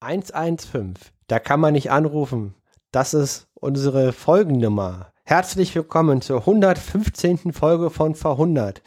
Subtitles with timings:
[0.00, 0.94] 115.
[1.28, 2.54] Da kann man nicht anrufen.
[2.90, 5.12] Das ist unsere Folgennummer.
[5.24, 7.52] Herzlich willkommen zur 115.
[7.52, 8.80] Folge von Verhundert.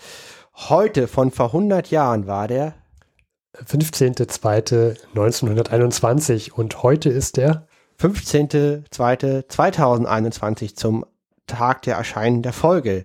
[0.56, 2.74] Heute von vor 100 Jahren war der
[3.64, 7.68] 15.02.1921 und heute ist der
[8.02, 11.06] 15.02.2021 zum
[11.46, 13.04] Tag der Erscheinen der Folge.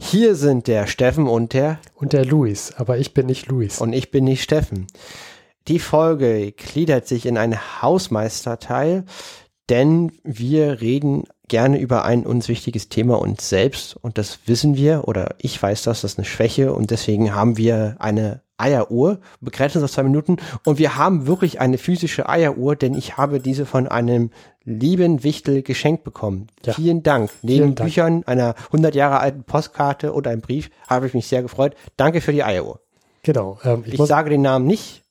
[0.00, 3.82] Hier sind der Steffen und der und der Luis, aber ich bin nicht Luis.
[3.82, 4.86] Und ich bin nicht Steffen.
[5.68, 9.04] Die Folge gliedert sich in einen Hausmeisterteil,
[9.68, 15.08] denn wir reden gerne über ein uns wichtiges Thema uns selbst und das wissen wir
[15.08, 19.74] oder ich weiß das, das ist eine Schwäche und deswegen haben wir eine Eieruhr, begrenzt
[19.74, 23.66] uns auf zwei Minuten und wir haben wirklich eine physische Eieruhr, denn ich habe diese
[23.66, 24.30] von einem
[24.64, 26.48] lieben Wichtel geschenkt bekommen.
[26.64, 26.74] Ja.
[26.74, 27.30] Vielen Dank.
[27.42, 27.88] Neben Vielen Dank.
[27.88, 31.74] Büchern, einer 100 Jahre alten Postkarte und einem Brief habe ich mich sehr gefreut.
[31.96, 32.80] Danke für die Eieruhr.
[33.22, 33.58] Genau.
[33.64, 35.02] Ähm, ich, ich sage den Namen nicht,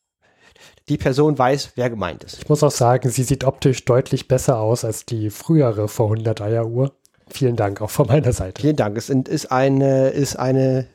[0.89, 2.39] die Person weiß, wer gemeint ist.
[2.39, 6.41] Ich muss auch sagen, sie sieht optisch deutlich besser aus als die frühere vor 100
[6.41, 6.93] Eier Uhr.
[7.29, 8.59] Vielen Dank auch von meiner Seite.
[8.59, 8.97] Vielen Dank.
[8.97, 10.87] Es ist eine, ist eine,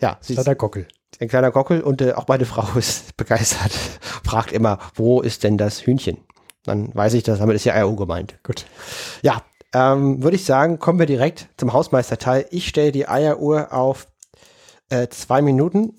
[0.00, 0.88] ja, sie kleiner Gockel.
[1.20, 3.72] Ein kleiner Gockel und äh, auch meine Frau ist begeistert.
[4.24, 6.16] Fragt immer, wo ist denn das Hühnchen?
[6.64, 8.38] Dann weiß ich das, damit ist ja Eieruhr gemeint.
[8.42, 8.66] Gut.
[9.20, 9.42] Ja,
[9.74, 12.46] ähm, würde ich sagen, kommen wir direkt zum Hausmeisterteil.
[12.50, 14.08] Ich stelle die Eieruhr auf
[14.88, 15.98] äh, zwei Minuten.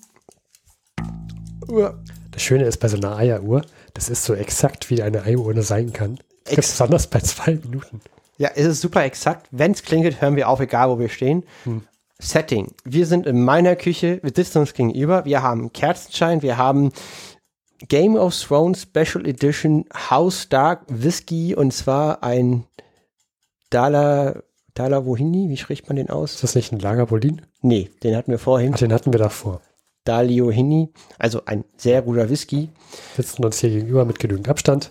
[1.68, 2.02] Uhr.
[2.34, 3.62] Das Schöne ist bei so einer Eieruhr,
[3.94, 6.18] das ist so exakt, wie eine Eieruhr sein kann.
[6.46, 8.00] Ex besonders bei zwei Minuten.
[8.38, 9.46] Ja, es ist super exakt.
[9.52, 11.44] Wenn es klingelt, hören wir auf, egal wo wir stehen.
[11.62, 11.82] Hm.
[12.18, 12.72] Setting.
[12.84, 16.92] Wir sind in meiner Küche, wir sitzen uns gegenüber, wir haben Kerzenschein, wir haben
[17.88, 22.64] Game of Thrones Special Edition House Dark Whisky und zwar ein
[23.70, 24.42] Dala,
[24.74, 26.34] Dala Wohini, wie spricht man den aus?
[26.34, 27.42] Ist das nicht ein Lagerbolin?
[27.62, 28.72] Nee, den hatten wir vorhin.
[28.74, 29.60] Ach, den hatten wir davor.
[30.04, 32.68] Dalio Hini, also ein sehr guter Whisky.
[33.16, 34.90] Sitzen uns hier gegenüber mit genügend Abstand.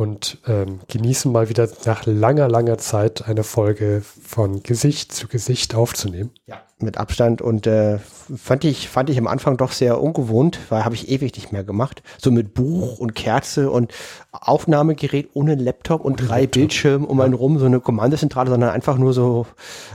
[0.00, 5.74] Und ähm, genießen mal wieder nach langer, langer Zeit eine Folge von Gesicht zu Gesicht
[5.74, 6.30] aufzunehmen.
[6.46, 10.84] Ja mit Abstand und äh, fand ich fand ich am Anfang doch sehr ungewohnt, weil
[10.84, 12.02] habe ich ewig nicht mehr gemacht.
[12.18, 13.92] So mit Buch und Kerze und
[14.32, 16.60] Aufnahmegerät ohne Laptop und ohne drei Laptop.
[16.60, 19.46] Bildschirmen um einen rum, so eine Kommandozentrale, sondern einfach nur so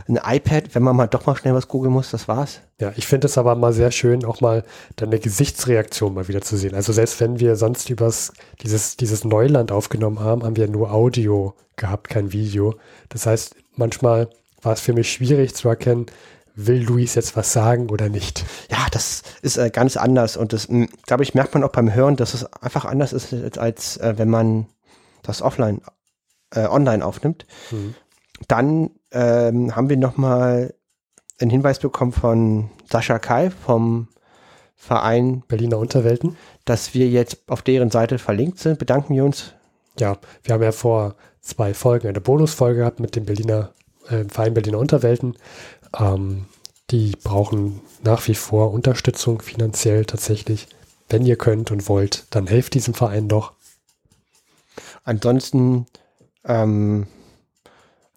[0.08, 2.62] ein iPad, wenn man mal doch mal schnell was googeln muss, das war's.
[2.80, 4.64] Ja, ich finde es aber mal sehr schön, auch mal
[4.98, 6.76] deine Gesichtsreaktion mal wieder zu sehen.
[6.76, 11.54] Also selbst wenn wir sonst übers dieses dieses Neuland aufgenommen haben, haben wir nur Audio
[11.76, 12.76] gehabt, kein Video.
[13.10, 14.30] Das heißt, manchmal
[14.62, 16.08] war es für mich schwierig zu erkennen,
[16.56, 18.46] will Luis jetzt was sagen oder nicht?
[18.72, 21.94] Ja, das ist äh, ganz anders und das, hm, glaube ich, merkt man auch beim
[21.94, 24.68] Hören, dass es einfach anders ist, als, als äh, wenn man
[25.22, 25.82] das offline,
[26.52, 27.46] äh, online aufnimmt.
[27.72, 27.96] Mhm.
[28.48, 30.74] Dann ähm, haben wir nochmal
[31.40, 34.08] einen Hinweis bekommen von Sascha Kai vom
[34.76, 38.80] Verein Berliner Unterwelten, dass wir jetzt auf deren Seite verlinkt sind.
[38.80, 39.54] Bedanken wir uns.
[40.00, 43.72] Ja, wir haben ja vor zwei Folgen eine Bonusfolge gehabt mit dem Berliner
[44.10, 45.38] äh, Verein Berliner Unterwelten.
[45.98, 46.46] Ähm,
[46.92, 50.68] die brauchen nach wie vor Unterstützung finanziell tatsächlich.
[51.10, 53.54] Wenn ihr könnt und wollt, dann helft diesem Verein doch.
[55.04, 55.86] Ansonsten
[56.44, 57.08] ähm,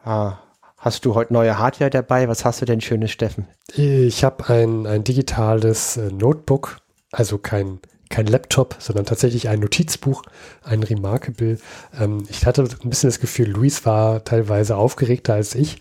[0.04, 2.28] hast du heute neue Hardware dabei.
[2.28, 3.46] Was hast du denn schönes, Steffen?
[3.74, 6.78] Ich habe ein, ein digitales äh, Notebook,
[7.12, 10.22] also kein, kein Laptop, sondern tatsächlich ein Notizbuch,
[10.62, 11.58] ein Remarkable.
[11.98, 15.78] Ähm, ich hatte ein bisschen das Gefühl, Luis war teilweise aufgeregter als ich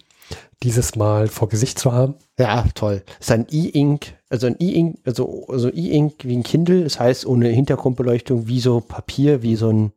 [0.63, 2.15] dieses Mal vor Gesicht zu haben.
[2.39, 3.03] Ja, toll.
[3.19, 7.25] Das ist ein E-Ink, also ein E-Ink, also, also E-Ink wie ein Kindle, das heißt
[7.25, 9.91] ohne Hintergrundbeleuchtung, wie so Papier, wie so ein.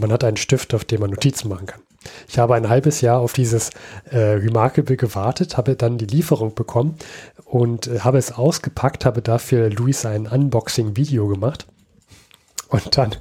[0.00, 1.82] Man hat einen Stift, auf dem man Notizen machen kann.
[2.28, 3.70] Ich habe ein halbes Jahr auf dieses
[4.10, 6.96] äh, Remarkable gewartet, habe dann die Lieferung bekommen
[7.44, 11.66] und äh, habe es ausgepackt, habe dafür Luis ein Unboxing-Video gemacht.
[12.68, 13.14] Und dann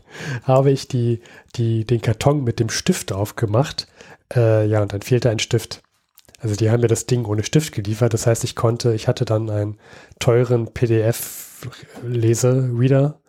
[0.44, 1.22] habe ich die,
[1.56, 3.88] die, den Karton mit dem Stift aufgemacht.
[4.34, 5.82] Äh, ja, und dann fehlte ein Stift.
[6.40, 8.14] Also die haben mir das Ding ohne Stift geliefert.
[8.14, 9.78] Das heißt, ich konnte, ich hatte dann einen
[10.20, 13.20] teuren PDF-Leser-Reader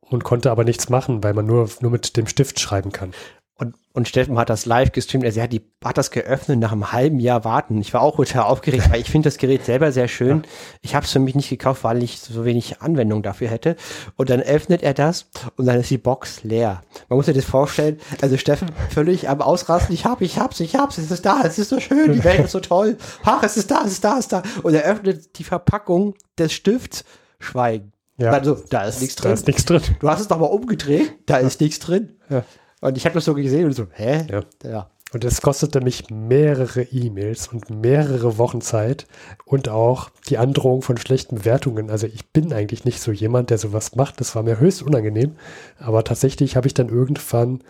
[0.00, 3.12] und konnte aber nichts machen, weil man nur, nur mit dem Stift schreiben kann.
[3.60, 5.24] Und, und Steffen hat das live gestreamt.
[5.24, 7.80] Also er hat, die, hat das geöffnet nach einem halben Jahr warten.
[7.80, 10.38] Ich war auch total aufgeregt, weil ich finde das Gerät selber sehr schön.
[10.38, 10.42] Ja.
[10.82, 13.74] Ich habe es für mich nicht gekauft, weil ich so wenig Anwendung dafür hätte.
[14.14, 16.82] Und dann öffnet er das und dann ist die Box leer.
[17.08, 17.98] Man muss sich das vorstellen.
[18.22, 19.92] Also Steffen völlig am Ausrasten.
[19.92, 20.96] Ich hab, ich hab's, ich hab's.
[20.98, 21.42] Es ist da.
[21.42, 22.12] Es ist so schön.
[22.12, 22.96] Die Welt ist so toll.
[23.24, 24.42] Ach, es ist da, es ist da, es ist da.
[24.62, 27.04] Und er öffnet die Verpackung des Stifts.
[27.40, 27.92] Schweigen.
[28.18, 28.32] Ja.
[28.32, 29.30] Also, da ist nichts drin.
[29.30, 29.82] Da ist nichts drin.
[30.00, 31.12] Du hast es doch mal umgedreht.
[31.26, 32.16] Da ist nichts drin.
[32.28, 32.44] Ja.
[32.80, 34.26] Und ich habe das so gesehen und so, hä?
[34.30, 34.42] Ja.
[34.64, 34.90] ja.
[35.12, 39.06] Und es kostete mich mehrere E-Mails und mehrere Wochen Zeit
[39.46, 41.90] und auch die Androhung von schlechten Bewertungen.
[41.90, 44.20] Also ich bin eigentlich nicht so jemand, der sowas macht.
[44.20, 45.36] Das war mir höchst unangenehm.
[45.78, 47.64] Aber tatsächlich habe ich dann irgendwann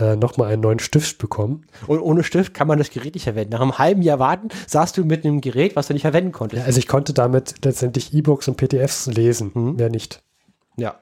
[0.00, 1.66] äh, nochmal einen neuen Stift bekommen.
[1.86, 3.52] Und ohne Stift kann man das Gerät nicht verwenden.
[3.52, 6.62] Nach einem halben Jahr warten saßt du mit einem Gerät, was du nicht verwenden konntest.
[6.62, 9.76] Ja, also ich konnte damit letztendlich E-Books und PDFs lesen, mhm.
[9.76, 10.22] mehr nicht.
[10.76, 10.96] Ja.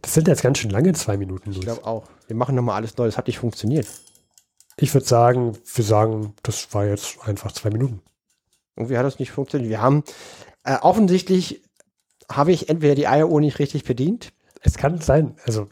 [0.00, 1.50] Das sind jetzt ganz schön lange zwei Minuten.
[1.50, 1.58] Luis.
[1.58, 2.04] Ich glaube auch.
[2.26, 3.06] Wir machen nochmal alles neu.
[3.06, 3.86] Das hat nicht funktioniert.
[4.76, 8.00] Ich würde sagen, wir sagen, das war jetzt einfach zwei Minuten.
[8.76, 9.70] Irgendwie hat das nicht funktioniert.
[9.70, 10.02] Wir haben
[10.64, 11.62] äh, offensichtlich
[12.30, 14.32] habe ich entweder die Eieruhr nicht richtig bedient.
[14.60, 15.68] Es kann sein, also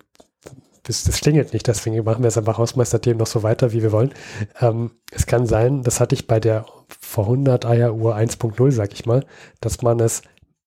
[0.83, 3.93] das, das klingelt nicht, deswegen machen wir es einfach Hausmeister-Themen noch so weiter, wie wir
[3.93, 4.13] wollen.
[4.61, 9.07] Ähm, es kann sein, das hatte ich bei der vor 100 Eieruhr 1.0, sag ich
[9.07, 9.25] mal,
[9.61, 10.23] dass man es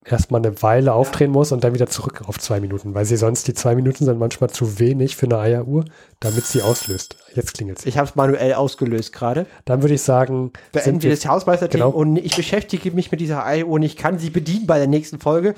[0.06, 3.48] erstmal eine Weile aufdrehen muss und dann wieder zurück auf zwei Minuten, weil sie sonst
[3.48, 5.86] die zwei Minuten sind manchmal zu wenig für eine Eieruhr,
[6.20, 7.18] damit sie auslöst.
[7.34, 7.86] Jetzt klingelt es.
[7.86, 9.46] Ich habe es manuell ausgelöst gerade.
[9.66, 11.90] Dann würde ich sagen, beenden wir das Hausmeister genau.
[11.90, 15.20] und ich beschäftige mich mit dieser Eieruhr und ich kann sie bedienen bei der nächsten
[15.20, 15.56] Folge.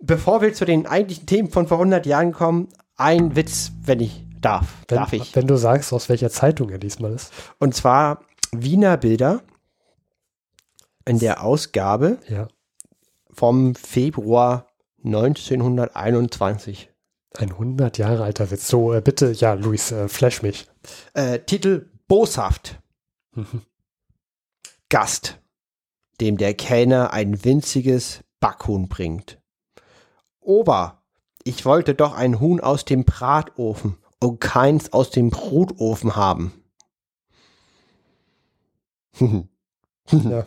[0.00, 4.24] Bevor wir zu den eigentlichen Themen von vor 100 Jahren kommen, ein Witz, wenn ich
[4.40, 4.66] darf.
[4.88, 5.34] Wenn, darf ich.
[5.34, 7.32] Wenn du sagst, aus welcher Zeitung er diesmal ist.
[7.58, 8.20] Und zwar
[8.52, 9.42] Wiener Bilder
[11.04, 12.48] in der Ausgabe ja
[13.36, 14.68] vom Februar
[15.04, 16.90] 1921.
[17.36, 18.66] Ein 100 Jahre alter Witz.
[18.66, 20.66] So, äh, bitte, ja, Luis, äh, flash mich.
[21.12, 22.80] Äh, Titel Boshaft.
[23.32, 23.62] Mhm.
[24.88, 25.38] Gast,
[26.20, 29.38] dem der Kellner ein winziges Backhuhn bringt.
[30.40, 31.02] Ober,
[31.44, 36.52] ich wollte doch ein Huhn aus dem Bratofen und keins aus dem Brutofen haben.
[40.10, 40.46] ja.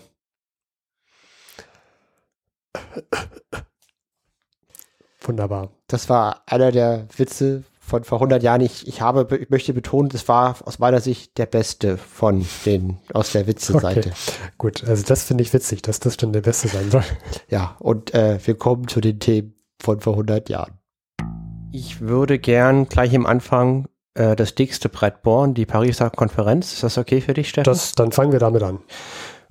[5.21, 5.69] Wunderbar.
[5.88, 8.62] Das war einer der Witze von vor 100 Jahren.
[8.62, 12.98] Ich, ich habe, ich möchte betonen, das war aus meiner Sicht der beste von den,
[13.13, 14.10] aus der Witze-Seite.
[14.10, 14.13] Okay.
[14.57, 17.04] Gut, also das finde ich witzig, dass das schon der beste sein soll.
[17.50, 20.80] Ja, und äh, wir kommen zu den Themen von vor 100 Jahren.
[21.72, 26.74] Ich würde gern gleich am Anfang äh, das dickste Brett bohren, die Pariser Konferenz.
[26.74, 27.65] Ist das okay für dich, Stefan?
[27.65, 28.80] Das, dann fangen wir damit an.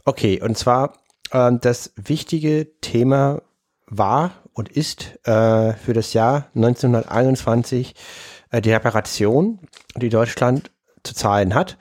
[0.04, 0.94] Okay, und zwar
[1.32, 3.42] ähm, das wichtige Thema
[3.86, 7.94] war und ist äh, für das Jahr 1921
[8.50, 9.60] äh, die Reparation,
[9.96, 10.70] die Deutschland
[11.02, 11.78] zu zahlen hat.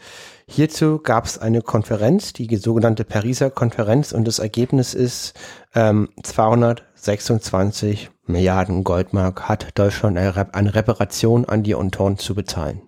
[0.50, 5.34] Hierzu gab es eine Konferenz, die sogenannte Pariser Konferenz, und das Ergebnis ist
[5.76, 12.82] ähm, 226 Milliarden Goldmark hat Deutschland eine, eine Reparation an die Untoren zu bezahlen.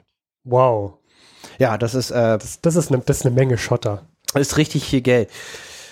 [0.44, 0.96] Wow.
[1.58, 4.06] Ja, das ist äh, das, das, ist eine, das ist eine Menge Schotter.
[4.34, 5.30] Das ist richtig viel Geld.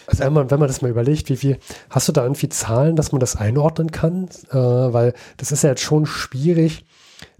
[0.07, 1.59] Also wenn man, wenn man das mal überlegt, wie viel,
[1.89, 4.29] hast du da irgendwie Zahlen, dass man das einordnen kann?
[4.49, 6.85] Äh, weil das ist ja jetzt schon schwierig,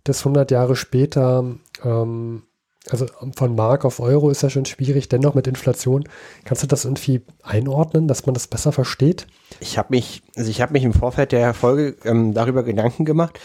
[0.04, 1.46] das 100 Jahre später,
[1.84, 2.44] ähm,
[2.90, 3.06] also
[3.36, 6.08] von Mark auf Euro ist ja schon schwierig, dennoch mit Inflation.
[6.46, 9.28] Kannst du das irgendwie einordnen, dass man das besser versteht?
[9.60, 13.40] Ich habe mich, also ich habe mich im Vorfeld der Folge ähm, darüber Gedanken gemacht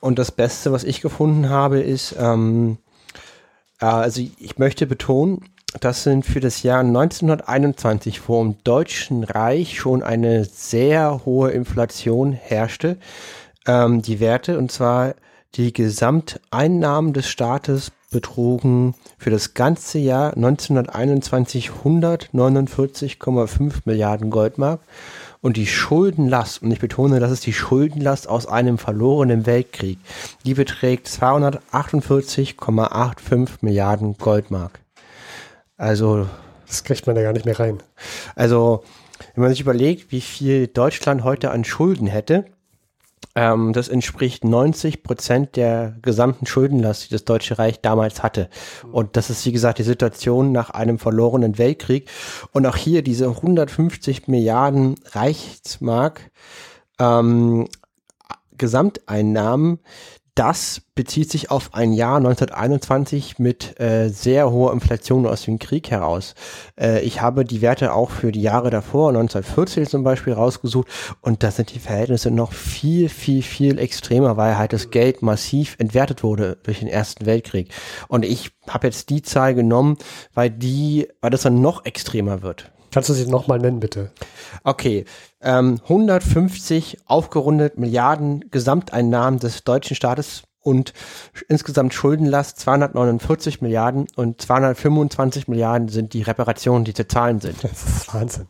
[0.00, 2.78] und das Beste, was ich gefunden habe, ist, ähm,
[3.80, 5.44] äh, also ich möchte betonen,
[5.80, 12.32] das sind für das Jahr 1921, wo im Deutschen Reich schon eine sehr hohe Inflation
[12.32, 12.96] herrschte,
[13.66, 15.14] ähm, die Werte, und zwar
[15.54, 24.80] die Gesamteinnahmen des Staates betrugen für das ganze Jahr 1921 149,5 Milliarden Goldmark
[25.42, 29.98] und die Schuldenlast, und ich betone, das ist die Schuldenlast aus einem verlorenen Weltkrieg,
[30.44, 34.80] die beträgt 248,85 Milliarden Goldmark.
[35.76, 36.28] Also.
[36.66, 37.78] Das kriegt man ja gar nicht mehr rein.
[38.34, 38.82] Also,
[39.34, 42.44] wenn man sich überlegt, wie viel Deutschland heute an Schulden hätte,
[43.36, 48.48] ähm, das entspricht 90 Prozent der gesamten Schuldenlast, die das Deutsche Reich damals hatte.
[48.90, 52.08] Und das ist, wie gesagt, die Situation nach einem verlorenen Weltkrieg.
[52.52, 56.30] Und auch hier diese 150 Milliarden Reichsmark
[56.98, 57.68] ähm,
[58.56, 59.80] Gesamteinnahmen,
[60.36, 65.90] das bezieht sich auf ein Jahr 1921 mit äh, sehr hoher Inflation aus dem Krieg
[65.90, 66.34] heraus.
[66.78, 70.88] Äh, ich habe die Werte auch für die Jahre davor, 1914 zum Beispiel, rausgesucht
[71.22, 75.74] und da sind die Verhältnisse noch viel, viel, viel extremer, weil halt das Geld massiv
[75.78, 77.72] entwertet wurde durch den Ersten Weltkrieg.
[78.08, 79.96] Und ich habe jetzt die Zahl genommen,
[80.34, 82.70] weil die, weil das dann noch extremer wird.
[82.92, 84.10] Kannst du sie nochmal nennen, bitte?
[84.64, 85.04] Okay.
[85.46, 90.92] Ähm, 150 aufgerundet Milliarden Gesamteinnahmen des deutschen Staates und
[91.48, 97.62] insgesamt Schuldenlast 249 Milliarden und 225 Milliarden sind die Reparationen, die zu zahlen sind.
[97.62, 98.48] Das ist Wahnsinn.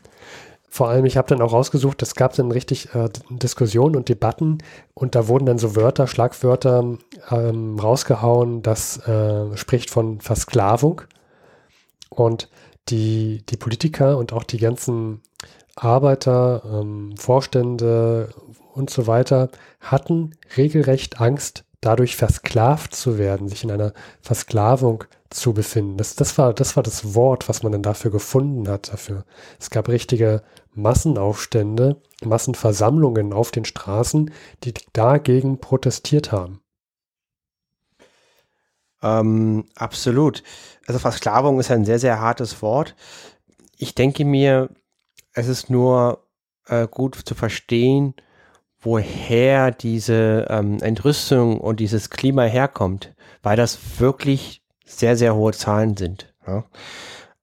[0.70, 4.58] Vor allem, ich habe dann auch rausgesucht, es gab dann richtig äh, Diskussionen und Debatten
[4.94, 6.96] und da wurden dann so Wörter, Schlagwörter
[7.30, 11.02] ähm, rausgehauen, das äh, spricht von Versklavung
[12.08, 12.48] Und
[12.88, 15.20] die, die Politiker und auch die ganzen
[15.76, 18.34] Arbeiter, ähm, Vorstände
[18.72, 25.52] und so weiter hatten regelrecht Angst, dadurch versklavt zu werden, sich in einer Versklavung zu
[25.52, 25.98] befinden.
[25.98, 29.24] Das, das, war, das war das Wort, was man dann dafür gefunden hat dafür.
[29.60, 30.42] Es gab richtige
[30.72, 34.32] Massenaufstände, Massenversammlungen auf den Straßen,
[34.64, 36.60] die dagegen protestiert haben.
[39.02, 40.42] Ähm, absolut.
[40.86, 42.94] Also Versklavung ist ein sehr, sehr hartes Wort.
[43.76, 44.70] Ich denke mir,
[45.36, 46.26] es ist nur
[46.66, 48.14] äh, gut zu verstehen,
[48.80, 55.96] woher diese ähm, Entrüstung und dieses Klima herkommt, weil das wirklich sehr, sehr hohe Zahlen
[55.96, 56.34] sind.
[56.46, 56.64] Ja?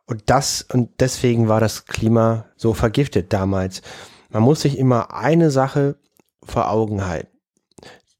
[0.06, 3.82] Und das, und deswegen war das Klima so vergiftet damals.
[4.30, 5.96] Man muss sich immer eine Sache
[6.42, 7.38] vor Augen halten.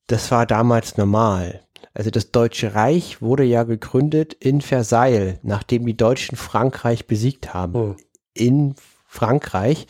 [0.08, 1.62] Das war damals normal.
[1.96, 7.74] Also das Deutsche Reich wurde ja gegründet in Versailles, nachdem die Deutschen Frankreich besiegt haben.
[7.74, 7.96] Hm.
[8.36, 8.76] In
[9.14, 9.86] Frankreich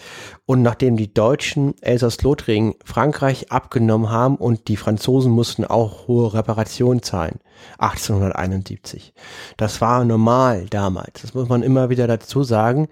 [0.46, 7.02] und nachdem die Deutschen Elsass-Lothringen Frankreich abgenommen haben und die Franzosen mussten auch hohe Reparationen
[7.02, 7.40] zahlen.
[7.78, 9.14] 1871.
[9.56, 11.22] Das war normal damals.
[11.22, 12.90] Das muss man immer wieder dazu sagen.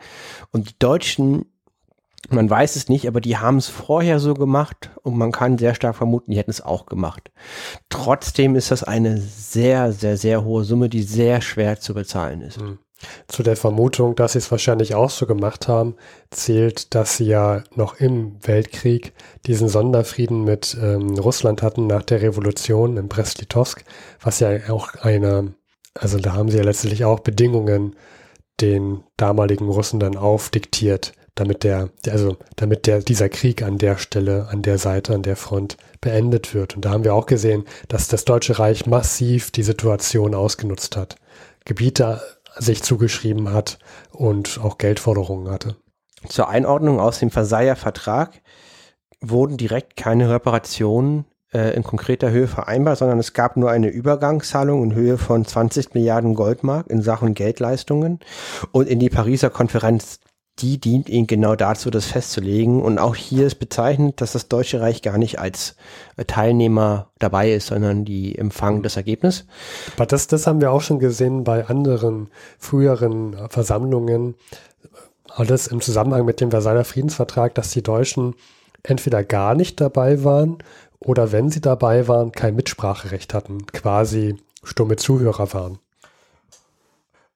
[0.51, 1.45] Und die Deutschen
[2.29, 5.73] man weiß es nicht, aber die haben es vorher so gemacht und man kann sehr
[5.73, 7.31] stark vermuten, die hätten es auch gemacht.
[7.89, 12.61] Trotzdem ist das eine sehr, sehr, sehr hohe Summe, die sehr schwer zu bezahlen ist.
[12.61, 12.77] Hm.
[13.27, 15.95] Zu der Vermutung, dass sie es wahrscheinlich auch so gemacht haben,
[16.29, 19.13] zählt, dass sie ja noch im Weltkrieg
[19.45, 23.83] diesen Sonderfrieden mit ähm, Russland hatten nach der Revolution in Brest-Litovsk,
[24.21, 25.53] was ja auch eine,
[25.93, 27.95] also da haben sie ja letztlich auch Bedingungen
[28.59, 34.47] den damaligen Russen dann aufdiktiert damit der, also damit der, dieser Krieg an der Stelle,
[34.49, 36.75] an der Seite, an der Front beendet wird.
[36.75, 41.15] Und da haben wir auch gesehen, dass das Deutsche Reich massiv die Situation ausgenutzt hat,
[41.65, 42.21] Gebiete
[42.61, 43.79] sich zugeschrieben hat
[44.11, 45.75] und auch Geldforderungen hatte.
[46.27, 48.41] Zur Einordnung aus dem Versailler Vertrag
[49.19, 54.83] wurden direkt keine Reparationen äh, in konkreter Höhe vereinbart, sondern es gab nur eine Übergangszahlung
[54.83, 58.19] in Höhe von 20 Milliarden Goldmark in Sachen Geldleistungen
[58.71, 60.19] und in die Pariser Konferenz
[60.59, 62.81] die dient ihnen genau dazu, das festzulegen.
[62.81, 65.75] Und auch hier ist bezeichnet, dass das Deutsche Reich gar nicht als
[66.17, 69.45] äh, Teilnehmer dabei ist, sondern die empfangen das Ergebnis.
[69.95, 72.29] Aber das, das haben wir auch schon gesehen bei anderen
[72.59, 74.35] früheren Versammlungen.
[75.29, 78.35] Alles im Zusammenhang mit dem Versailler Friedensvertrag, dass die Deutschen
[78.83, 80.57] entweder gar nicht dabei waren
[80.99, 85.79] oder wenn sie dabei waren, kein Mitspracherecht hatten, quasi stumme Zuhörer waren.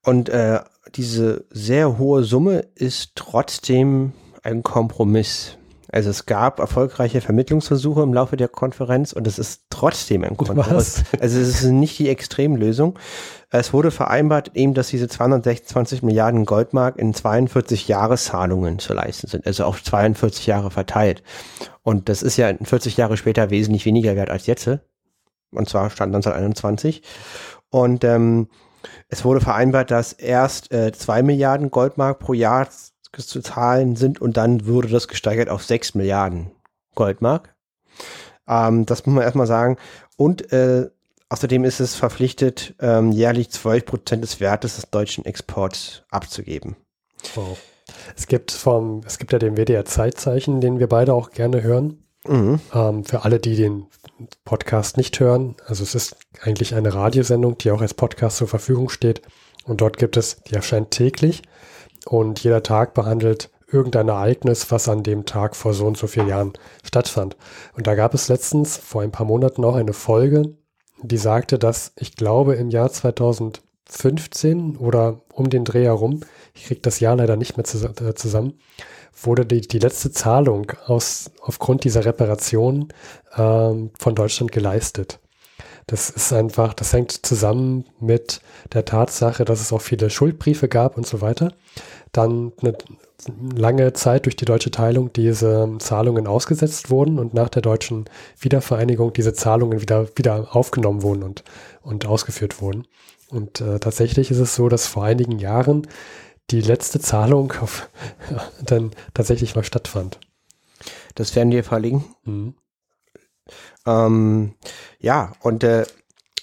[0.06, 0.60] Und äh,
[0.96, 5.58] diese sehr hohe Summe ist trotzdem ein Kompromiss.
[5.92, 10.68] Also es gab erfolgreiche Vermittlungsversuche im Laufe der Konferenz und es ist trotzdem ein Kompromiss.
[10.68, 11.22] Was?
[11.22, 13.00] Also es ist nicht die Extremlösung.
[13.50, 19.48] Es wurde vereinbart eben, dass diese 226 Milliarden Goldmark in 42 Jahreszahlungen zu leisten sind,
[19.48, 21.24] also auf 42 Jahre verteilt.
[21.82, 24.70] Und das ist ja 40 Jahre später wesentlich weniger wert als jetzt.
[25.52, 27.02] Und zwar stand 1921.
[27.70, 28.50] Und ähm,
[29.08, 34.36] es wurde vereinbart, dass erst äh, zwei Milliarden Goldmark pro Jahr zu zahlen sind und
[34.38, 36.52] dann würde das gesteigert auf sechs Milliarden
[36.96, 37.56] Goldmark.
[38.48, 39.78] Ähm, das muss man erstmal sagen.
[40.18, 40.90] Und äh,
[41.30, 46.76] außerdem ist es verpflichtet, ähm, jährlich zwölf Prozent des Wertes des deutschen Exports abzugeben.
[47.36, 47.58] Wow.
[48.16, 52.05] Es gibt vom, es gibt ja den WDR Zeitzeichen, den wir beide auch gerne hören.
[52.28, 52.60] Mhm.
[52.74, 53.88] Ähm, für alle, die den
[54.44, 58.90] Podcast nicht hören, also es ist eigentlich eine Radiosendung, die auch als Podcast zur Verfügung
[58.90, 59.22] steht.
[59.66, 61.42] Und dort gibt es, die erscheint täglich
[62.06, 66.28] und jeder Tag behandelt irgendein Ereignis, was an dem Tag vor so und so vielen
[66.28, 66.54] Jahren
[66.84, 67.36] stattfand.
[67.74, 70.56] Und da gab es letztens vor ein paar Monaten auch eine Folge,
[71.02, 76.22] die sagte, dass ich glaube im Jahr 2015 oder um den Dreh herum,
[76.54, 78.60] ich kriege das Jahr leider nicht mehr äh, zusammen,
[79.22, 82.90] wurde die, die letzte Zahlung aus, aufgrund dieser Reparation
[83.38, 85.20] ähm, von Deutschland geleistet.
[85.88, 88.42] Das ist einfach, das hängt zusammen mit
[88.74, 91.54] der Tatsache, dass es auch viele Schuldbriefe gab und so weiter.
[92.12, 92.76] Dann eine
[93.56, 98.06] lange Zeit durch die deutsche Teilung diese Zahlungen ausgesetzt wurden und nach der deutschen
[98.40, 101.44] Wiedervereinigung diese Zahlungen wieder, wieder aufgenommen wurden und,
[101.82, 102.88] und ausgeführt wurden.
[103.30, 105.88] Und äh, tatsächlich ist es so, dass vor einigen Jahren
[106.52, 107.90] die letzte Zahlung auf,
[108.64, 110.20] dann tatsächlich mal stattfand.
[111.16, 112.16] Das werden wir verlinken.
[112.24, 112.56] Mhm.
[113.86, 114.56] Ähm,
[115.00, 115.86] ja, und äh,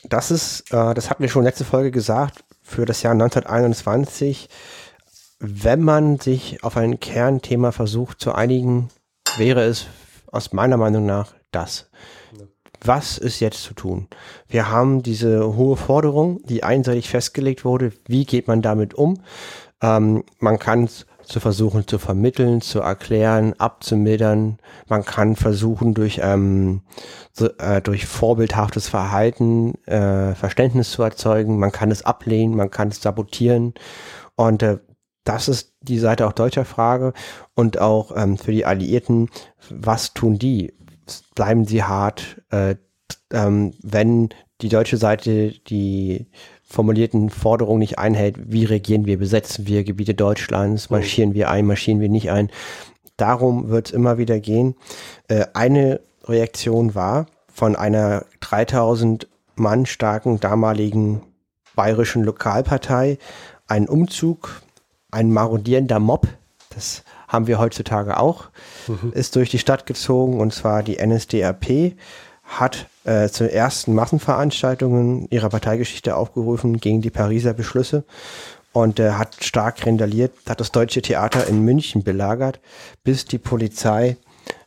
[0.05, 4.49] das ist, äh, das hatten wir schon letzte Folge gesagt, für das Jahr 1921,
[5.39, 8.89] wenn man sich auf ein Kernthema versucht zu einigen,
[9.37, 9.87] wäre es
[10.31, 11.91] aus meiner Meinung nach das.
[12.85, 14.09] Was ist jetzt zu tun?
[14.49, 17.93] Wir haben diese hohe Forderung, die einseitig festgelegt wurde.
[18.07, 19.23] Wie geht man damit um?
[19.83, 20.89] Ähm, man kann
[21.25, 24.59] zu versuchen zu vermitteln, zu erklären, abzumildern.
[24.89, 26.83] Man kann versuchen durch ähm,
[27.33, 31.59] so, äh, durch vorbildhaftes Verhalten äh, Verständnis zu erzeugen.
[31.59, 33.75] Man kann es ablehnen, man kann es sabotieren
[34.37, 34.79] und äh,
[35.25, 37.13] das ist die Seite auch deutscher Frage
[37.55, 39.29] und auch ähm, für die Alliierten,
[39.71, 40.75] was tun die?
[41.35, 42.75] Bleiben sie hart, äh,
[43.33, 44.31] ähm, wenn
[44.63, 46.29] die deutsche Seite die
[46.73, 50.95] formulierten Forderungen nicht einhält, wie regieren wir, besetzen wir Gebiete Deutschlands, oh.
[50.95, 52.51] marschieren wir ein, marschieren wir nicht ein.
[53.17, 54.75] Darum wird es immer wieder gehen.
[55.29, 61.23] Äh, eine Reaktion war von einer 3000 Mann starken damaligen
[61.77, 63.19] bayerischen Lokalpartei
[63.67, 64.63] ein Umzug,
[65.11, 66.27] ein marodierender Mob,
[66.71, 68.51] das haben wir heutzutage auch,
[68.89, 69.13] mhm.
[69.13, 71.95] ist durch die Stadt gezogen und zwar die NSDAP
[72.43, 78.05] hat äh, zu ersten Massenveranstaltungen ihrer Parteigeschichte aufgerufen gegen die Pariser Beschlüsse
[78.73, 82.61] und äh, hat stark randaliert, hat das Deutsche Theater in München belagert,
[83.05, 84.17] bis die Polizei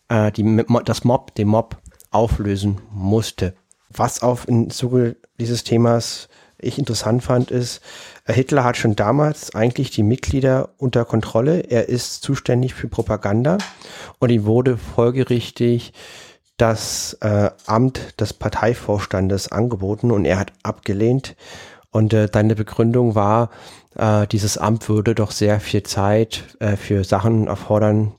[0.10, 1.78] äh, die, das Mob, den Mob
[2.12, 3.54] auflösen musste.
[3.90, 6.28] Was auf im Zuge dieses Themas
[6.58, 7.82] ich interessant fand, ist,
[8.26, 11.60] äh, Hitler hat schon damals eigentlich die Mitglieder unter Kontrolle.
[11.60, 13.58] Er ist zuständig für Propaganda
[14.20, 15.94] und ihm wurde folgerichtig
[16.58, 21.36] das äh, Amt des Parteivorstandes angeboten und er hat abgelehnt.
[21.92, 23.50] Und äh, deine Begründung war,
[23.96, 28.14] äh, dieses Amt würde doch sehr viel Zeit äh, für Sachen erfordern,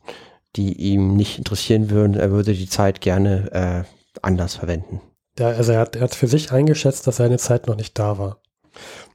[0.56, 2.14] die ihm nicht interessieren würden.
[2.14, 5.00] Er würde die Zeit gerne äh, anders verwenden.
[5.38, 8.18] Ja, also er hat, er hat für sich eingeschätzt, dass seine Zeit noch nicht da
[8.18, 8.38] war.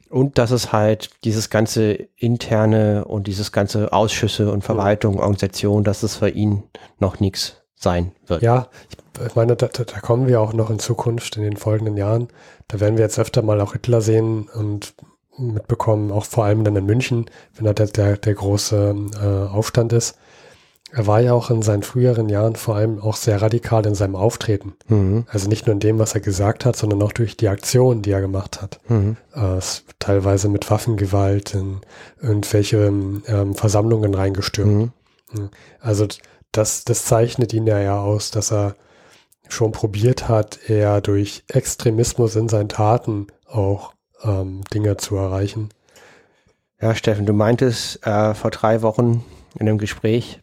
[0.09, 6.03] Und dass es halt dieses ganze interne und dieses ganze Ausschüsse und Verwaltung, Organisation, dass
[6.03, 6.63] es für ihn
[6.99, 8.41] noch nichts sein wird.
[8.41, 8.97] Ja, ich
[9.35, 12.29] meine, da, da, kommen wir auch noch in Zukunft, in den folgenden Jahren.
[12.67, 14.93] Da werden wir jetzt öfter mal auch Hitler sehen und
[15.37, 17.25] mitbekommen, auch vor allem dann in München,
[17.55, 20.17] wenn da der, der, der große äh, Aufstand ist.
[20.93, 24.17] Er war ja auch in seinen früheren Jahren vor allem auch sehr radikal in seinem
[24.17, 24.73] Auftreten.
[24.89, 25.25] Mhm.
[25.29, 28.11] Also nicht nur in dem, was er gesagt hat, sondern auch durch die Aktionen, die
[28.11, 28.79] er gemacht hat.
[28.89, 29.15] Mhm.
[29.33, 29.59] Äh,
[29.99, 31.79] teilweise mit Waffengewalt in
[32.21, 34.91] irgendwelche ähm, Versammlungen reingestürmt.
[35.31, 35.49] Mhm.
[35.79, 36.07] Also
[36.51, 38.75] das, das zeichnet ihn ja, ja aus, dass er
[39.47, 45.69] schon probiert hat, eher durch Extremismus in seinen Taten auch ähm, Dinge zu erreichen.
[46.81, 49.23] Ja, Steffen, du meintest äh, vor drei Wochen
[49.59, 50.39] in einem Gespräch,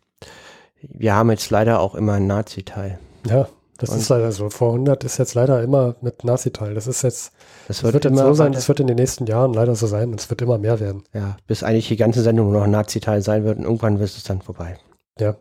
[0.81, 2.99] wir haben jetzt leider auch immer einen Nazi-Teil.
[3.29, 4.51] Ja, das Und ist leider so.
[4.51, 6.75] Vor 100 ist jetzt leider immer mit Nazi-Teil.
[6.75, 7.33] Das ist jetzt,
[7.67, 10.11] das wird, wird jetzt so sein, das wird in den nächsten Jahren leider so sein
[10.11, 11.03] und es wird immer mehr werden.
[11.13, 14.11] Ja, bis eigentlich die ganze Sendung nur noch ein Nazi-Teil sein wird und irgendwann wird
[14.11, 14.79] es dann vorbei.
[15.19, 15.37] Ja.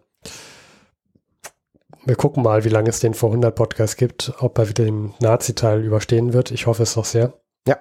[2.07, 5.13] Wir gucken mal, wie lange es den vor 100 Podcast gibt, ob er wieder den
[5.19, 6.51] Nazi-Teil überstehen wird.
[6.51, 7.33] Ich hoffe es doch sehr.
[7.67, 7.79] Ja.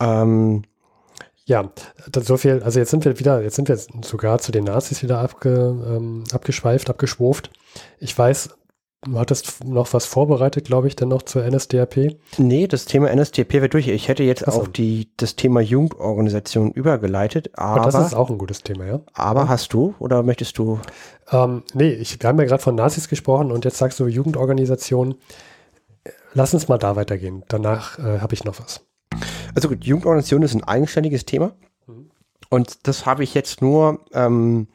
[0.00, 0.62] Ähm,
[1.44, 1.68] ja,
[2.14, 5.18] so viel, also jetzt sind wir wieder, jetzt sind wir sogar zu den Nazis wieder
[5.18, 7.50] abge, ähm, abgeschweift, abgeschwurft.
[7.98, 8.50] Ich weiß,
[9.02, 12.16] du hattest noch was vorbereitet, glaube ich, dann noch zur NSDAP.
[12.38, 13.88] Nee, das Thema NSDAP wird durch.
[13.88, 14.60] Ich hätte jetzt Achso.
[14.60, 17.86] auf die, das Thema Jugendorganisation übergeleitet, aber.
[17.86, 19.00] Und das ist auch ein gutes Thema, ja.
[19.14, 19.48] Aber ja.
[19.48, 20.80] hast du oder möchtest du?
[21.30, 25.14] Ähm, nee, ich, wir haben ja gerade von Nazis gesprochen und jetzt sagst du Jugendorganisation.
[26.32, 27.44] Lass uns mal da weitergehen.
[27.48, 28.86] Danach äh, habe ich noch was.
[29.54, 31.52] Also gut, Jugendorganisation ist ein eigenständiges Thema.
[31.86, 32.10] Mhm.
[32.50, 34.68] Und das habe ich jetzt nur ähm,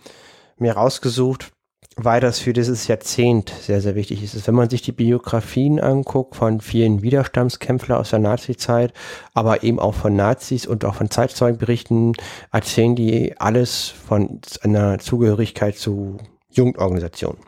[0.58, 1.52] mir rausgesucht,
[1.96, 4.48] weil das für dieses Jahrzehnt sehr, sehr wichtig ist.
[4.48, 8.94] Wenn man sich die Biografien anguckt von vielen Widerstandskämpfern aus der Nazi-Zeit,
[9.34, 12.14] aber eben auch von Nazis und auch von Zeitzeugenberichten,
[12.52, 16.18] erzählen die alles von einer Zugehörigkeit zu
[16.50, 17.40] Jugendorganisationen.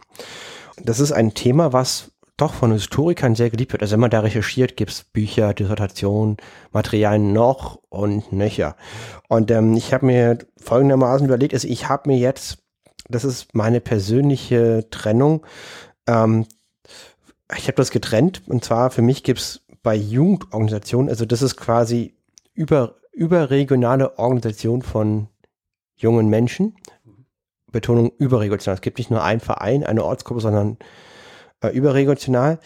[0.81, 3.81] Das ist ein Thema, was doch von Historikern sehr geliebt wird.
[3.81, 6.37] Also wenn man da recherchiert, gibt's Bücher, Dissertationen,
[6.71, 8.75] Materialien noch und nöcher.
[9.27, 12.59] Und ähm, ich habe mir folgendermaßen überlegt, also ich habe mir jetzt,
[13.09, 15.45] das ist meine persönliche Trennung,
[16.07, 16.45] ähm,
[17.55, 22.15] ich habe das getrennt und zwar für mich gibt's bei Jugendorganisationen, also das ist quasi
[22.53, 25.27] über, überregionale Organisation von
[25.95, 26.75] jungen Menschen.
[27.71, 28.75] Betonung überregional.
[28.75, 30.77] Es gibt nicht nur einen Verein, eine Ortsgruppe, sondern
[31.61, 32.59] äh, überregional,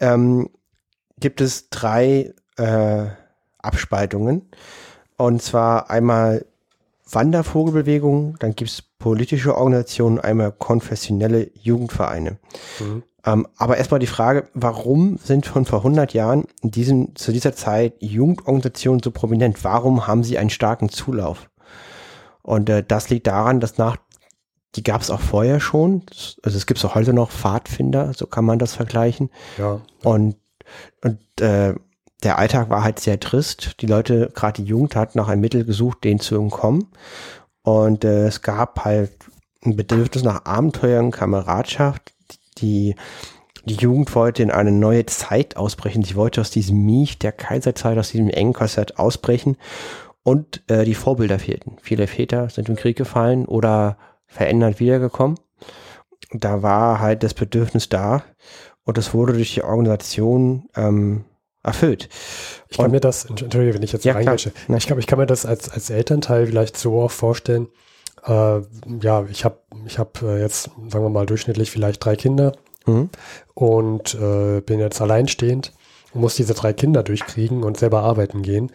[0.00, 0.50] ähm,
[1.18, 3.06] gibt es drei äh,
[3.58, 4.50] Abspaltungen.
[5.16, 6.46] Und zwar einmal
[7.14, 12.38] Wandervogelbewegung, dann gibt es politische Organisationen, einmal konfessionelle Jugendvereine.
[12.80, 13.02] Mhm.
[13.26, 17.54] Ähm, aber erstmal die Frage, warum sind schon vor 100 Jahren in diesem, zu dieser
[17.54, 19.64] Zeit Jugendorganisationen so prominent?
[19.64, 21.48] Warum haben sie einen starken Zulauf?
[22.42, 23.96] Und äh, das liegt daran, dass nach
[24.76, 26.02] die gab es auch vorher schon.
[26.42, 29.30] Also es gibt auch heute noch Pfadfinder, so kann man das vergleichen.
[29.56, 29.80] Ja.
[30.02, 30.36] Und,
[31.02, 31.74] und äh,
[32.24, 33.80] der Alltag war halt sehr trist.
[33.80, 36.86] Die Leute, gerade die Jugend, hat nach einem Mittel gesucht, denen zu entkommen.
[37.62, 39.12] Und äh, es gab halt
[39.64, 42.12] ein Bedürfnis nach Abenteuern, Kameradschaft.
[42.58, 42.94] Die,
[43.64, 46.02] die Jugend wollte in eine neue Zeit ausbrechen.
[46.02, 49.56] Sie wollte aus diesem Miech der Kaiserzeit, aus diesem engen Korsett ausbrechen.
[50.22, 51.76] Und äh, die Vorbilder fehlten.
[51.82, 55.38] Viele Väter sind im Krieg gefallen oder verändert wiedergekommen.
[56.32, 58.24] Da war halt das Bedürfnis da
[58.84, 61.24] und das wurde durch die Organisation ähm,
[61.64, 62.08] erfüllt.
[62.68, 65.18] Ich kann und, mir das, entschuldige, wenn ich jetzt ja, reingehe, ich glaube, ich kann
[65.18, 67.68] mir das als, als Elternteil vielleicht so auch vorstellen,
[68.26, 68.60] äh,
[69.00, 72.52] ja, ich habe ich hab äh, jetzt, sagen wir mal, durchschnittlich vielleicht drei Kinder
[72.86, 73.10] mhm.
[73.54, 75.72] und äh, bin jetzt alleinstehend
[76.12, 78.70] und muss diese drei Kinder durchkriegen und selber arbeiten gehen.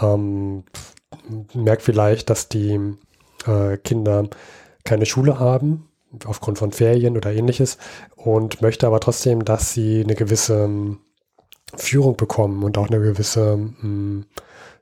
[0.00, 0.64] Ähm,
[1.54, 2.78] merk vielleicht, dass die
[3.46, 4.28] äh, Kinder
[4.84, 5.88] keine Schule haben,
[6.24, 7.78] aufgrund von Ferien oder ähnliches,
[8.16, 10.96] und möchte aber trotzdem, dass sie eine gewisse
[11.76, 14.26] Führung bekommen und auch eine gewisse, mh, mm,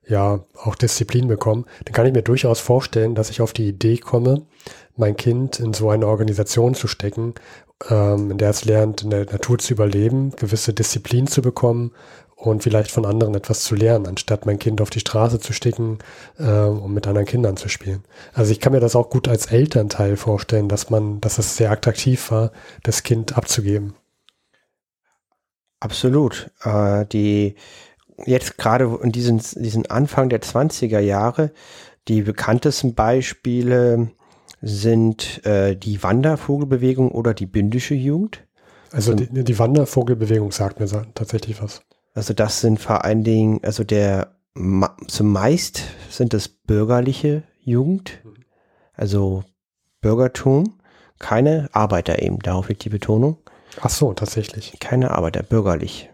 [0.07, 3.99] ja, auch Disziplin bekommen, dann kann ich mir durchaus vorstellen, dass ich auf die Idee
[3.99, 4.47] komme,
[4.97, 7.35] mein Kind in so eine Organisation zu stecken,
[7.91, 11.93] ähm, in der es lernt, in der Natur zu überleben, gewisse Disziplin zu bekommen
[12.37, 15.99] und vielleicht von anderen etwas zu lernen, anstatt mein Kind auf die Straße zu stecken,
[16.39, 18.05] äh, um mit anderen Kindern zu spielen.
[18.33, 21.71] Also ich kann mir das auch gut als Elternteil vorstellen, dass man, dass es sehr
[21.71, 23.95] attraktiv war, das Kind abzugeben.
[25.81, 26.51] Absolut.
[26.65, 27.55] Äh, die
[28.25, 31.53] jetzt gerade in diesen, diesen Anfang der 20er Jahre,
[32.09, 34.11] die bekanntesten Beispiele
[34.61, 38.45] sind äh, die Wandervogelbewegung oder die bündische Jugend.
[38.91, 41.83] Also die, die Wandervogelbewegung sagt mir tatsächlich was.
[42.15, 44.35] Also das sind vor allen Dingen, also der
[45.07, 48.19] zumeist sind es bürgerliche Jugend,
[48.95, 49.45] also
[50.01, 50.81] Bürgertum,
[51.21, 53.37] keine Arbeiter eben, darauf liegt die Betonung.
[53.81, 54.79] Ach so, tatsächlich.
[54.81, 56.11] Keine Arbeiter, bürgerlich.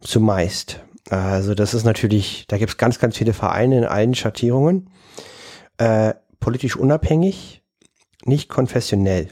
[0.00, 0.80] Zumeist.
[1.08, 4.90] Also das ist natürlich, da gibt es ganz, ganz viele Vereine in allen Schattierungen.
[5.78, 7.62] Äh, politisch unabhängig,
[8.24, 9.28] nicht konfessionell.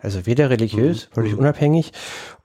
[0.00, 1.14] Also weder religiös, mhm.
[1.14, 1.40] politisch mhm.
[1.40, 1.92] unabhängig.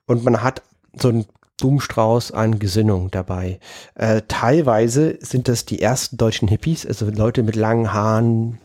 [0.06, 0.62] Und man hat
[0.97, 1.25] so ein
[1.58, 3.60] Blumenstrauß an Gesinnung dabei.
[3.95, 8.60] Äh, teilweise sind das die ersten deutschen Hippies, also Leute mit langen Haaren,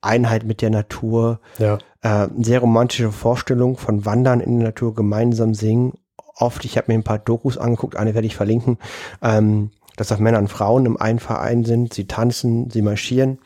[0.00, 1.78] Einheit mit der Natur, ja.
[2.06, 5.94] Äh, sehr romantische Vorstellung von Wandern in der Natur, gemeinsam singen.
[6.36, 8.78] Oft, ich habe mir ein paar Dokus angeguckt, eine werde ich verlinken,
[9.22, 13.38] ähm, dass auch Männer und Frauen im einen Verein sind, sie tanzen, sie marschieren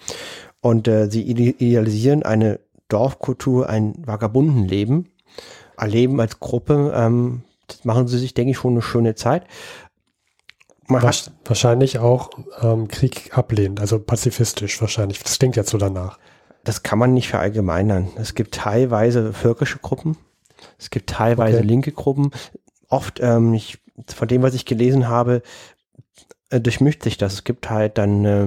[0.61, 5.09] und äh, sie idealisieren eine Dorfkultur, ein Vagabundenleben,
[5.79, 7.45] erleben als Gruppe ähm,
[7.83, 9.45] machen sie sich, denke ich, schon eine schöne Zeit.
[10.87, 11.03] Man
[11.45, 15.23] wahrscheinlich auch ähm, Krieg ablehnt, also pazifistisch wahrscheinlich.
[15.23, 16.19] Das klingt jetzt so danach.
[16.71, 18.11] Das kann man nicht verallgemeinern.
[18.15, 20.17] Es gibt teilweise völkische Gruppen,
[20.79, 21.67] es gibt teilweise okay.
[21.67, 22.31] linke Gruppen.
[22.87, 25.43] Oft, ähm, ich, von dem, was ich gelesen habe,
[26.49, 27.33] äh, durchmischt sich das.
[27.33, 28.45] Es gibt halt dann äh,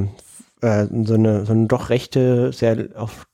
[0.62, 3.28] äh, so, eine, so eine doch rechte, sehr auf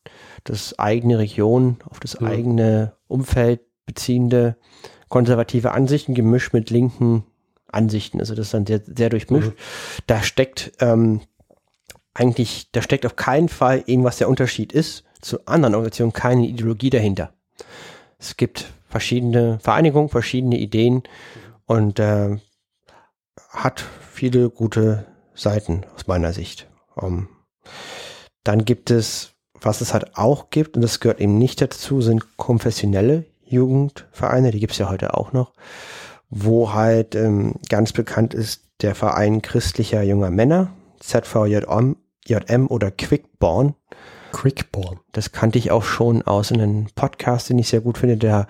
[0.44, 2.26] das eigene Region, auf das mhm.
[2.26, 4.56] eigene Umfeld beziehende
[5.08, 7.26] konservative Ansichten gemischt mit linken
[7.68, 8.22] Ansichten.
[8.22, 9.50] Also das ist dann sehr, sehr durchmischt.
[9.50, 10.04] Mhm.
[10.08, 11.22] Da steckt ähm,
[12.14, 16.90] eigentlich, da steckt auf keinen Fall irgendwas der Unterschied ist zu anderen Organisationen, keine Ideologie
[16.90, 17.34] dahinter.
[18.18, 21.04] Es gibt verschiedene Vereinigungen, verschiedene Ideen
[21.66, 22.38] und äh,
[23.50, 26.68] hat viele gute Seiten aus meiner Sicht.
[26.96, 27.30] Um,
[28.44, 32.38] dann gibt es, was es halt auch gibt, und das gehört eben nicht dazu, sind
[32.38, 35.54] konfessionelle Jugendvereine, die gibt's ja heute auch noch,
[36.30, 43.76] wo halt ähm, ganz bekannt ist der Verein christlicher junger Männer, ZVJM JM oder Quickborn.
[44.32, 45.00] Quickborn.
[45.12, 48.48] Das kannte ich auch schon aus einem Podcast, den ich sehr gut finde, der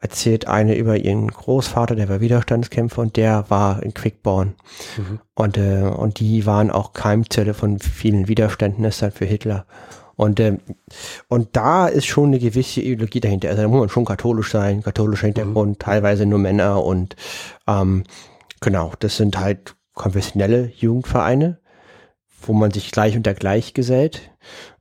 [0.00, 4.54] erzählt eine über ihren Großvater, der war Widerstandskämpfer und der war in Quickborn.
[4.96, 5.20] Mhm.
[5.34, 9.66] Und, äh, und die waren auch Keimzelle von vielen Widerständen, deshalb für Hitler.
[10.14, 10.60] Und, ähm,
[11.28, 13.50] und da ist schon eine gewisse Ideologie dahinter.
[13.50, 15.78] Also da muss man schon katholisch sein, katholischer Hintergrund, mhm.
[15.78, 17.16] teilweise nur Männer und
[17.66, 18.04] ähm,
[18.60, 21.58] genau, das sind halt konfessionelle Jugendvereine,
[22.42, 24.30] wo man sich gleich unter gleich gesellt,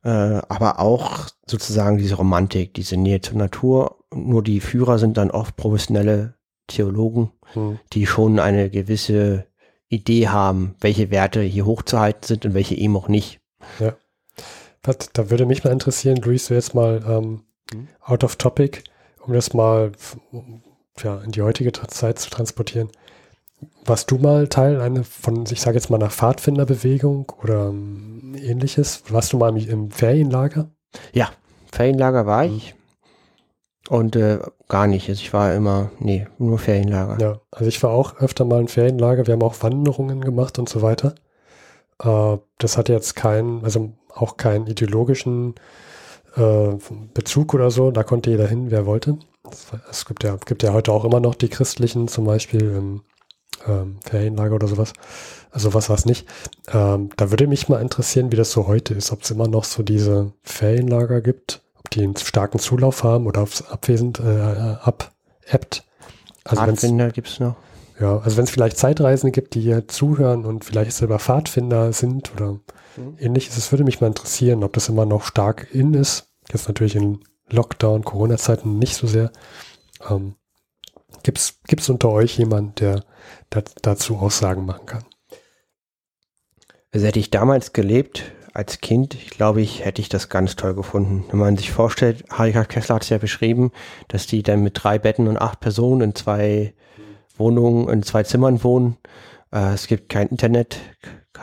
[0.03, 4.03] äh, aber auch sozusagen diese Romantik, diese Nähe zur Natur.
[4.13, 6.35] Nur die Führer sind dann oft professionelle
[6.67, 7.79] Theologen, mhm.
[7.93, 9.47] die schon eine gewisse
[9.89, 13.39] Idee haben, welche Werte hier hochzuhalten sind und welche eben auch nicht.
[13.79, 13.95] Ja.
[14.81, 17.43] Das, da würde mich mal interessieren, Luis, so jetzt mal ähm,
[17.73, 17.87] mhm.
[18.01, 18.83] out of topic,
[19.25, 19.91] um das mal
[21.03, 22.89] ja, in die heutige Zeit zu transportieren.
[23.85, 29.03] Warst du mal Teil einer von, ich sage jetzt mal, einer Pfadfinderbewegung oder ähm, ähnliches?
[29.09, 30.69] Warst du mal im, im, Ferienlager?
[31.13, 31.29] Ja,
[31.71, 32.57] Ferienlager war mhm.
[32.57, 32.75] ich.
[33.89, 35.07] Und äh, gar nicht.
[35.07, 37.17] Also ich war immer, nee, nur Ferienlager.
[37.19, 39.25] Ja, also ich war auch öfter mal im Ferienlager.
[39.25, 41.15] Wir haben auch Wanderungen gemacht und so weiter.
[42.03, 45.55] Äh, das hat jetzt keinen, also auch keinen ideologischen
[46.35, 46.75] äh,
[47.13, 49.17] Bezug oder so, da konnte jeder hin, wer wollte.
[49.89, 53.01] Es gibt ja, gibt ja heute auch immer noch die christlichen, zum Beispiel im
[53.67, 54.93] ähm, Ferienlager oder sowas.
[55.51, 56.27] Also was war es nicht.
[56.71, 59.63] Ähm, da würde mich mal interessieren, wie das so heute ist, ob es immer noch
[59.63, 64.23] so diese Ferienlager gibt, ob die einen starken Zulauf haben oder ob es abwesend äh,
[64.23, 65.83] abebbt.
[66.43, 67.55] Also Pfadfinder gibt es noch.
[67.99, 72.31] Ja, also wenn es vielleicht Zeitreisende gibt, die hier zuhören und vielleicht selber Pfadfinder sind
[72.35, 72.59] oder
[72.95, 73.17] mhm.
[73.19, 76.27] ähnliches, es würde mich mal interessieren, ob das immer noch stark in ist.
[76.51, 79.31] Jetzt natürlich in Lockdown, Corona-Zeiten nicht so sehr.
[80.09, 80.35] Ähm,
[81.23, 83.03] Gibt es unter euch jemanden, der
[83.49, 85.05] dazu Aussagen machen kann?
[86.91, 91.25] Also hätte ich damals gelebt, als Kind, glaube ich, hätte ich das ganz toll gefunden.
[91.29, 93.71] Wenn man sich vorstellt, Harika Kessler hat es ja beschrieben,
[94.07, 96.73] dass die dann mit drei Betten und acht Personen in zwei
[97.37, 98.97] Wohnungen, in zwei Zimmern wohnen.
[99.51, 100.79] Äh, es gibt kein Internet,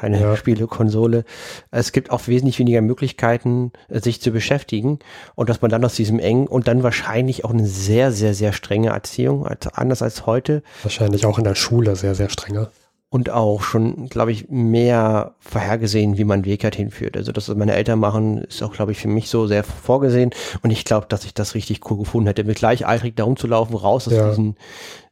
[0.01, 0.37] keine ja.
[0.37, 1.25] Spielekonsole.
[1.71, 4.99] Es gibt auch wesentlich weniger Möglichkeiten, äh, sich zu beschäftigen
[5.35, 8.53] und dass man dann aus diesem engen und dann wahrscheinlich auch eine sehr, sehr, sehr
[8.53, 10.63] strenge Erziehung, als, anders als heute.
[10.83, 12.71] Wahrscheinlich auch in der Schule sehr, sehr strenger
[13.15, 17.17] und auch schon, glaube ich, mehr vorhergesehen, wie man Weg halt hinführt.
[17.17, 20.31] Also das, was meine Eltern machen, ist auch, glaube ich, für mich so sehr vorgesehen.
[20.65, 24.09] Und ich glaube, dass ich das richtig cool gefunden hätte, mit gleichaltrig da rumzulaufen, raus
[24.09, 24.31] aus ja.
[24.31, 24.57] diesen,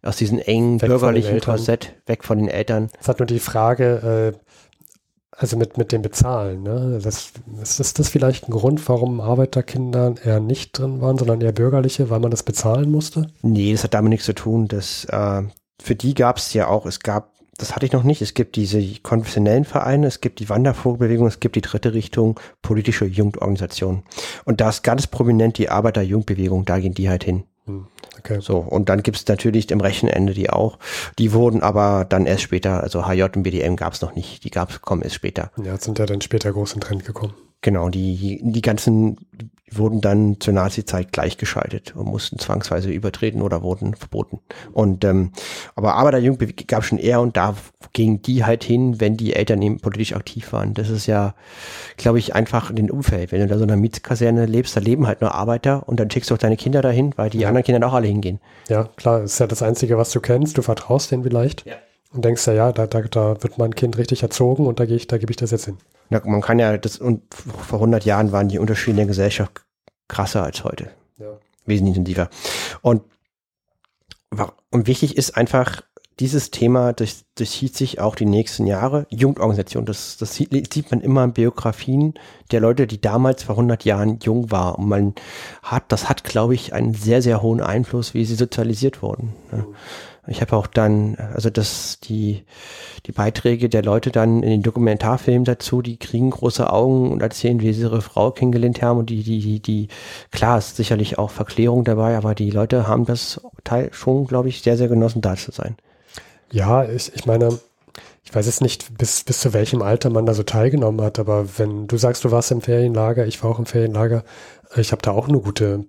[0.02, 2.88] aus diesen engen weg bürgerlichen Korsett, weg von den Eltern.
[3.00, 4.38] Es hat nur die Frage, äh,
[5.36, 7.00] also mit, mit dem Bezahlen, ne?
[7.02, 11.52] Das, ist, ist das vielleicht ein Grund, warum Arbeiterkinder eher nicht drin waren, sondern eher
[11.52, 13.28] bürgerliche, weil man das bezahlen musste?
[13.42, 14.68] Nee, das hat damit nichts zu tun.
[14.68, 15.42] Das, äh,
[15.80, 18.22] für die gab es ja auch, es gab das hatte ich noch nicht.
[18.22, 23.04] Es gibt diese konfessionellen Vereine, es gibt die Wandervogelbewegung, es gibt die dritte Richtung, politische
[23.04, 24.02] Jugendorganisationen.
[24.44, 27.44] Und da ist ganz prominent die Arbeiter-Jugendbewegung, da gehen die halt hin.
[28.24, 28.38] Okay.
[28.40, 30.78] So, und dann gibt es natürlich im rechten Ende die auch.
[31.18, 34.50] Die wurden aber dann erst später, also HJ und BDM gab es noch nicht, die
[34.50, 35.50] gab's, kommen erst später.
[35.62, 37.34] Ja, sind ja dann später groß in Trend gekommen.
[37.62, 39.16] Genau, die, die ganzen
[39.78, 44.40] wurden dann zur Nazi-Zeit gleichgeschaltet und mussten zwangsweise übertreten oder wurden verboten.
[44.72, 45.32] Und ähm,
[45.74, 47.54] aber Arbeiterjugendbewegung gab schon eher und da
[47.92, 50.74] gingen die halt hin, wenn die Eltern eben politisch aktiv waren.
[50.74, 51.34] Das ist ja,
[51.96, 53.32] glaube ich, einfach in den Umfeld.
[53.32, 56.10] Wenn du da so in einer Mietskaserne lebst, da leben halt nur Arbeiter und dann
[56.10, 57.48] schickst du auch deine Kinder dahin, weil die ja.
[57.48, 58.40] anderen Kinder auch alle hingehen.
[58.68, 60.58] Ja, klar, das ist ja das Einzige, was du kennst.
[60.58, 61.66] Du vertraust denen vielleicht.
[61.66, 61.74] Ja.
[62.12, 64.96] Und denkst ja, ja, da, da, da wird mein Kind richtig erzogen und da gehe
[64.96, 65.78] ich, da gebe ich das jetzt hin.
[66.10, 69.64] Ja, man kann ja, das, und vor 100 Jahren waren die Unterschiede in der Gesellschaft
[70.08, 70.90] krasser als heute.
[71.18, 71.38] Ja.
[71.64, 72.28] Wesentlich intensiver.
[72.82, 73.02] Und,
[74.70, 75.82] und wichtig ist einfach,
[76.20, 76.94] dieses Thema
[77.38, 79.06] hielt sich auch die nächsten Jahre.
[79.10, 82.14] Jugendorganisation, das, das sieht, sieht man immer in Biografien
[82.50, 84.74] der Leute, die damals vor 100 Jahren jung waren.
[84.76, 85.14] Und man
[85.62, 89.32] hat, das hat, glaube ich, einen sehr, sehr hohen Einfluss, wie sie sozialisiert wurden.
[89.50, 89.74] Mhm.
[90.28, 92.44] Ich habe auch dann, also das, die,
[93.06, 97.60] die Beiträge der Leute dann in den Dokumentarfilmen dazu, die kriegen große Augen und erzählen,
[97.60, 99.88] wie sie ihre Frau kennengelernt haben und die, die, die, die,
[100.30, 104.62] klar ist sicherlich auch Verklärung dabei, aber die Leute haben das Teil schon, glaube ich,
[104.62, 105.76] sehr, sehr genossen, da zu sein.
[106.52, 107.58] Ja, ich, ich meine,
[108.24, 111.58] ich weiß jetzt nicht, bis, bis zu welchem Alter man da so teilgenommen hat, aber
[111.58, 114.22] wenn du sagst, du warst im Ferienlager, ich war auch im Ferienlager,
[114.76, 115.84] ich habe da auch eine gute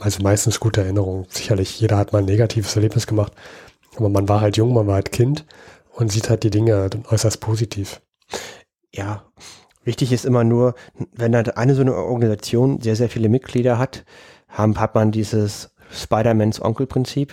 [0.00, 1.26] also meistens gute Erinnerungen.
[1.28, 3.32] Sicherlich, jeder hat mal ein negatives Erlebnis gemacht,
[3.96, 5.46] aber man war halt jung, man war halt Kind
[5.92, 8.00] und sieht halt die Dinge äußerst positiv.
[8.92, 9.24] Ja,
[9.84, 10.74] wichtig ist immer nur,
[11.12, 14.04] wenn da eine so eine Organisation sehr, sehr viele Mitglieder hat,
[14.48, 17.32] haben, hat man dieses Spider-Mans Onkel-Prinzip.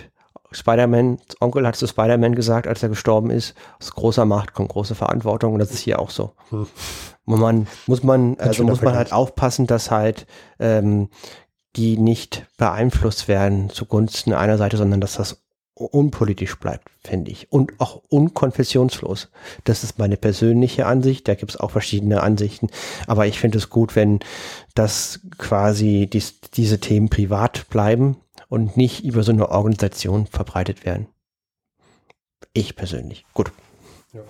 [0.51, 4.95] Spider-Mans Onkel hat zu Spider-Man gesagt, als er gestorben ist, aus großer Macht kommt große
[4.95, 6.33] Verantwortung und das ist hier auch so.
[6.49, 6.67] Hm.
[7.25, 10.25] Man muss man, also muss man halt aufpassen, dass halt
[10.59, 11.09] ähm,
[11.77, 15.41] die nicht beeinflusst werden zugunsten einer Seite, sondern dass das
[15.75, 17.51] unpolitisch bleibt, finde ich.
[17.51, 19.29] Und auch unkonfessionslos.
[19.63, 21.27] Das ist meine persönliche Ansicht.
[21.27, 22.69] Da gibt es auch verschiedene Ansichten.
[23.05, 24.19] Aber ich finde es gut, wenn
[24.73, 28.17] das quasi dies, diese Themen privat bleiben
[28.49, 31.07] und nicht über so eine Organisation verbreitet werden.
[32.53, 33.25] Ich persönlich.
[33.33, 33.51] Gut.
[34.13, 34.21] Ja.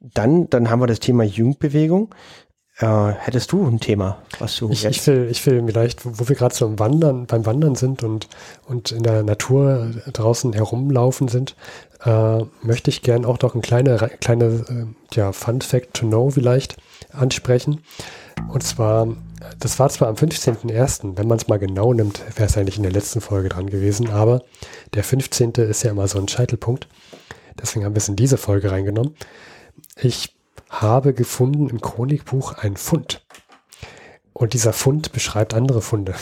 [0.00, 2.14] Dann, dann haben wir das Thema Jugendbewegung.
[2.80, 6.36] Äh, hättest du ein Thema, was du ich, ich will, ich will vielleicht, wo wir
[6.36, 8.28] gerade so im Wandern, beim Wandern sind und,
[8.66, 11.56] und in der Natur draußen herumlaufen sind,
[12.04, 16.30] äh, möchte ich gern auch noch ein kleine, kleine äh, ja, Fun Fact to know
[16.30, 16.76] vielleicht
[17.12, 17.82] ansprechen.
[18.46, 19.08] Und zwar,
[19.58, 22.84] das war zwar am 15.01., wenn man es mal genau nimmt, wäre es eigentlich in
[22.84, 24.42] der letzten Folge dran gewesen, aber
[24.94, 25.50] der 15.
[25.54, 26.86] ist ja immer so ein Scheitelpunkt.
[27.60, 29.16] Deswegen haben wir es in diese Folge reingenommen.
[30.00, 30.37] Ich
[30.68, 33.24] habe gefunden im Chronikbuch ein Fund.
[34.32, 36.14] Und dieser Fund beschreibt andere Funde.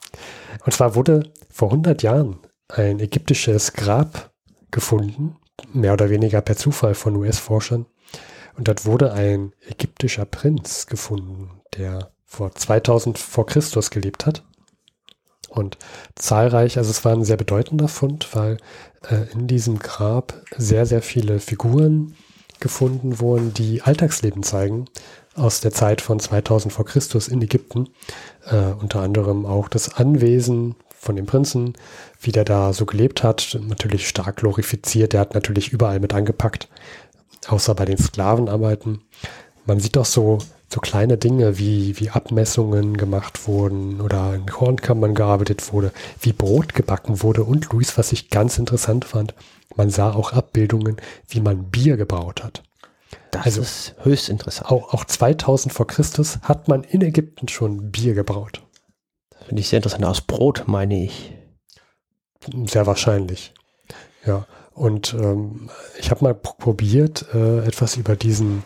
[0.64, 4.30] Und zwar wurde vor 100 Jahren ein ägyptisches Grab
[4.70, 5.36] gefunden,
[5.72, 7.86] mehr oder weniger per Zufall von US-Forschern.
[8.56, 14.44] Und dort wurde ein ägyptischer Prinz gefunden, der vor 2000 vor Christus gelebt hat.
[15.48, 15.78] Und
[16.14, 18.58] zahlreich, also es war ein sehr bedeutender Fund, weil
[19.08, 22.14] äh, in diesem Grab sehr, sehr viele Figuren
[22.60, 24.86] gefunden wurden, die Alltagsleben zeigen
[25.34, 27.88] aus der Zeit von 2000 vor Christus in Ägypten.
[28.46, 31.74] Äh, unter anderem auch das Anwesen von dem Prinzen,
[32.20, 35.14] wie der da so gelebt hat, natürlich stark glorifiziert.
[35.14, 36.68] Der hat natürlich überall mit angepackt,
[37.48, 39.00] außer bei den Sklavenarbeiten.
[39.64, 45.14] Man sieht auch so, so kleine Dinge, wie, wie Abmessungen gemacht wurden oder in Kornkammern
[45.14, 49.34] gearbeitet wurde, wie Brot gebacken wurde und Luis, was ich ganz interessant fand,
[49.76, 50.96] man sah auch Abbildungen,
[51.28, 52.62] wie man Bier gebraut hat.
[53.30, 54.70] Das also ist höchst interessant.
[54.70, 58.62] Auch, auch 2000 vor Christus hat man in Ägypten schon Bier gebraut.
[59.46, 60.04] Finde ich sehr interessant.
[60.04, 61.32] Aus Brot, meine ich.
[62.66, 63.54] Sehr wahrscheinlich.
[64.26, 64.46] Ja.
[64.72, 68.64] Und ähm, ich habe mal probiert, äh, etwas über diesen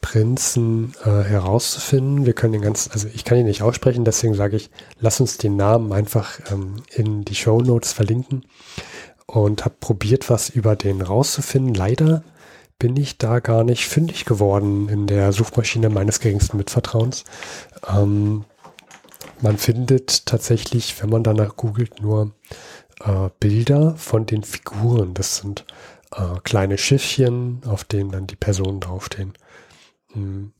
[0.00, 2.26] Prinzen äh, herauszufinden.
[2.26, 4.70] Wir können den ganzen, also ich kann ihn nicht aussprechen, deswegen sage ich,
[5.00, 8.44] lass uns den Namen einfach ähm, in die Show Notes verlinken
[9.26, 11.74] und habe probiert, was über den rauszufinden.
[11.74, 12.22] Leider
[12.78, 17.24] bin ich da gar nicht fündig geworden in der Suchmaschine meines geringsten Mitvertrauens.
[17.88, 18.44] Ähm,
[19.40, 22.32] man findet tatsächlich, wenn man danach googelt, nur
[23.04, 25.14] äh, Bilder von den Figuren.
[25.14, 25.64] Das sind
[26.12, 29.34] äh, kleine Schiffchen, auf denen dann die Personen draufstehen.
[30.12, 30.52] Hm.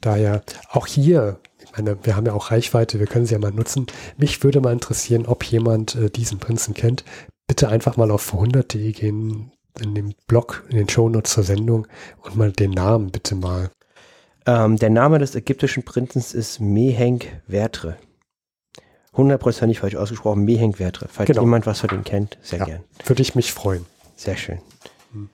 [0.00, 3.52] Daher auch hier, ich meine, wir haben ja auch Reichweite, wir können sie ja mal
[3.52, 3.86] nutzen.
[4.18, 7.04] Mich würde mal interessieren, ob jemand äh, diesen Prinzen kennt.
[7.46, 11.86] Bitte einfach mal auf 100.de gehen, in dem Blog, in den Shownotes zur Sendung
[12.22, 13.70] und mal den Namen bitte mal
[14.46, 17.96] ähm, der Name des ägyptischen Prinzen ist Mehenk Vertre.
[19.14, 21.08] Hundertprozentig falsch ausgesprochen, Mehenk Vertre.
[21.10, 21.42] Falls genau.
[21.42, 22.84] jemand was von dem kennt, sehr ja, gern.
[23.06, 23.86] Würde ich mich freuen.
[24.16, 24.58] Sehr schön.
[25.12, 25.30] Hm.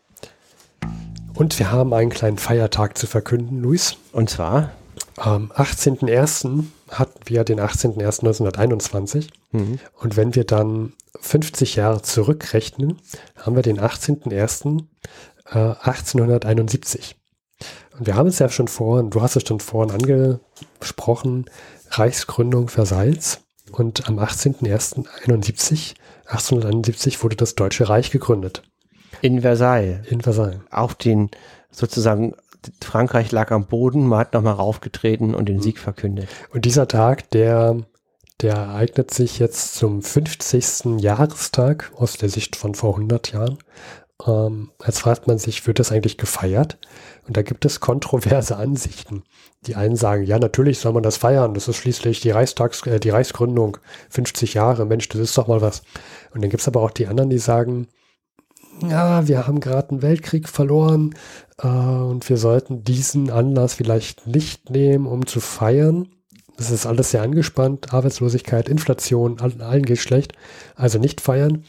[1.35, 3.97] Und wir haben einen kleinen Feiertag zu verkünden, Luis.
[4.13, 4.71] Und zwar?
[5.17, 6.65] Am 18.01.
[6.91, 9.29] hatten wir den 18.01.1921.
[9.53, 9.79] Mhm.
[9.95, 12.99] Und wenn wir dann 50 Jahre zurückrechnen,
[13.37, 14.85] haben wir den 18.01.
[15.47, 17.17] Äh, 1871.
[17.99, 21.47] Und wir haben es ja schon vorhin, du hast es schon vorhin angesprochen,
[21.91, 23.41] Reichsgründung Versailles.
[23.73, 25.95] Und am 18.01.71,
[26.27, 28.63] 1871 wurde das Deutsche Reich gegründet.
[29.23, 30.01] In Versailles.
[30.09, 30.61] In Versailles.
[30.71, 31.31] Auf den
[31.71, 32.35] sozusagen
[32.83, 35.63] Frankreich lag am Boden, man hat nochmal raufgetreten und den mhm.
[35.63, 36.29] Sieg verkündet.
[36.53, 37.77] Und dieser Tag, der,
[38.41, 41.01] der ereignet sich jetzt zum 50.
[41.01, 43.59] Jahrestag aus der Sicht von vor 100 Jahren.
[44.27, 46.79] Ähm, jetzt fragt man sich, wird das eigentlich gefeiert?
[47.27, 49.25] Und da gibt es kontroverse Ansichten.
[49.67, 51.55] Die einen sagen, ja, natürlich soll man das feiern.
[51.55, 55.61] Das ist schließlich die Reichstags, äh, die Reichsgründung, 50 Jahre, Mensch, das ist doch mal
[55.61, 55.83] was.
[56.33, 57.89] Und dann gibt es aber auch die anderen, die sagen,
[58.89, 61.15] ja, wir haben gerade einen Weltkrieg verloren
[61.59, 66.09] äh, und wir sollten diesen Anlass vielleicht nicht nehmen, um zu feiern.
[66.61, 70.35] Das ist alles sehr angespannt, Arbeitslosigkeit, Inflation, allen geht schlecht.
[70.75, 71.65] Also nicht feiern.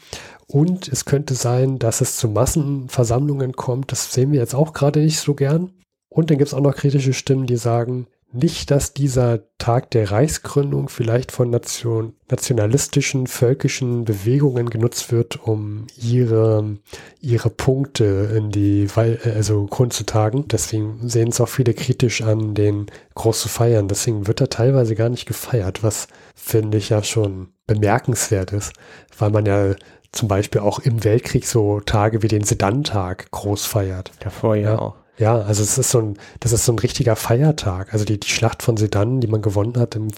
[0.46, 3.90] Und es könnte sein, dass es zu Massenversammlungen kommt.
[3.90, 5.70] Das sehen wir jetzt auch gerade nicht so gern.
[6.10, 10.10] Und dann gibt es auch noch kritische Stimmen, die sagen, nicht, dass dieser Tag der
[10.10, 16.78] Reichsgründung vielleicht von Nation, nationalistischen, völkischen Bewegungen genutzt wird, um ihre,
[17.20, 20.48] ihre Punkte in die, also grundzutagen.
[20.48, 23.88] Deswegen sehen es auch viele kritisch an, den groß zu feiern.
[23.88, 28.72] Deswegen wird er teilweise gar nicht gefeiert, was finde ich ja schon bemerkenswert ist,
[29.18, 29.74] weil man ja
[30.12, 34.12] zum Beispiel auch im Weltkrieg so Tage wie den Sedan-Tag groß feiert.
[34.20, 35.01] Davor ja, ja auch.
[35.18, 37.92] Ja, also es ist so ein, das ist so ein richtiger Feiertag.
[37.92, 40.08] Also die, die Schlacht von Sedan, die man gewonnen hat im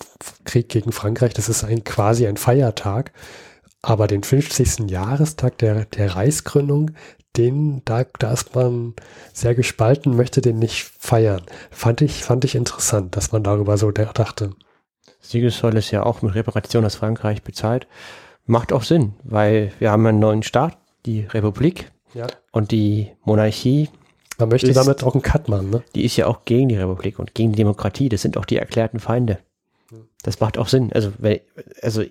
[0.45, 3.13] Krieg gegen Frankreich, das ist ein, quasi ein Feiertag.
[3.83, 4.91] Aber den 50.
[4.91, 6.93] Jahrestag der, der Reichsgründung,
[7.37, 8.95] den, da, da ist man
[9.33, 11.43] sehr gespalten, möchte den nicht feiern.
[11.71, 14.51] Fand ich, fand ich interessant, dass man darüber so dachte.
[15.21, 17.89] Siegessäule ist ja auch mit Reparation aus Frankreich bezahlt
[18.47, 22.27] macht auch Sinn, weil wir haben einen neuen Staat, die Republik ja.
[22.53, 23.89] und die Monarchie.
[24.39, 25.83] Man möchte ist, damit auch einen Cut machen, ne?
[25.95, 28.09] Die ist ja auch gegen die Republik und gegen die Demokratie.
[28.09, 29.39] Das sind auch die erklärten Feinde.
[30.23, 30.91] Das macht auch Sinn.
[30.93, 31.41] Also, wenn,
[31.83, 32.03] also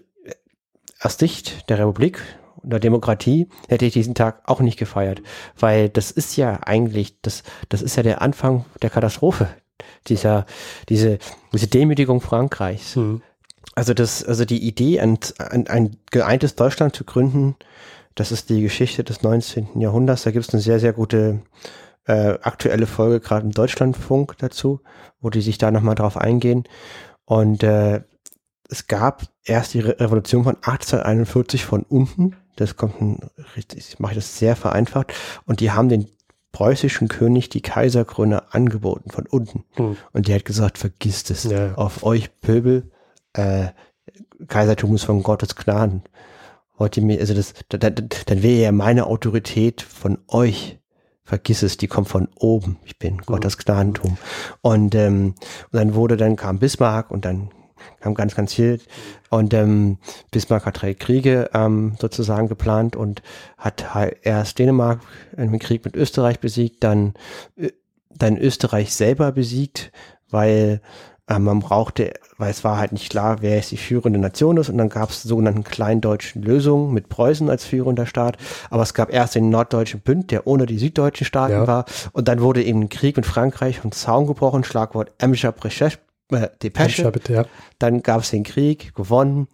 [1.01, 2.21] aus Sicht der Republik
[2.57, 5.21] und der Demokratie hätte ich diesen Tag auch nicht gefeiert,
[5.59, 9.49] weil das ist ja eigentlich, das, das ist ja der Anfang der Katastrophe,
[10.07, 10.45] dieser,
[10.88, 11.17] diese,
[11.51, 12.95] diese Demütigung Frankreichs.
[12.95, 13.21] Mhm.
[13.76, 17.55] Also das, also die Idee, ein, ein, ein geeintes Deutschland zu gründen,
[18.15, 19.80] das ist die Geschichte des 19.
[19.80, 20.24] Jahrhunderts.
[20.24, 21.41] Da gibt es eine sehr, sehr gute
[22.06, 24.82] äh, aktuelle Folge, gerade im Deutschlandfunk dazu,
[25.22, 26.64] wo die sich da nochmal drauf eingehen.
[27.26, 28.01] Und äh,
[28.70, 32.36] es gab erst die Re Revolution von 1841 von unten.
[32.56, 33.20] Das kommt ein,
[33.56, 35.14] richtig, ich mache das sehr vereinfacht.
[35.45, 36.08] Und die haben den
[36.51, 39.66] preußischen König die Kaiserkrone angeboten von unten.
[39.74, 39.97] Hm.
[40.12, 41.43] Und der hat gesagt, vergisst es.
[41.45, 41.74] Ja.
[41.76, 42.91] Auf euch Pöbel,
[43.34, 43.70] äh,
[44.47, 46.04] Kaisertum ist von Gottes Gnaden.
[46.78, 50.80] Wollt ihr mir, also das, da, da, dann wäre ja meine Autorität von euch.
[51.26, 52.78] Vergiss es, die kommt von oben.
[52.86, 54.17] Ich bin Gottes Gnadentum.
[54.61, 55.36] Und, ähm,
[55.71, 57.49] und dann wurde, dann kam Bismarck und dann
[58.01, 58.82] kam ganz, ganz viel.
[59.30, 59.97] Und ähm,
[60.32, 63.21] Bismarck hat drei Kriege ähm, sozusagen geplant und
[63.57, 64.99] hat halt erst Dänemark
[65.38, 67.13] im Krieg mit Österreich besiegt, dann,
[68.09, 69.91] dann Österreich selber besiegt,
[70.30, 70.82] weil
[71.28, 74.69] äh, man brauchte, weil es war halt nicht klar, wer jetzt die führende Nation ist
[74.69, 78.38] und dann gab es sogenannten kleindeutschen Lösungen mit Preußen als führender Staat,
[78.69, 81.67] aber es gab erst den norddeutschen Bünd, der ohne die süddeutschen Staaten Ja.
[81.67, 85.53] war und dann wurde eben ein Krieg mit Frankreich vom Zaun gebrochen, Schlagwort Emscher
[86.30, 87.11] äh, Depesche.
[87.11, 87.45] bitte, ja.
[87.80, 89.47] Dann gab es den Krieg, gewonnen,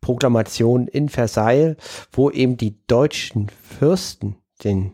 [0.00, 1.76] Proklamation in Versailles,
[2.12, 4.92] wo eben die deutschen Fürsten den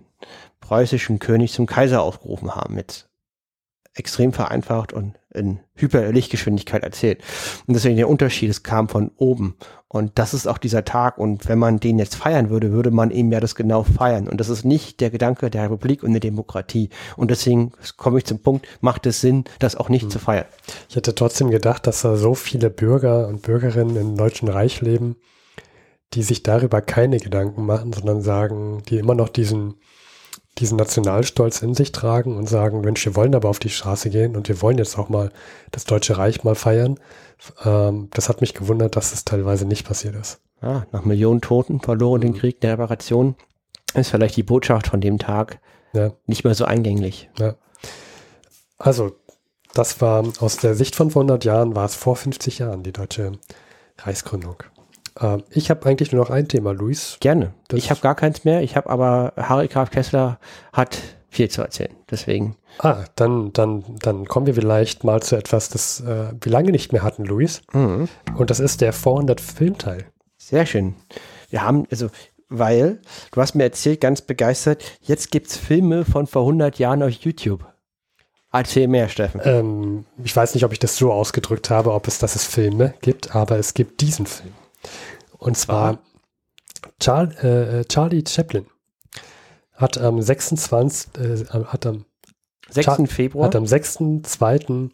[0.60, 3.08] preußischen König zum Kaiser aufgerufen haben, mit
[3.94, 7.22] extrem vereinfacht und in Hyperlichtgeschwindigkeit erzählt.
[7.66, 9.56] Und deswegen der Unterschied, es kam von oben.
[9.88, 11.18] Und das ist auch dieser Tag.
[11.18, 14.28] Und wenn man den jetzt feiern würde, würde man eben ja das genau feiern.
[14.28, 16.90] Und das ist nicht der Gedanke der Republik und der Demokratie.
[17.16, 20.46] Und deswegen komme ich zum Punkt, macht es Sinn, das auch nicht zu feiern.
[20.88, 25.16] Ich hätte trotzdem gedacht, dass da so viele Bürger und Bürgerinnen im Deutschen Reich leben,
[26.12, 29.74] die sich darüber keine Gedanken machen, sondern sagen, die immer noch diesen,
[30.58, 34.36] diesen Nationalstolz in sich tragen und sagen, Mensch, wir wollen aber auf die Straße gehen
[34.36, 35.30] und wir wollen jetzt auch mal
[35.72, 36.98] das Deutsche Reich mal feiern.
[37.64, 40.40] Ähm, das hat mich gewundert, dass es teilweise nicht passiert ist.
[40.62, 43.34] Ja, nach Millionen Toten verloren den Krieg der Reparation
[43.94, 45.60] ist vielleicht die Botschaft von dem Tag
[45.92, 46.12] Ja.
[46.26, 47.28] nicht mehr so eingänglich.
[47.38, 47.54] Ja.
[48.78, 49.12] Also,
[49.72, 52.92] das war aus der Sicht von vor 100 Jahren, war es vor 50 Jahren die
[52.92, 53.32] deutsche
[53.98, 54.56] Reichsgründung.
[55.20, 57.18] Ähm, ich habe eigentlich nur noch ein Thema, Luis.
[57.20, 57.52] Gerne.
[57.68, 58.62] Das- ich habe gar keins mehr.
[58.62, 60.38] Ich habe aber Harry Graf Kessler
[60.72, 60.98] hat
[61.28, 61.94] viel zu erzählen.
[62.10, 62.56] Deswegen.
[62.78, 66.92] Ah, dann, dann, dann kommen wir vielleicht mal zu etwas, das äh, wir lange nicht
[66.92, 67.62] mehr hatten, Luis.
[67.72, 68.08] Mhm.
[68.36, 70.06] Und das ist der 400 Filmteil.
[70.36, 70.94] Sehr schön.
[71.50, 72.08] Wir haben, also,
[72.48, 73.00] weil,
[73.32, 77.64] du hast mir erzählt, ganz begeistert, jetzt gibt's Filme von vor 100 Jahren auf YouTube.
[78.52, 79.40] Erzähl mehr, Steffen.
[79.44, 82.94] Ähm, ich weiß nicht, ob ich das so ausgedrückt habe, ob es, dass es Filme
[83.00, 84.52] gibt, aber es gibt diesen Film.
[85.38, 85.98] Und zwar
[87.00, 88.66] Char äh, Charlie Chaplin
[89.74, 91.16] hat am 26.
[91.18, 92.04] Äh, hat am
[92.70, 93.02] 6.
[93.06, 93.46] Februar.
[93.46, 94.90] hat am 6.2.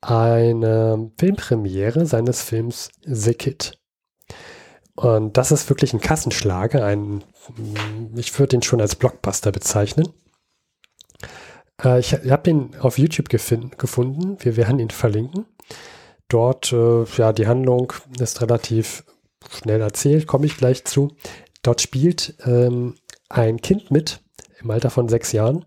[0.00, 3.78] eine Filmpremiere seines Films The Kid.
[4.96, 7.24] Und das ist wirklich ein Kassenschlager, ein,
[8.14, 10.08] ich würde den schon als Blockbuster bezeichnen.
[11.82, 15.46] Äh, ich habe den auf YouTube gefunden, wir werden ihn verlinken.
[16.28, 19.04] Dort, äh, ja, die Handlung ist relativ
[19.50, 21.16] schnell erzählt, komme ich gleich zu.
[21.62, 22.94] Dort spielt ähm,
[23.28, 24.20] ein Kind mit,
[24.60, 25.64] im Alter von sechs Jahren,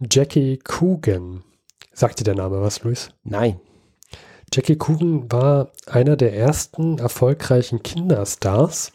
[0.00, 1.42] Jackie Coogan.
[1.92, 3.10] Sagt dir der Name was, Luis?
[3.22, 3.60] Nein.
[4.52, 8.92] Jackie Coogan war einer der ersten erfolgreichen Kinderstars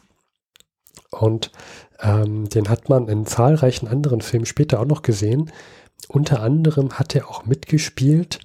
[1.12, 1.52] und
[2.00, 5.52] ähm, den hat man in zahlreichen anderen Filmen später auch noch gesehen.
[6.08, 8.40] Unter anderem hat er auch mitgespielt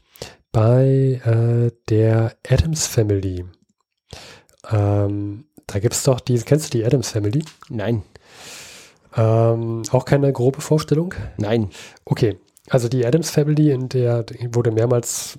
[0.53, 3.45] bei äh, der Adams Family.
[4.71, 7.45] Ähm, da gibt es doch die, kennst du die Adams Family?
[7.69, 8.03] Nein.
[9.17, 11.15] Ähm, auch keine grobe Vorstellung?
[11.39, 11.71] Nein.
[12.05, 12.39] Okay,
[12.69, 15.39] also die Adams Family, in der wurde mehrmals,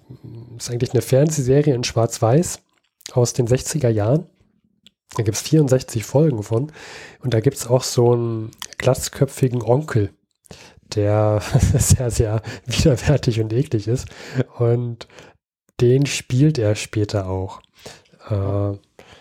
[0.58, 2.60] ist eigentlich eine Fernsehserie in Schwarz-Weiß
[3.12, 4.28] aus den 60er Jahren.
[5.16, 6.72] Da gibt es 64 Folgen von.
[7.22, 10.12] Und da gibt es auch so einen glatzköpfigen Onkel,
[10.96, 11.42] der
[11.78, 14.08] sehr, sehr widerwärtig und eklig ist.
[14.58, 15.08] Und
[15.80, 17.62] den spielt er später auch.
[18.30, 18.78] Äh,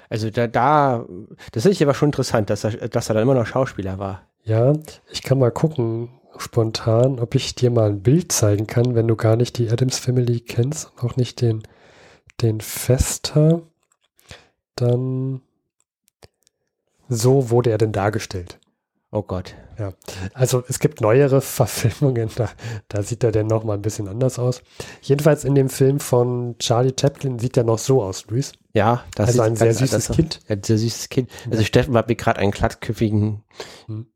[0.08, 1.04] Also da, da,
[1.52, 4.22] das ist aber schon interessant, dass er, dass er dann immer noch Schauspieler war.
[4.44, 4.72] ja,
[5.10, 9.16] ich kann mal gucken, spontan, ob ich dir mal ein Bild zeigen kann, wenn du
[9.16, 11.62] gar nicht die Adams Family kennst und auch nicht den,
[12.42, 13.62] den Fester.
[14.76, 15.40] Dann
[17.08, 18.58] so wurde er denn dargestellt.
[19.10, 19.54] Oh Gott.
[20.34, 22.50] Also es gibt neuere Verfilmungen, da,
[22.88, 24.62] da sieht er denn noch mal ein bisschen anders aus.
[25.00, 28.52] Jedenfalls in dem Film von Charlie Chaplin sieht er noch so aus, Luis.
[28.76, 30.16] Ja, das Also ist ein sehr süßes anders.
[30.16, 30.40] Kind.
[30.48, 31.30] Ja, sehr süßes Kind.
[31.50, 33.42] Also Steffen hat mir gerade einen glattköpfigen,
[33.86, 34.06] Hm.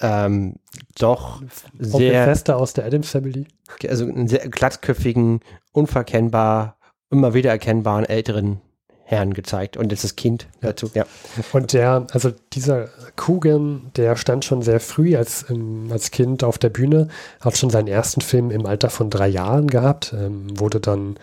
[0.00, 0.56] ähm,
[0.98, 3.46] doch Onkel sehr, Fester aus der Adams Family.
[3.88, 5.38] also einen sehr glattköpfigen,
[5.70, 6.78] unverkennbar,
[7.10, 8.60] immer wieder erkennbaren älteren
[9.04, 9.76] Herrn gezeigt.
[9.76, 10.90] Und jetzt das Kind dazu.
[10.94, 11.06] Ja.
[11.52, 16.58] Und der, also dieser Coogan, der stand schon sehr früh als, ähm, als Kind auf
[16.58, 17.08] der Bühne,
[17.40, 21.16] hat schon seinen ersten Film im Alter von drei Jahren gehabt, ähm, wurde dann,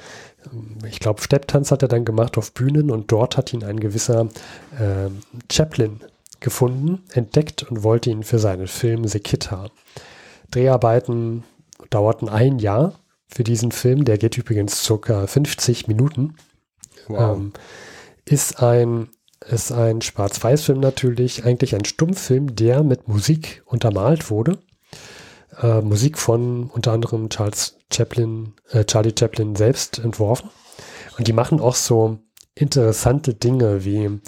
[0.88, 4.28] ich glaube, Stepptanz hat er dann gemacht auf Bühnen und dort hat ihn ein gewisser
[4.80, 5.20] ähm,
[5.52, 6.02] Chaplin
[6.40, 9.74] gefunden, entdeckt und wollte ihn für seinen Film The Kid haben.
[10.52, 11.44] Dreharbeiten
[11.90, 14.06] dauerten ein Jahr für diesen Film.
[14.06, 16.36] Der geht übrigens circa 50 Minuten.
[17.08, 17.38] Wow.
[17.38, 17.54] Ähm,
[18.26, 19.10] ist ein,
[19.48, 24.60] ist ein Schwarz-Weiß-Film natürlich, eigentlich ein Stummfilm, der mit Musik untermalt wurde.
[25.62, 30.50] Äh, Musik von unter anderem Charles Chaplin, äh, Charlie Chaplin selbst entworfen.
[31.18, 32.20] Und die machen auch so
[32.56, 34.20] interessante Dinge wie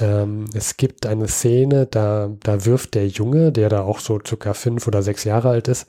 [0.00, 4.54] ähm, es gibt eine Szene, da, da wirft der Junge, der da auch so circa
[4.54, 5.86] fünf oder sechs Jahre alt ist,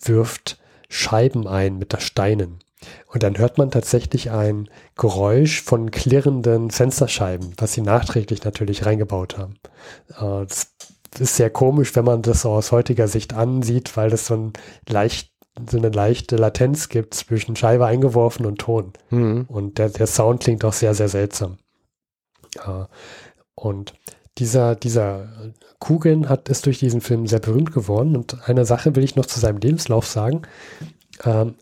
[0.00, 0.58] wirft
[0.88, 2.60] Scheiben ein mit der Steinen.
[3.06, 9.36] Und dann hört man tatsächlich ein Geräusch von klirrenden Fensterscheiben, was sie nachträglich natürlich reingebaut
[9.36, 9.54] haben.
[10.10, 10.72] Äh, das
[11.18, 14.52] ist sehr komisch, wenn man das aus heutiger Sicht ansieht, weil das so, ein
[14.88, 15.32] leicht,
[15.68, 18.92] so eine leichte Latenz gibt zwischen Scheibe eingeworfen und Ton.
[19.10, 19.46] Mhm.
[19.48, 21.58] Und der, der Sound klingt auch sehr, sehr seltsam.
[23.54, 23.94] Und
[24.38, 28.16] dieser, dieser Kugeln hat, ist durch diesen Film sehr berühmt geworden.
[28.16, 30.42] Und eine Sache will ich noch zu seinem Lebenslauf sagen.
[31.24, 31.56] Ähm,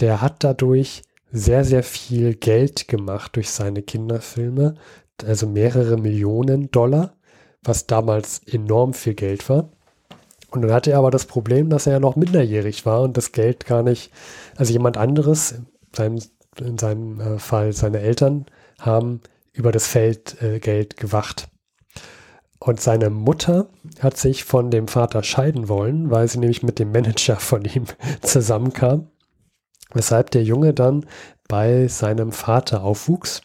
[0.00, 4.74] der hat dadurch sehr, sehr viel Geld gemacht durch seine Kinderfilme.
[5.24, 7.16] Also mehrere Millionen Dollar,
[7.64, 9.70] was damals enorm viel Geld war.
[10.50, 13.32] Und dann hatte er aber das Problem, dass er ja noch minderjährig war und das
[13.32, 14.12] Geld gar nicht,
[14.56, 16.18] also jemand anderes, in seinem,
[16.60, 18.46] in seinem äh, Fall seine Eltern,
[18.78, 19.20] haben
[19.52, 21.48] über das Feld äh, Geld gewacht.
[22.60, 23.68] Und seine Mutter
[24.00, 27.84] hat sich von dem Vater scheiden wollen, weil sie nämlich mit dem Manager von ihm
[28.22, 29.08] zusammenkam.
[29.92, 31.04] Weshalb der Junge dann
[31.48, 33.42] bei seinem Vater aufwuchs.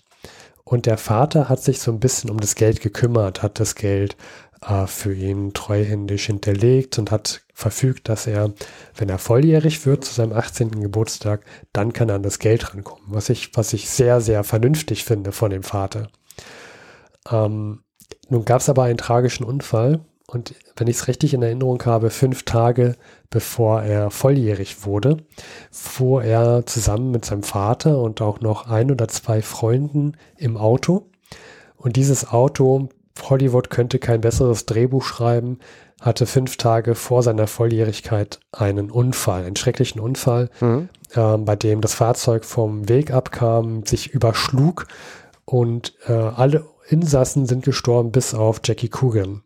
[0.70, 4.15] Und der Vater hat sich so ein bisschen um das Geld gekümmert, hat das Geld
[4.61, 8.53] äh, für ihn treuhändisch hinterlegt und hat verfügt, dass er,
[8.95, 10.80] wenn er volljährig wird zu seinem 18.
[10.80, 11.43] Geburtstag,
[11.74, 13.03] dann kann er an das Geld rankommen.
[13.07, 16.11] Was ich, was ich sehr, sehr vernünftig finde von dem Vater.
[17.32, 17.82] Ähm,
[18.30, 20.01] nun gab es aber einen tragischen Unfall
[20.32, 22.95] und wenn ich es richtig in Erinnerung habe, fünf Tage
[23.32, 25.17] bevor er volljährig wurde,
[25.71, 31.07] fuhr er zusammen mit seinem Vater und auch noch ein oder zwei Freunden im Auto.
[31.77, 32.89] Und dieses Auto,
[33.21, 35.59] Hollywood könnte kein besseres Drehbuch schreiben,
[35.99, 40.89] hatte fünf Tage vor seiner Volljährigkeit einen Unfall, einen schrecklichen Unfall, mhm.
[41.13, 44.88] äh, bei dem das Fahrzeug vom Weg abkam, sich überschlug
[45.45, 49.43] und äh, alle Insassen sind gestorben, bis auf Jackie Coogan.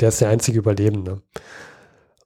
[0.00, 1.22] Der ist der einzige Überlebende.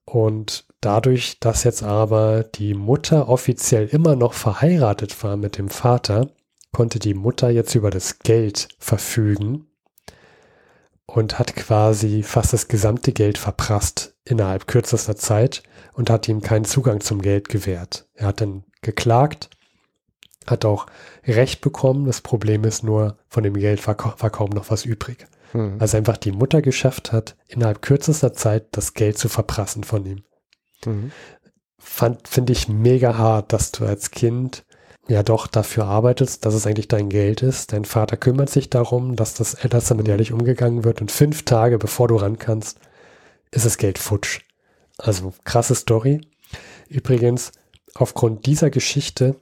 [0.04, 6.30] Und dadurch, dass jetzt aber die Mutter offiziell immer noch verheiratet war mit dem Vater,
[6.72, 9.66] konnte die Mutter jetzt über das Geld verfügen
[11.06, 16.64] und hat quasi fast das gesamte Geld verprasst innerhalb kürzester Zeit und hat ihm keinen
[16.64, 18.06] Zugang zum Geld gewährt.
[18.14, 19.50] Er hat dann geklagt
[20.46, 20.86] hat auch
[21.26, 22.06] Recht bekommen.
[22.06, 25.26] Das Problem ist nur, von dem Geld war, war kaum noch was übrig.
[25.52, 25.76] Hm.
[25.78, 30.24] Also einfach die Mutter geschafft hat, innerhalb kürzester Zeit das Geld zu verprassen von ihm.
[30.84, 31.12] Mhm.
[31.78, 34.64] finde ich mega hart, dass du als Kind
[35.08, 37.72] ja doch dafür arbeitest, dass es eigentlich dein Geld ist.
[37.72, 41.78] Dein Vater kümmert sich darum, dass das dass damit ehrlich umgegangen wird und fünf Tage
[41.78, 42.78] bevor du ran kannst,
[43.50, 44.40] ist das Geld futsch.
[44.98, 46.20] Also krasse Story.
[46.88, 47.52] Übrigens,
[47.94, 49.36] aufgrund dieser Geschichte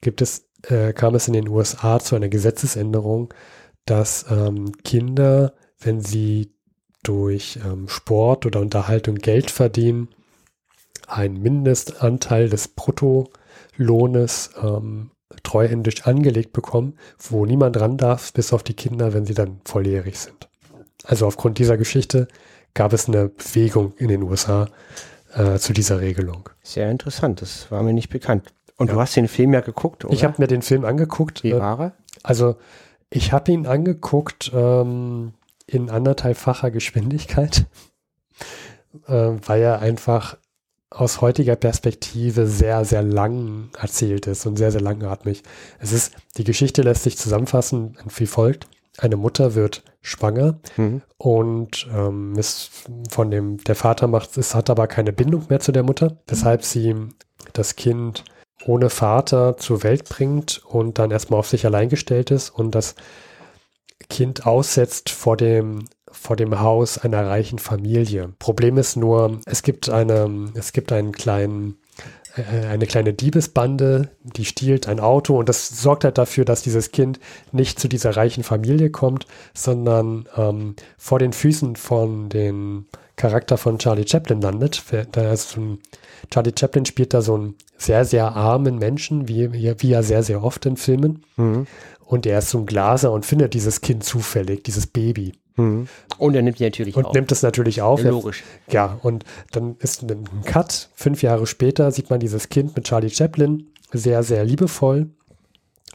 [0.00, 3.34] gibt es, äh, kam es in den USA zu einer Gesetzesänderung,
[3.84, 6.54] dass ähm, Kinder, wenn sie
[7.02, 10.08] durch ähm, Sport oder Unterhaltung Geld verdienen,
[11.06, 15.10] einen Mindestanteil des Bruttolohnes ähm,
[15.42, 20.18] treuhändisch angelegt bekommen, wo niemand ran darf, bis auf die Kinder, wenn sie dann volljährig
[20.18, 20.48] sind.
[21.04, 22.28] Also aufgrund dieser Geschichte
[22.74, 24.68] gab es eine Bewegung in den USA
[25.34, 26.48] äh, zu dieser Regelung.
[26.62, 28.52] Sehr interessant, das war mir nicht bekannt.
[28.76, 28.94] Und ja.
[28.94, 30.14] du hast den Film ja geguckt, oder?
[30.14, 31.44] Ich habe mir den Film angeguckt.
[31.44, 31.92] Wie äh, war er?
[32.22, 32.56] Also,
[33.12, 35.34] ich habe ihn angeguckt ähm,
[35.66, 37.66] in anderthalbfacher Geschwindigkeit,
[39.06, 40.36] äh, weil er einfach
[40.90, 45.42] aus heutiger Perspektive sehr, sehr lang erzählt ist und sehr, sehr langatmig.
[45.78, 48.66] Es ist, die Geschichte lässt sich zusammenfassen wie folgt.
[48.98, 51.00] Eine Mutter wird schwanger mhm.
[51.16, 52.70] und ähm, ist
[53.08, 56.62] von dem, der Vater macht, es hat aber keine Bindung mehr zu der Mutter, weshalb
[56.62, 56.94] sie
[57.54, 58.24] das Kind
[58.66, 62.94] ohne Vater zur Welt bringt und dann erstmal auf sich allein gestellt ist und das
[64.08, 68.32] Kind aussetzt vor dem vor dem Haus einer reichen Familie.
[68.38, 71.78] Problem ist nur, es gibt eine, es gibt einen kleinen,
[72.36, 76.92] äh, eine kleine Diebesbande, die stiehlt ein Auto und das sorgt halt dafür, dass dieses
[76.92, 77.18] Kind
[77.50, 82.86] nicht zu dieser reichen Familie kommt, sondern ähm, vor den Füßen von den
[83.22, 84.82] Charakter von Charlie Chaplin landet.
[85.12, 85.78] Da ist so ein,
[86.32, 90.42] Charlie Chaplin spielt da so einen sehr, sehr armen Menschen, wie, wie ja sehr, sehr
[90.42, 91.22] oft in Filmen.
[91.36, 91.68] Mhm.
[92.04, 95.34] Und er ist so ein Glaser und findet dieses Kind zufällig, dieses Baby.
[95.54, 95.86] Mhm.
[96.18, 97.10] Und er nimmt die natürlich und auf.
[97.10, 98.02] Und nimmt es natürlich auf.
[98.02, 98.42] Ja, logisch.
[98.68, 100.90] Ja, und dann ist ein Cut.
[100.92, 103.68] Fünf Jahre später sieht man dieses Kind mit Charlie Chaplin.
[103.92, 105.10] Sehr, sehr liebevoll.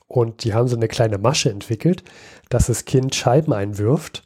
[0.07, 2.03] Und die haben so eine kleine Masche entwickelt,
[2.47, 4.23] dass das Kind Scheiben einwirft,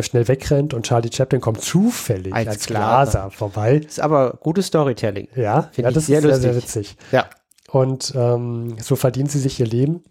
[0.00, 3.76] schnell wegrennt und Charlie Chaplin kommt zufällig als, als Glaser vorbei.
[3.76, 5.28] Ist aber gutes Storytelling.
[5.34, 6.42] Ja, ja das sehr ist lustig.
[6.42, 6.96] sehr, sehr witzig.
[7.12, 7.28] Ja.
[7.70, 10.04] Und ähm, so verdienen sie sich ihr Leben,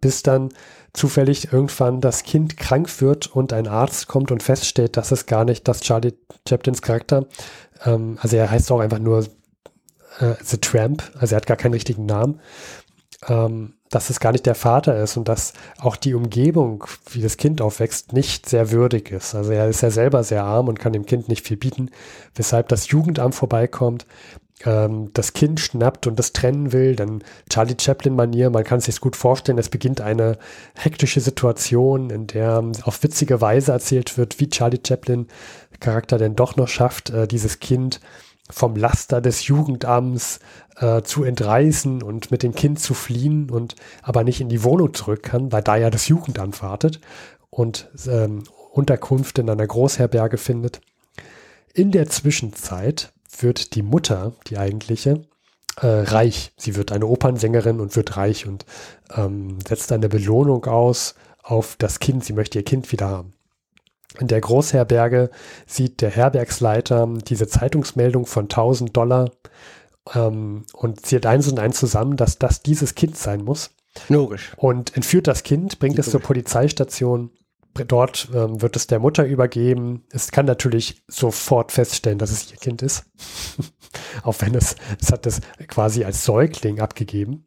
[0.00, 0.50] bis dann
[0.96, 5.44] zufällig irgendwann das Kind krank wird und ein Arzt kommt und feststellt, dass es gar
[5.44, 6.14] nicht das Charlie
[6.48, 7.26] Chaplins Charakter,
[7.84, 9.26] ähm, also er heißt auch einfach nur
[10.20, 12.40] äh, The Tramp, also er hat gar keinen richtigen Namen,
[13.28, 17.36] ähm, dass es gar nicht der Vater ist und dass auch die Umgebung, wie das
[17.36, 19.34] Kind aufwächst, nicht sehr würdig ist.
[19.34, 21.90] Also er ist ja selber sehr arm und kann dem Kind nicht viel bieten,
[22.34, 24.06] weshalb das Jugendamt vorbeikommt,
[24.64, 29.00] ähm, das Kind schnappt und das trennen will, dann Charlie Chaplin-Manier, man kann es sich
[29.00, 30.38] gut vorstellen, es beginnt eine
[30.74, 35.28] hektische Situation, in der auf witzige Weise erzählt wird, wie Charlie Chaplin
[35.78, 38.00] Charakter denn doch noch schafft, äh, dieses Kind
[38.50, 40.40] vom Laster des Jugendamts
[40.76, 44.94] äh, zu entreißen und mit dem Kind zu fliehen und aber nicht in die Wohnung
[44.94, 47.00] zurück kann, weil da ja das Jugendamt wartet
[47.50, 50.80] und ähm, Unterkunft in einer Großherberge findet.
[51.72, 55.22] In der Zwischenzeit wird die Mutter, die eigentliche,
[55.80, 56.52] äh, reich.
[56.56, 58.64] Sie wird eine Opernsängerin und wird reich und
[59.14, 62.24] ähm, setzt eine Belohnung aus auf das Kind.
[62.24, 63.35] Sie möchte ihr Kind wieder haben.
[64.20, 65.30] In der Großherberge
[65.66, 69.30] sieht der Herbergsleiter diese Zeitungsmeldung von 1000 Dollar
[70.14, 73.70] ähm, und zählt eins und eins zusammen, dass das dieses Kind sein muss.
[74.08, 74.52] Logisch.
[74.56, 76.06] Und entführt das Kind, bringt Logisch.
[76.06, 77.30] es zur Polizeistation
[77.84, 80.04] Dort ähm, wird es der Mutter übergeben.
[80.10, 83.04] Es kann natürlich sofort feststellen, dass es ihr Kind ist.
[84.22, 87.46] Auch wenn es, es hat es quasi als Säugling abgegeben.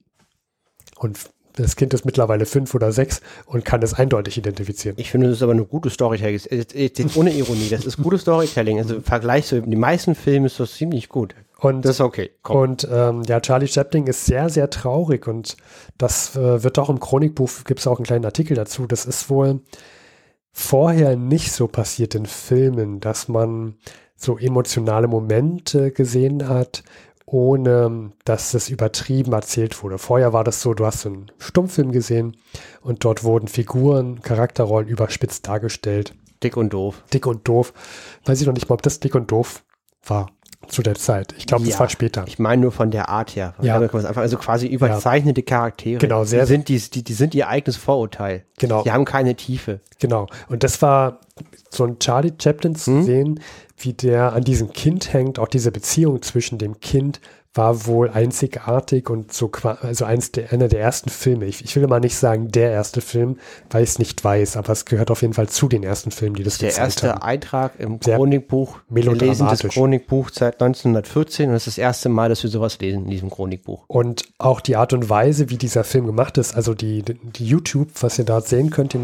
[0.98, 1.18] Und
[1.60, 4.96] das Kind ist mittlerweile fünf oder sechs und kann es eindeutig identifizieren.
[5.00, 6.40] Ich finde, das ist aber eine gute Storytelling.
[7.16, 8.80] Ohne Ironie, das ist gutes Storytelling.
[8.80, 11.36] Also im Vergleich zu den meisten Filmen ist das ziemlich gut.
[11.60, 12.32] Und, das ist okay.
[12.42, 12.58] Komm.
[12.58, 15.58] Und ähm, ja, Charlie Chaplin ist sehr, sehr traurig und
[15.98, 18.88] das äh, wird auch im Chronikbuch, gibt es auch einen kleinen Artikel dazu.
[18.88, 19.60] Das ist wohl
[20.52, 23.76] vorher nicht so passiert in Filmen, dass man
[24.16, 26.84] so emotionale Momente gesehen hat,
[27.32, 29.98] ohne dass es übertrieben erzählt wurde.
[29.98, 32.38] Vorher war das so, du hast einen Stummfilm gesehen
[32.82, 36.16] und dort wurden Figuren, Charakterrollen überspitzt dargestellt.
[36.44, 37.04] Dick und doof.
[37.14, 37.74] Dick und doof.
[38.26, 39.64] Weiß ich noch nicht mal, ob das dick und doof
[40.06, 40.28] war
[40.68, 41.34] zu der Zeit.
[41.38, 42.26] Ich glaube, ja, das war später.
[42.28, 43.54] Ich meine nur von der Art her.
[43.62, 43.78] Ja.
[43.78, 46.00] Also quasi überzeichnete Charaktere.
[46.00, 46.42] Genau, sehr.
[46.42, 48.46] Die sind, die, die, die sind ihr eigenes Vorurteil.
[48.58, 48.84] Genau.
[48.84, 49.82] Die haben keine Tiefe.
[50.00, 50.28] Genau.
[50.48, 51.20] Und das war
[51.70, 53.04] so ein Charlie Chaplin zu hm?
[53.04, 53.40] sehen,
[53.78, 57.22] wie der an diesem Kind hängt, auch diese Beziehung zwischen dem Kind
[57.60, 59.52] war wohl einzigartig und so
[59.82, 61.44] also eins der, einer der ersten Filme.
[61.44, 63.38] Ich, ich will mal nicht sagen der erste Film,
[63.70, 66.36] weil ich es nicht weiß, aber es gehört auf jeden Fall zu den ersten Filmen,
[66.36, 67.22] die das Der erste haben.
[67.22, 72.30] Eintrag im Chronikbuch, wir lesen das Chronikbuch seit 1914 und es ist das erste Mal,
[72.30, 73.84] dass wir sowas lesen in diesem Chronikbuch.
[73.88, 77.90] Und auch die Art und Weise, wie dieser Film gemacht ist, also die, die YouTube,
[78.00, 78.96] was ihr da sehen könnt,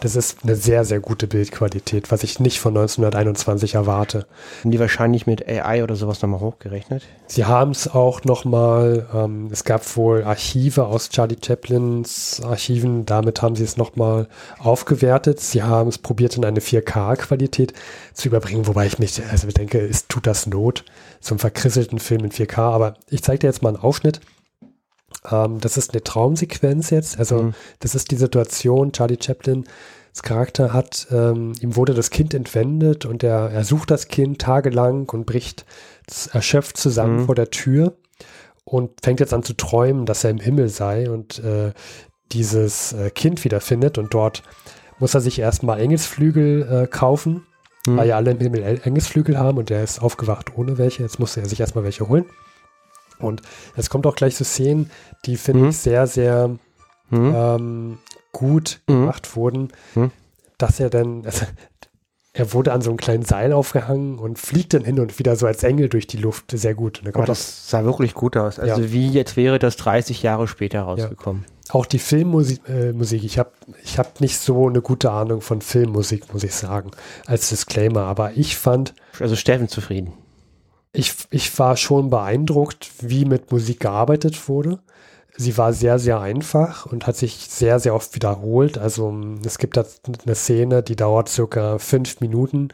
[0.00, 4.26] das ist eine sehr, sehr gute Bildqualität, was ich nicht von 1921 erwarte.
[4.62, 7.04] Haben die wahrscheinlich mit AI oder sowas nochmal hochgerechnet?
[7.28, 13.42] Sie haben es auch nochmal, ähm, es gab wohl Archive aus Charlie Chaplins Archiven, damit
[13.42, 14.28] haben sie es nochmal
[14.58, 15.40] aufgewertet.
[15.40, 17.72] Sie haben es probiert in eine 4K-Qualität
[18.12, 20.84] zu überbringen, wobei ich mich also denke, es tut das Not,
[21.20, 24.20] so einen verkrisselten Film in 4K, aber ich zeige dir jetzt mal einen Ausschnitt.
[25.30, 27.54] Ähm, das ist eine Traumsequenz jetzt, also mhm.
[27.80, 29.64] das ist die Situation, Charlie Chaplin
[30.22, 35.08] Charakter hat, ähm, ihm wurde das Kind entwendet und er, er sucht das Kind tagelang
[35.08, 35.64] und bricht
[36.32, 37.26] erschöpft zusammen mhm.
[37.26, 37.94] vor der Tür
[38.64, 41.72] und fängt jetzt an zu träumen, dass er im Himmel sei und äh,
[42.32, 44.42] dieses äh, Kind wiederfindet und dort
[44.98, 47.46] muss er sich erstmal Engelsflügel äh, kaufen,
[47.86, 47.96] mhm.
[47.96, 51.02] weil ja alle im Himmel Engelsflügel haben und er ist aufgewacht ohne welche.
[51.02, 52.26] Jetzt muss er sich erstmal welche holen.
[53.18, 53.42] Und
[53.76, 54.90] es kommt auch gleich zu Szenen,
[55.26, 55.68] die finde mhm.
[55.70, 56.48] ich sehr, sehr
[57.10, 57.34] mhm.
[57.34, 57.98] ähm,
[58.32, 58.92] gut mhm.
[58.92, 60.10] gemacht wurden, mhm.
[60.58, 61.46] dass er dann, also
[62.32, 65.46] er wurde an so einem kleinen Seil aufgehangen und fliegt dann hin und wieder so
[65.46, 66.52] als Engel durch die Luft.
[66.52, 67.02] Sehr gut.
[67.14, 68.60] Oh, das sah wirklich gut aus.
[68.60, 68.92] Also ja.
[68.92, 71.44] wie jetzt wäre das 30 Jahre später rausgekommen.
[71.44, 71.74] Ja.
[71.74, 73.50] Auch die Filmmusik, äh, Musik, ich habe
[73.82, 76.92] ich hab nicht so eine gute Ahnung von Filmmusik, muss ich sagen,
[77.26, 78.02] als Disclaimer.
[78.02, 78.94] Aber ich fand.
[79.18, 80.12] Also Steffen zufrieden.
[80.92, 84.80] Ich, ich war schon beeindruckt, wie mit Musik gearbeitet wurde.
[85.36, 88.78] Sie war sehr, sehr einfach und hat sich sehr, sehr oft wiederholt.
[88.78, 89.14] Also
[89.44, 89.84] es gibt da
[90.24, 92.68] eine Szene, die dauert circa fünf Minuten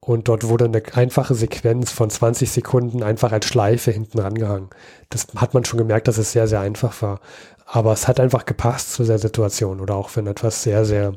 [0.00, 4.70] und dort wurde eine einfache Sequenz von 20 Sekunden einfach als Schleife hinten rangehangen.
[5.10, 7.20] Das hat man schon gemerkt, dass es sehr, sehr einfach war.
[7.66, 11.14] Aber es hat einfach gepasst zu der Situation oder auch wenn etwas sehr, sehr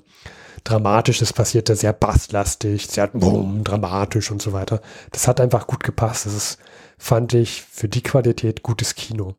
[0.64, 4.82] Dramatisches passierte, sehr basslastig, sehr boom, dramatisch und so weiter.
[5.12, 6.28] Das hat einfach gut gepasst.
[6.28, 6.60] Das ist,
[6.98, 9.36] fand ich, für die Qualität gutes Kino.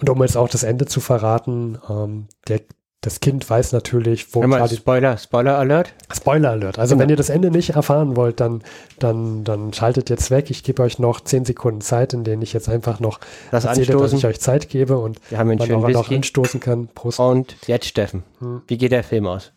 [0.00, 2.60] Und um jetzt auch das Ende zu verraten, ähm, der,
[3.00, 5.94] das Kind weiß natürlich, wo Charlie Spoiler, Spoiler Alert.
[6.12, 6.78] Spoiler Alert.
[6.78, 7.02] Also genau.
[7.02, 8.62] wenn ihr das Ende nicht erfahren wollt, dann,
[9.00, 10.50] dann, dann schaltet jetzt weg.
[10.50, 13.18] Ich gebe euch noch zehn Sekunden Zeit, in denen ich jetzt einfach noch
[13.50, 16.88] das erzähle, dass ich euch Zeit gebe und Wir haben man auch noch anstoßen kann.
[16.88, 17.18] Prost.
[17.18, 18.62] Und jetzt Steffen, hm.
[18.68, 19.52] wie geht der Film aus?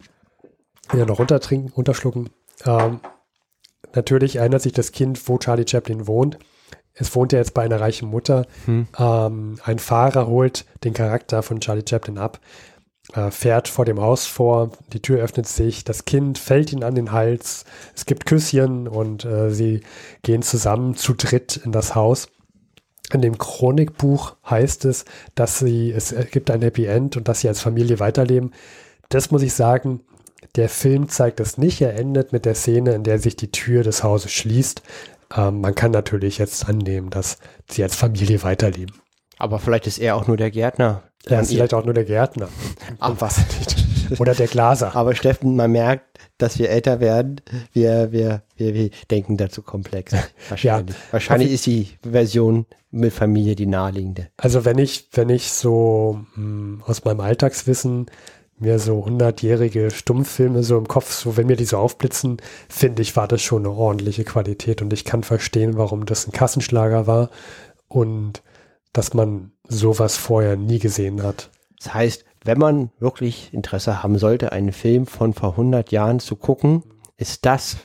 [0.93, 2.29] Ja, noch runtertrinken, runterschlucken.
[2.65, 2.99] Ähm,
[3.93, 6.37] natürlich erinnert sich das Kind, wo Charlie Chaplin wohnt.
[6.93, 8.45] Es wohnt ja jetzt bei einer reichen Mutter.
[8.65, 8.87] Hm.
[8.97, 12.39] Ähm, ein Fahrer holt den Charakter von Charlie Chaplin ab,
[13.13, 16.95] äh, fährt vor dem Haus vor, die Tür öffnet sich, das Kind fällt ihn an
[16.95, 17.65] den Hals,
[17.95, 19.81] es gibt Küsschen und äh, sie
[20.21, 22.29] gehen zusammen zu dritt in das Haus.
[23.13, 27.49] In dem Chronikbuch heißt es, dass sie, es gibt ein Happy End und dass sie
[27.49, 28.51] als Familie weiterleben.
[29.09, 30.01] Das muss ich sagen,
[30.55, 31.81] der Film zeigt es nicht.
[31.81, 34.81] Er endet mit der Szene, in der sich die Tür des Hauses schließt.
[35.35, 37.37] Ähm, man kann natürlich jetzt annehmen, dass
[37.69, 38.95] sie als Familie weiterleben.
[39.37, 41.03] Aber vielleicht ist er auch nur der Gärtner.
[41.25, 42.49] Er ist vielleicht auch nur der Gärtner.
[42.99, 43.41] Ach was.
[44.19, 44.95] Oder der Glaser.
[44.95, 47.41] Aber Steffen, man merkt, dass wir älter werden.
[47.71, 50.13] Wir, wir, wir, wir denken dazu komplex.
[50.49, 50.95] Wahrscheinlich.
[50.95, 54.27] Ja, Wahrscheinlich ist die Version mit Familie die naheliegende.
[54.37, 58.07] Also wenn ich, wenn ich so mh, hm, aus meinem Alltagswissen
[58.61, 62.37] mir so hundertjährige Stummfilme so im Kopf, so wenn mir die so aufblitzen,
[62.69, 66.31] finde ich, war das schon eine ordentliche Qualität und ich kann verstehen, warum das ein
[66.31, 67.29] Kassenschlager war
[67.87, 68.43] und
[68.93, 71.49] dass man sowas vorher nie gesehen hat.
[71.77, 76.35] Das heißt, wenn man wirklich Interesse haben sollte, einen Film von vor 100 Jahren zu
[76.35, 76.83] gucken,
[77.17, 77.77] ist das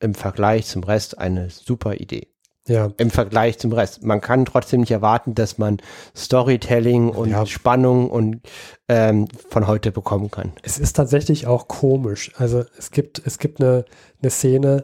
[0.00, 2.28] im Vergleich zum Rest eine super Idee.
[2.68, 2.90] Ja.
[2.98, 4.04] Im Vergleich zum Rest.
[4.04, 5.78] Man kann trotzdem nicht erwarten, dass man
[6.14, 7.46] Storytelling und ja.
[7.46, 8.42] Spannung und
[8.88, 10.52] ähm, von heute bekommen kann.
[10.62, 12.30] Es ist tatsächlich auch komisch.
[12.36, 13.86] Also es gibt, es gibt eine,
[14.20, 14.82] eine Szene,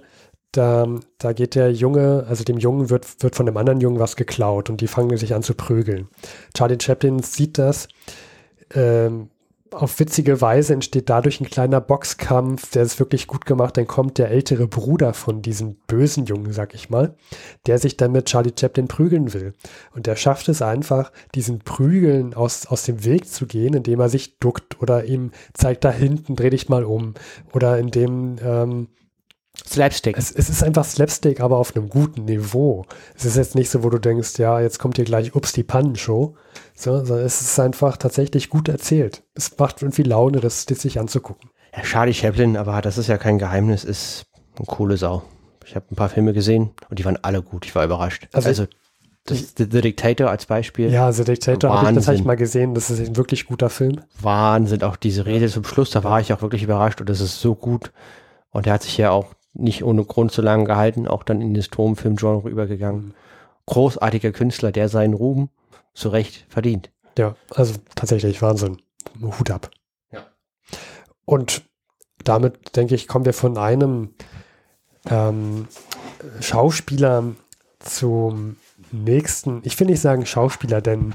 [0.51, 0.87] da,
[1.19, 4.71] da geht der Junge, also dem Jungen wird, wird von dem anderen Jungen was geklaut
[4.71, 6.09] und die fangen sich an zu prügeln.
[6.57, 7.89] Charlie Chaplin sieht das,
[8.73, 9.31] ähm,
[9.71, 13.77] auf witzige Weise entsteht dadurch ein kleiner Boxkampf, der ist wirklich gut gemacht.
[13.77, 17.15] Dann kommt der ältere Bruder von diesem bösen Jungen, sag ich mal,
[17.67, 19.55] der sich dann mit Charlie Chaplin prügeln will.
[19.95, 24.09] Und der schafft es einfach, diesen Prügeln aus, aus dem Weg zu gehen, indem er
[24.09, 27.15] sich duckt oder ihm zeigt, da hinten dreh dich mal um.
[27.53, 28.89] Oder indem ähm,
[29.67, 30.19] Slapstick.
[30.19, 32.85] Es, es, ist einfach Slapstick, aber auf einem guten Niveau.
[33.17, 35.63] Es ist jetzt nicht so, wo du denkst, ja, jetzt kommt hier gleich Ups die
[35.63, 36.37] Pannenshow.
[36.75, 39.23] So, sondern es ist einfach tatsächlich gut erzählt.
[39.35, 41.51] Es macht irgendwie Laune, das, das sich anzugucken.
[41.75, 44.27] Ja, Charlie Chaplin, aber das ist ja kein Geheimnis, ist
[44.57, 45.23] eine coole Sau.
[45.65, 47.65] Ich habe ein paar Filme gesehen und die waren alle gut.
[47.65, 48.29] Ich war überrascht.
[48.33, 48.67] Also, also
[49.25, 50.91] das, The, The Dictator als Beispiel.
[50.91, 52.75] Ja, The Dictator, hab ich, das habe ich mal gesehen.
[52.75, 54.01] Das ist ein wirklich guter Film.
[54.21, 57.41] Wahnsinn, auch diese Rede zum Schluss, da war ich auch wirklich überrascht und das ist
[57.41, 57.93] so gut.
[58.51, 61.55] Und er hat sich ja auch nicht ohne Grund so lange gehalten, auch dann in
[61.55, 63.07] das Turmfilmgenre übergegangen.
[63.07, 63.15] Mhm.
[63.67, 65.49] Großartiger Künstler, der seinen Ruhm
[65.95, 66.91] zu Recht verdient.
[67.17, 68.83] Ja, also tatsächlich Wahnsinn.
[69.23, 69.71] Hut ab.
[70.11, 70.27] Ja.
[71.25, 71.63] Und
[72.25, 74.15] damit, denke ich, kommen wir von einem
[75.09, 75.69] ähm,
[76.41, 77.35] Schauspieler
[77.79, 78.57] zum
[78.91, 79.61] nächsten.
[79.65, 81.15] Ich will nicht sagen Schauspieler, denn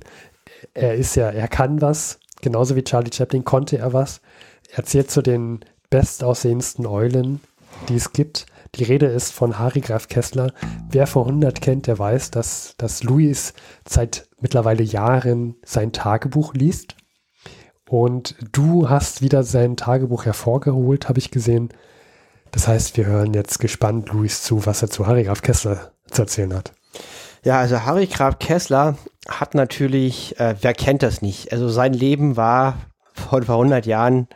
[0.73, 2.19] er ist ja, er kann was.
[2.41, 4.21] Genauso wie Charlie Chaplin konnte er was.
[4.71, 7.41] Er zählt zu den bestaussehendsten Eulen
[7.87, 8.45] die es gibt.
[8.75, 10.53] Die Rede ist von Harry Graf Kessler.
[10.89, 13.53] Wer vor 100 kennt, der weiß, dass, dass Louis
[13.87, 16.95] seit mittlerweile Jahren sein Tagebuch liest.
[17.89, 21.69] Und du hast wieder sein Tagebuch hervorgeholt, habe ich gesehen.
[22.51, 26.21] Das heißt, wir hören jetzt gespannt Louis zu, was er zu Harry Graf Kessler zu
[26.21, 26.73] erzählen hat.
[27.43, 31.51] Ja, also Harry Graf Kessler hat natürlich, äh, wer kennt das nicht?
[31.51, 32.77] Also sein Leben war
[33.13, 34.27] vor, vor 100 Jahren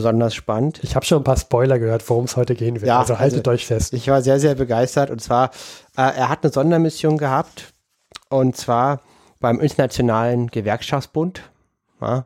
[0.00, 0.80] besonders spannend.
[0.82, 2.86] Ich habe schon ein paar Spoiler gehört, worum es heute gehen wird.
[2.86, 3.92] Ja, also haltet also, euch fest.
[3.92, 5.10] Ich war sehr, sehr begeistert.
[5.10, 5.50] Und zwar,
[5.94, 7.74] äh, er hat eine Sondermission gehabt.
[8.30, 9.00] Und zwar
[9.40, 11.42] beim Internationalen Gewerkschaftsbund.
[12.00, 12.24] Ja,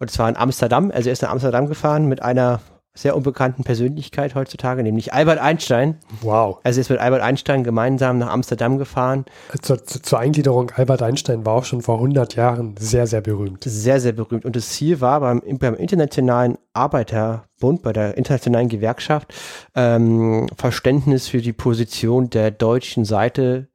[0.00, 0.90] und zwar in Amsterdam.
[0.92, 2.60] Also er ist in Amsterdam gefahren mit einer
[2.94, 5.96] sehr unbekannten Persönlichkeit heutzutage, nämlich Albert Einstein.
[6.20, 6.58] Wow.
[6.62, 9.24] Also ist mit Albert Einstein gemeinsam nach Amsterdam gefahren.
[9.62, 13.64] Zur, zur Eingliederung, Albert Einstein war auch schon vor 100 Jahren sehr, sehr berühmt.
[13.64, 14.44] Sehr, sehr berühmt.
[14.44, 19.32] Und das Ziel war beim, beim Internationalen Arbeiterbund, bei der Internationalen Gewerkschaft,
[19.74, 23.68] ähm, Verständnis für die Position der deutschen Seite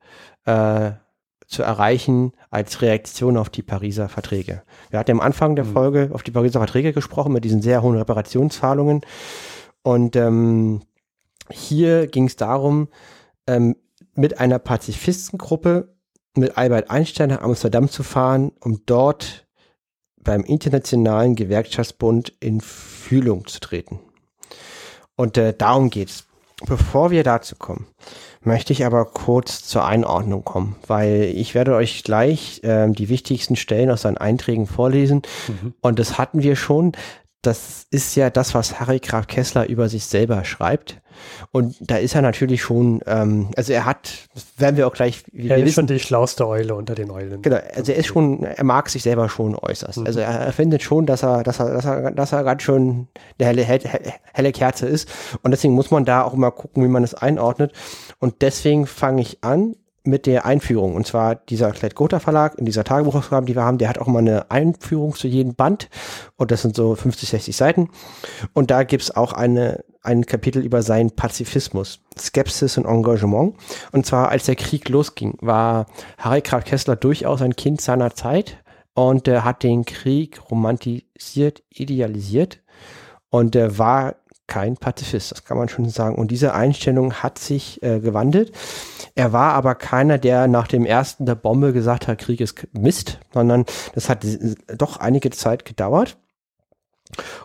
[0.46, 0.92] äh,
[1.48, 4.64] zu erreichen als Reaktion auf die Pariser Verträge.
[4.90, 5.74] Wir hatten am Anfang der mhm.
[5.74, 9.02] Folge auf die Pariser Verträge gesprochen mit diesen sehr hohen Reparationszahlungen
[9.82, 10.82] und ähm,
[11.50, 12.90] Hier ging es darum,
[13.48, 13.76] ähm,
[14.14, 15.96] mit einer Pazifistengruppe
[16.36, 19.48] mit Albert Einstein nach Amsterdam zu fahren, um dort
[20.20, 24.00] beim Internationalen Gewerkschaftsbund in Fühlung zu treten.
[25.16, 26.26] Und äh, darum geht's.
[26.66, 27.86] Bevor wir dazu kommen,
[28.48, 33.56] möchte ich aber kurz zur Einordnung kommen, weil ich werde euch gleich äh, die wichtigsten
[33.56, 35.22] Stellen aus seinen Einträgen vorlesen.
[35.48, 35.74] Mhm.
[35.82, 36.94] Und das hatten wir schon.
[37.42, 41.02] Das ist ja das, was Harry Graf Kessler über sich selber schreibt.
[41.52, 44.28] Und da ist er natürlich schon, ähm, also er hat,
[44.58, 45.24] werden wir auch gleich.
[45.34, 47.42] Er ist wissen, schon die schlauste Eule unter den Eulen.
[47.42, 50.00] Genau, also er ist schon, er mag sich selber schon äußerst.
[50.00, 50.06] Mhm.
[50.06, 53.08] Also er, er, findet schon, dass er, dass er, dass er, dass er ganz schön
[53.40, 53.90] eine helle, helle,
[54.34, 55.10] helle Kerze ist.
[55.44, 57.72] Und deswegen muss man da auch mal gucken, wie man es einordnet.
[58.20, 59.76] Und deswegen fange ich an
[60.08, 60.96] mit der Einführung.
[60.96, 64.08] Und zwar dieser Klett Gotha Verlag in dieser Tagebuchausgabe, die wir haben, der hat auch
[64.08, 65.90] mal eine Einführung zu jedem Band.
[66.38, 67.90] Und das sind so 50, 60 Seiten.
[68.54, 73.56] Und da gibt's auch eine, ein Kapitel über seinen Pazifismus, Skepsis und Engagement.
[73.92, 75.86] Und zwar, als der Krieg losging, war
[76.18, 78.58] Harry Graf Kessler durchaus ein Kind seiner Zeit
[78.94, 82.62] und er hat den Krieg romantisiert, idealisiert
[83.30, 84.16] und er war
[84.48, 86.16] kein Pazifist, das kann man schon sagen.
[86.16, 88.52] Und diese Einstellung hat sich äh, gewandelt.
[89.16, 93.20] Er war aber keiner, der nach dem ersten der Bombe gesagt hat, Krieg ist Mist,
[93.34, 94.26] sondern das hat
[94.76, 96.18] doch einige Zeit gedauert.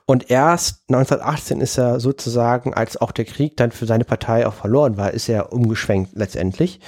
[0.06, 4.54] Und erst 1918 ist er sozusagen, als auch der Krieg dann für seine Partei auch
[4.54, 6.80] verloren war, ist er umgeschwenkt letztendlich.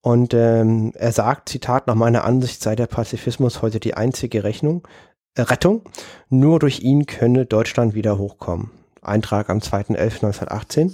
[0.00, 4.86] Und ähm, er sagt, Zitat, nach meiner Ansicht sei der Pazifismus heute die einzige Rechnung,
[5.34, 5.82] äh, Rettung.
[6.28, 8.70] Nur durch ihn könne Deutschland wieder hochkommen.
[9.04, 10.92] Eintrag am 2.11.1918,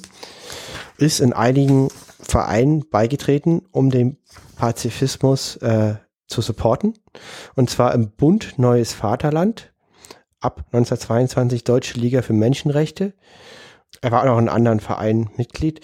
[0.99, 1.89] ist in einigen
[2.21, 4.19] Vereinen beigetreten, um den
[4.57, 5.95] Pazifismus äh,
[6.27, 6.95] zu supporten.
[7.57, 9.73] Und zwar im Bund Neues Vaterland,
[10.41, 13.15] ab 1922 Deutsche Liga für Menschenrechte.
[14.01, 15.81] Er war auch noch in anderen Vereinen Mitglied.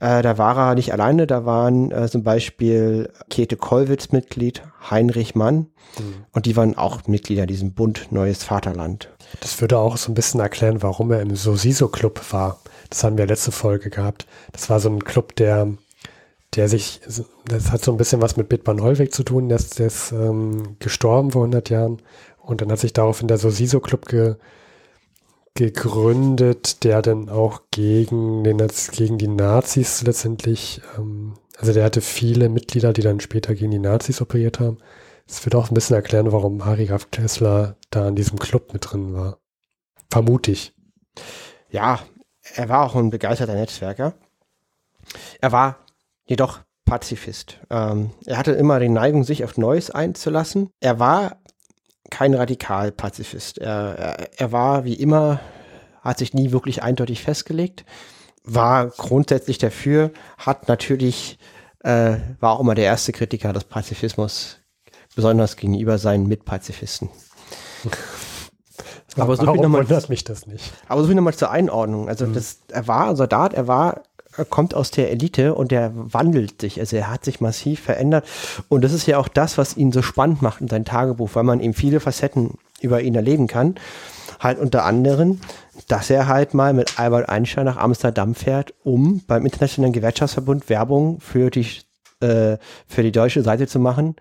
[0.00, 5.34] Äh, da war er nicht alleine, da waren äh, zum Beispiel Käthe Kollwitz Mitglied, Heinrich
[5.34, 5.66] Mann
[5.98, 6.24] mhm.
[6.32, 9.10] und die waren auch Mitglieder in diesem Bund Neues Vaterland.
[9.40, 12.60] Das würde auch so ein bisschen erklären, warum er im Sosiso-Club war.
[12.90, 14.26] Das haben wir letzte Folge gehabt.
[14.52, 15.68] Das war so ein Club, der,
[16.54, 17.00] der sich,
[17.46, 21.32] das hat so ein bisschen was mit Bitman Hollweg zu tun, der ist, ähm, gestorben
[21.32, 22.00] vor 100 Jahren
[22.38, 24.36] und dann hat sich daraufhin der Sosiso-Club ge,
[25.54, 32.48] gegründet, der dann auch gegen, den, gegen die Nazis letztendlich, ähm, also der hatte viele
[32.48, 34.78] Mitglieder, die dann später gegen die Nazis operiert haben.
[35.28, 38.90] Das wird auch ein bisschen erklären, warum Harry Graf Kessler da in diesem Club mit
[38.90, 39.38] drin war.
[40.10, 40.74] Vermute ich.
[41.70, 42.00] Ja,
[42.54, 44.14] er war auch ein begeisterter Netzwerker.
[45.40, 45.78] Er war
[46.24, 47.60] jedoch Pazifist.
[47.68, 50.70] Ähm, er hatte immer die Neigung, sich auf Neues einzulassen.
[50.80, 51.36] Er war
[52.10, 53.58] kein Radikal-Pazifist.
[53.58, 55.40] Er, er, er war wie immer,
[56.00, 57.84] hat sich nie wirklich eindeutig festgelegt,
[58.44, 61.38] war grundsätzlich dafür, hat natürlich,
[61.80, 64.60] äh, war auch immer der erste Kritiker des Pazifismus,
[65.18, 67.08] besonders gegenüber seinen Mitpazifisten.
[69.16, 70.72] aber so viel nochmal, mich das nicht.
[70.86, 72.08] Aber so viel nochmal zur Einordnung.
[72.08, 72.34] Also mhm.
[72.34, 74.02] das, er war ein Soldat, er war
[74.36, 76.78] er kommt aus der Elite und er wandelt sich.
[76.78, 78.28] Also er hat sich massiv verändert.
[78.68, 81.42] Und das ist ja auch das, was ihn so spannend macht in seinem Tagebuch, weil
[81.42, 83.74] man eben viele Facetten über ihn erleben kann.
[84.38, 85.40] Halt unter anderem,
[85.88, 91.18] dass er halt mal mit Albert Einstein nach Amsterdam fährt, um beim Internationalen Gewerkschaftsverbund Werbung
[91.18, 91.66] für die,
[92.20, 94.14] äh, für die deutsche Seite zu machen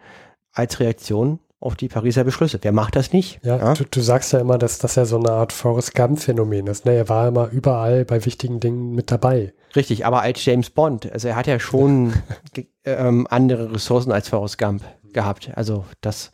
[0.58, 2.60] als Reaktion auf die Pariser Beschlüsse.
[2.62, 3.39] Wer macht das nicht?
[3.43, 3.74] Ja, ja?
[3.74, 6.86] Du, du, sagst ja immer, dass das ja so eine Art Forrest Gump-Phänomen ist.
[6.86, 6.93] Ne?
[6.93, 9.53] Er war immer überall bei wichtigen Dingen mit dabei.
[9.76, 12.14] Richtig, aber als James Bond, also er hat ja schon
[12.86, 14.84] ähm, andere Ressourcen als Forrest Gump
[15.14, 15.51] gehabt.
[15.55, 16.32] Also das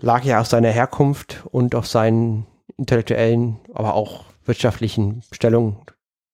[0.00, 2.46] lag ja auf seiner Herkunft und auf seinen
[2.76, 5.76] intellektuellen, aber auch wirtschaftlichen Stellungen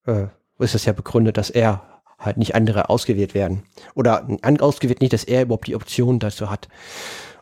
[0.06, 0.26] äh,
[0.58, 1.93] ist es ja begründet, dass er
[2.24, 3.62] halt nicht andere ausgewählt werden.
[3.94, 4.26] Oder
[4.60, 6.68] ausgewählt nicht, dass er überhaupt die Option dazu hat.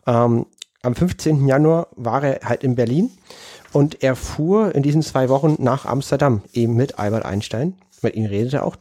[0.07, 0.47] Ähm,
[0.83, 1.47] am 15.
[1.47, 3.11] Januar war er halt in Berlin
[3.73, 7.75] und er fuhr in diesen zwei Wochen nach Amsterdam, eben mit Albert Einstein.
[8.03, 8.77] Mit ihm redet er auch.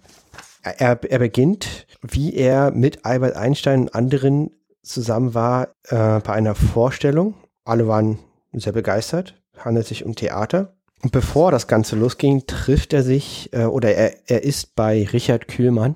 [0.64, 4.52] Er, er beginnt, wie er mit Albert Einstein und anderen
[4.84, 7.36] zusammen war, äh, bei einer Vorstellung.
[7.66, 8.20] Alle waren
[8.52, 10.74] sehr begeistert, handelt sich um Theater.
[11.02, 15.48] Und bevor das Ganze losging, trifft er sich äh, oder er, er ist bei Richard
[15.48, 15.96] Kühlmann,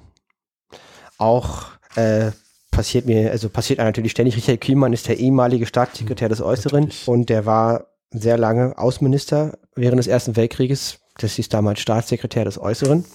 [1.17, 2.31] auch äh,
[2.71, 4.35] passiert mir, also passiert natürlich ständig.
[4.35, 7.07] Richard Kühlmann ist der ehemalige Staatssekretär des Äußeren natürlich.
[7.07, 10.99] und der war sehr lange Außenminister während des Ersten Weltkrieges.
[11.17, 13.05] Das ist damals Staatssekretär des Äußeren.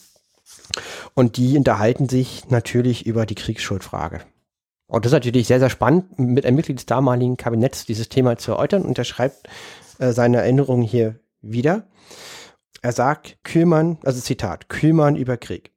[1.14, 4.20] Und die unterhalten sich natürlich über die Kriegsschuldfrage.
[4.86, 8.38] Und das ist natürlich sehr, sehr spannend, mit einem Mitglied des damaligen Kabinetts dieses Thema
[8.38, 8.82] zu erläutern.
[8.82, 9.48] Und er schreibt
[9.98, 11.88] äh, seine Erinnerungen hier wieder.
[12.82, 15.72] Er sagt, Kühlmann, also Zitat, Kühlmann über Krieg.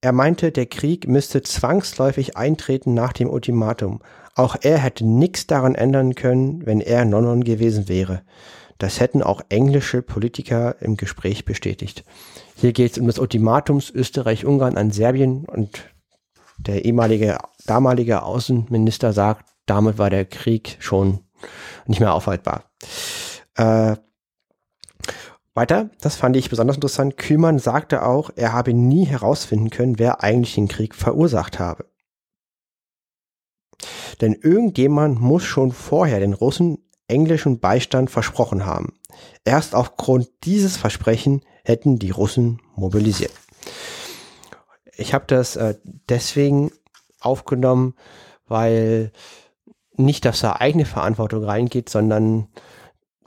[0.00, 4.00] Er meinte, der Krieg müsste zwangsläufig eintreten nach dem Ultimatum.
[4.34, 8.22] Auch er hätte nichts daran ändern können, wenn er in London gewesen wäre.
[8.78, 12.04] Das hätten auch englische Politiker im Gespräch bestätigt.
[12.56, 15.90] Hier geht es um das Ultimatum Österreich-Ungarn an Serbien und
[16.56, 21.20] der ehemalige, damalige Außenminister sagt, damit war der Krieg schon
[21.86, 22.64] nicht mehr aufhaltbar.
[23.56, 23.96] Äh,
[25.54, 27.16] weiter, das fand ich besonders interessant.
[27.16, 31.86] Kühlmann sagte auch, er habe nie herausfinden können, wer eigentlich den Krieg verursacht habe.
[34.20, 36.78] Denn irgendjemand muss schon vorher den Russen
[37.08, 38.98] englischen Beistand versprochen haben.
[39.44, 43.32] Erst aufgrund dieses Versprechen hätten die Russen mobilisiert.
[44.96, 45.74] Ich habe das äh,
[46.08, 46.70] deswegen
[47.20, 47.94] aufgenommen,
[48.46, 49.12] weil
[49.96, 52.48] nicht, dass da eigene Verantwortung reingeht, sondern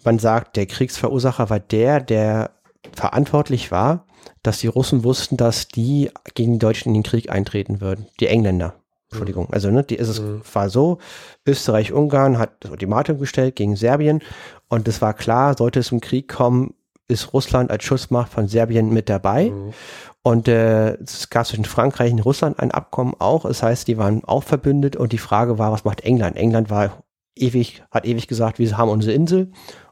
[0.06, 2.51] man sagt, der Kriegsverursacher war der, der
[2.93, 4.06] verantwortlich war,
[4.41, 8.08] dass die Russen wussten, dass die gegen die Deutschen in den Krieg eintreten würden.
[8.20, 8.76] Die Engländer.
[9.10, 9.47] Entschuldigung.
[9.51, 10.41] Also, ne, die, ist es mhm.
[10.54, 10.97] war so,
[11.45, 14.22] Österreich-Ungarn hat das Ultimatum gestellt gegen Serbien
[14.70, 16.74] und es war klar, sollte es zum Krieg kommen,
[17.08, 19.51] ist Russland als Schussmacht von Serbien mit dabei.
[19.51, 19.74] Mhm.
[20.24, 23.43] Und äh, es gab zwischen Frankreich und Russland ein Abkommen auch.
[23.43, 26.38] Das heißt, die waren auch verbündet und die Frage war, was macht England?
[26.38, 27.04] England war
[27.36, 29.51] ewig, hat ewig gesagt, wir haben unsere Insel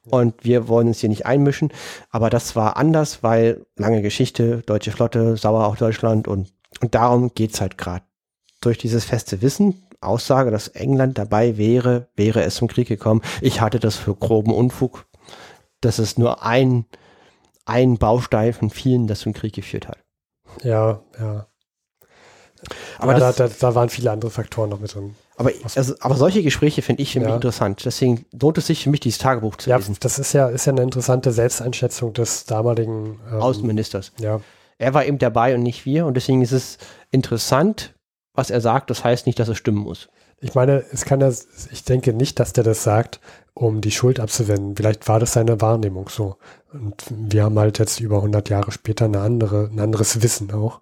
[0.10, 1.72] und wir wollen uns hier nicht einmischen.
[2.10, 7.34] Aber das war anders, weil lange Geschichte, deutsche Flotte, sauer auf Deutschland und, und darum
[7.34, 8.06] geht's halt gerade.
[8.62, 13.22] Durch dieses feste Wissen, Aussage, dass England dabei wäre, wäre es zum Krieg gekommen.
[13.42, 15.06] Ich hatte das für groben Unfug,
[15.80, 16.86] dass es nur ein,
[17.66, 19.98] ein Baustein von vielen, das zum Krieg geführt hat.
[20.64, 21.48] Ja, ja.
[22.98, 25.16] Aber ja, das, da, da, da, waren viele andere Faktoren noch mit drin.
[25.42, 27.26] Aber, also, aber solche Gespräche finde ich für ja.
[27.26, 27.84] mich interessant.
[27.84, 29.98] Deswegen lohnt es sich für mich, dieses Tagebuch zu ja, lesen.
[30.00, 34.12] Das ist ja, ist ja eine interessante Selbsteinschätzung des damaligen ähm, Außenministers.
[34.20, 34.40] Ja.
[34.78, 36.06] Er war eben dabei und nicht wir.
[36.06, 36.78] Und deswegen ist es
[37.10, 37.96] interessant,
[38.34, 38.92] was er sagt.
[38.92, 40.10] Das heißt nicht, dass es stimmen muss.
[40.40, 41.32] Ich meine, es kann ja,
[41.72, 43.20] ich denke nicht, dass der das sagt,
[43.56, 44.76] um die Schuld abzuwenden.
[44.76, 46.38] Vielleicht war das seine Wahrnehmung so.
[46.72, 50.82] Und wir haben halt jetzt über 100 Jahre später eine andere, ein anderes Wissen auch.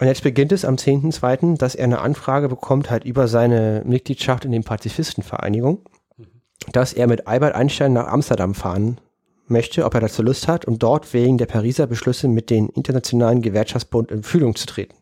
[0.00, 4.44] Und jetzt beginnt es am 10.2., dass er eine Anfrage bekommt, halt über seine Mitgliedschaft
[4.44, 5.80] in den Pazifistenvereinigung,
[6.16, 6.26] mhm.
[6.72, 9.00] dass er mit Albert Einstein nach Amsterdam fahren
[9.48, 13.42] möchte, ob er dazu Lust hat, um dort wegen der Pariser Beschlüsse mit den internationalen
[13.42, 14.94] Gewerkschaftsbund in Fühlung zu treten.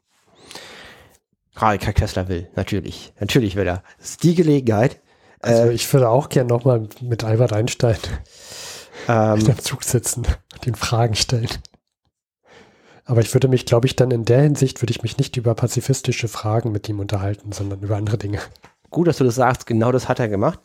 [1.55, 3.13] Karl Kessler will, natürlich.
[3.19, 3.83] Natürlich will er.
[3.99, 5.01] Das ist die Gelegenheit.
[5.41, 7.97] Also äh, ich würde auch gern nochmal mit Albert Einstein
[9.09, 11.49] ähm, in Zug sitzen und ihn Fragen stellen.
[13.07, 15.55] Aber ich würde mich, glaube ich, dann in der Hinsicht würde ich mich nicht über
[15.55, 18.41] pazifistische Fragen mit ihm unterhalten, sondern über andere Dinge.
[18.91, 19.67] Gut, dass du das sagst.
[19.67, 20.59] Genau das hat er gemacht.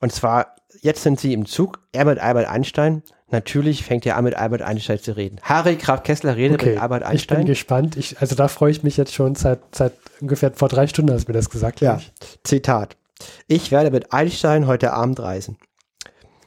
[0.00, 3.02] Und zwar, jetzt sind sie im Zug, er mit Albert Einstein.
[3.32, 5.38] Natürlich fängt er an, mit Albert Einstein zu reden.
[5.42, 7.38] Harry Graf Kessler redet okay, mit Albert Einstein.
[7.38, 7.96] Ich bin gespannt.
[7.96, 11.26] Ich, also da freue ich mich jetzt schon seit, seit ungefähr vor drei Stunden, hast
[11.26, 11.80] du mir das gesagt.
[11.80, 12.00] Ja,
[12.44, 12.96] Zitat.
[13.46, 15.58] Ich werde mit Einstein heute Abend reisen.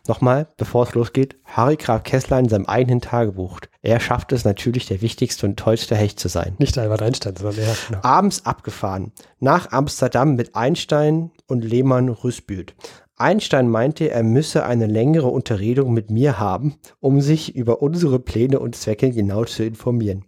[0.06, 3.62] Nochmal, bevor es losgeht, Harry Graf Kessler in seinem eigenen Tagebuch.
[3.82, 6.56] Er schafft es natürlich, der wichtigste und tollste Hecht zu sein.
[6.58, 7.76] Nicht Albert Einstein, sondern er.
[7.88, 8.00] Genau.
[8.04, 9.14] Abends abgefahren.
[9.40, 12.76] Nach Amsterdam mit Einstein und Lehmann Rüsbüt.
[13.16, 18.60] Einstein meinte, er müsse eine längere Unterredung mit mir haben, um sich über unsere Pläne
[18.60, 20.26] und Zwecke genau zu informieren.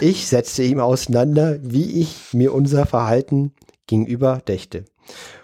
[0.00, 3.52] Ich setzte ihm auseinander, wie ich mir unser Verhalten
[3.86, 4.86] gegenüber dächte.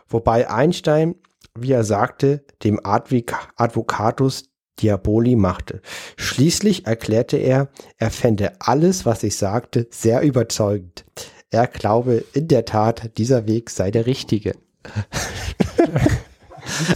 [0.08, 1.16] Wobei Einstein
[1.62, 4.44] wie er sagte, dem Advocatus
[4.80, 5.80] Diaboli machte.
[6.16, 11.04] Schließlich erklärte er, er fände alles, was ich sagte, sehr überzeugend.
[11.50, 14.52] Er glaube in der Tat, dieser Weg sei der richtige.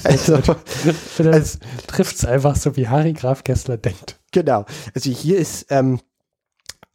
[0.05, 4.19] also, also trifft es einfach so, wie Harry Graf Kessler denkt.
[4.33, 4.65] Genau.
[4.95, 6.01] Also hier ist ähm,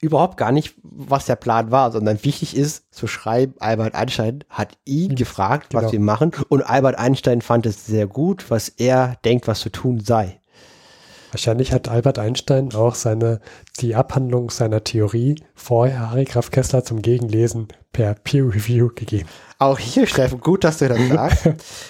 [0.01, 4.77] überhaupt gar nicht, was der Plan war, sondern wichtig ist zu schreiben, Albert Einstein hat
[4.85, 5.83] ihn gefragt, genau.
[5.83, 9.69] was wir machen und Albert Einstein fand es sehr gut, was er denkt, was zu
[9.69, 10.39] tun sei.
[11.31, 13.41] Wahrscheinlich hat Albert Einstein auch seine,
[13.79, 19.27] die Abhandlung seiner Theorie vorher Harry Graf Kessler zum Gegenlesen per Peer Review gegeben.
[19.57, 21.49] Auch hier, Steffen, gut, dass du das sagst.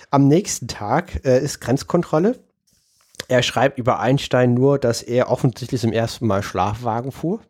[0.10, 2.40] Am nächsten Tag äh, ist Grenzkontrolle.
[3.28, 7.42] Er schreibt über Einstein nur, dass er offensichtlich zum ersten Mal Schlafwagen fuhr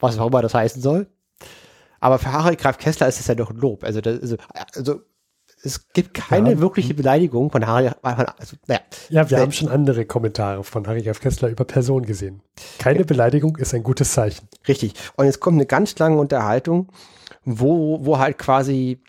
[0.00, 1.06] was auch immer das heißen soll.
[2.00, 3.84] Aber für Harald Graf Kessler ist es ja doch ein Lob.
[3.84, 4.36] Also, das, also,
[4.74, 5.00] also
[5.62, 6.60] es gibt keine ja.
[6.60, 7.90] wirkliche Beleidigung von Harry.
[8.02, 8.80] Also, naja,
[9.10, 12.42] ja, wir haben schon andere Kommentare von Harry Graf Kessler über Personen gesehen.
[12.78, 13.04] Keine ja.
[13.04, 14.48] Beleidigung ist ein gutes Zeichen.
[14.66, 14.94] Richtig.
[15.16, 16.88] Und jetzt kommt eine ganz lange Unterhaltung,
[17.44, 19.02] wo, wo halt quasi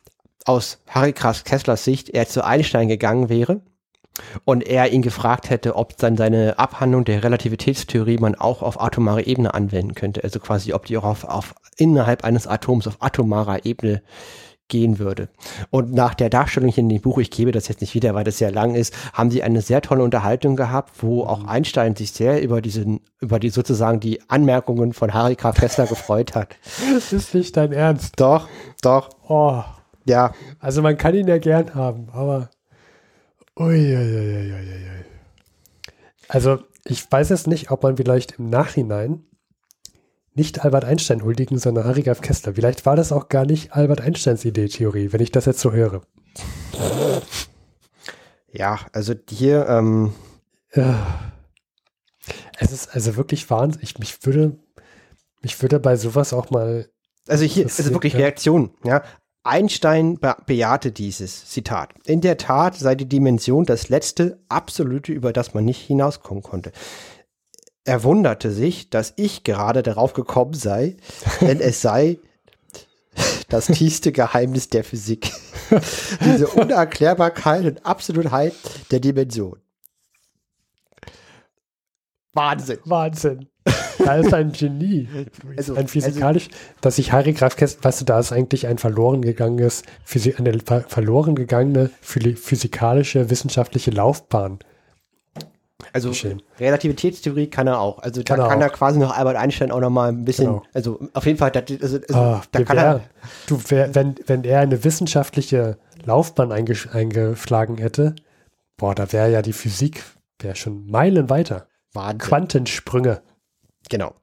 [0.46, 3.62] aus Harry Graf Kesslers Sicht er zu Einstein gegangen wäre
[4.46, 9.24] und er ihn gefragt hätte, ob dann seine Abhandlung der Relativitätstheorie man auch auf atomare
[9.24, 10.24] Ebene anwenden könnte.
[10.24, 14.02] Also quasi, ob die auch auf, auf innerhalb eines Atoms auf atomarer Ebene
[14.72, 15.30] gehen würde.
[15.70, 18.24] Und nach der Darstellung hier in dem Buch, ich gebe das jetzt nicht wieder, weil
[18.24, 22.14] das sehr lang ist, haben sie eine sehr tolle Unterhaltung gehabt, wo auch Einstein sich
[22.14, 25.52] sehr über diesen, über die sozusagen die Anmerkungen von Harry K.
[25.52, 26.56] Fessler gefreut hat.
[26.94, 28.20] Das ist nicht dein Ernst.
[28.20, 28.48] Doch,
[28.82, 29.10] doch.
[29.28, 29.62] Oh.
[30.06, 30.34] Ja.
[30.60, 32.50] Also man kann ihn ja gern haben, aber
[33.58, 35.06] Uiuiuiui.
[36.28, 39.26] Also ich weiß es nicht, ob man vielleicht im Nachhinein
[40.34, 42.54] nicht Albert Einstein huldigen, sondern Harry Graf Kessler.
[42.54, 45.72] Vielleicht war das auch gar nicht Albert Einsteins Idee, Theorie, wenn ich das jetzt so
[45.72, 46.02] höre.
[48.54, 50.14] Ja, also hier, ähm
[52.58, 54.00] Es ist also wirklich wahnsinnig.
[54.00, 54.58] Mich würde,
[55.42, 56.90] mich würde bei sowas auch mal.
[57.28, 59.04] Also hier, also wirklich Reaktion, ja.
[59.44, 61.94] Einstein be bejahte dieses Zitat.
[62.06, 66.72] In der Tat sei die Dimension das letzte absolute, über das man nicht hinauskommen konnte.
[67.84, 70.98] Er wunderte sich, dass ich gerade darauf gekommen sei,
[71.42, 72.20] denn es sei
[73.50, 75.32] das tiefste Geheimnis der Physik.
[76.24, 78.54] Diese Unerklärbarkeit und Absolutheit
[78.92, 79.60] der Dimension.
[82.34, 82.80] Wahnsinn.
[82.86, 83.51] Wahnsinn.
[84.04, 85.08] Da ist ein Genie.
[85.58, 88.80] Also, ein physikalisch, also, dass sich Harry Graf Kessler, weißt du, da ist eigentlich ein
[88.80, 89.84] verloren gegangenes,
[90.38, 94.60] eine verloren gegangene physikalische wissenschaftliche Laufbahn
[95.94, 96.42] also Schön.
[96.60, 98.00] Relativitätstheorie kann er auch.
[98.00, 98.64] Also kann da er kann auch.
[98.64, 100.64] er quasi noch Albert Einstein auch noch mal ein bisschen, genau.
[100.74, 103.02] also auf jeden Fall, das, also, also oh, da kann er.
[103.48, 108.16] Du, wär, wenn, wenn er eine wissenschaftliche Laufbahn eingeschlagen hätte,
[108.78, 110.04] boah, da wäre ja die Physik
[110.40, 111.68] wäre schon Meilen weiter.
[111.94, 112.18] Wahnsinn.
[112.20, 113.22] Quantensprünge.
[113.92, 114.16] Genau.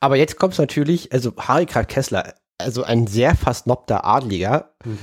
[0.00, 4.98] Aber jetzt kommt es natürlich, also Harry Karl Kessler, also ein sehr versnobter Adliger, mhm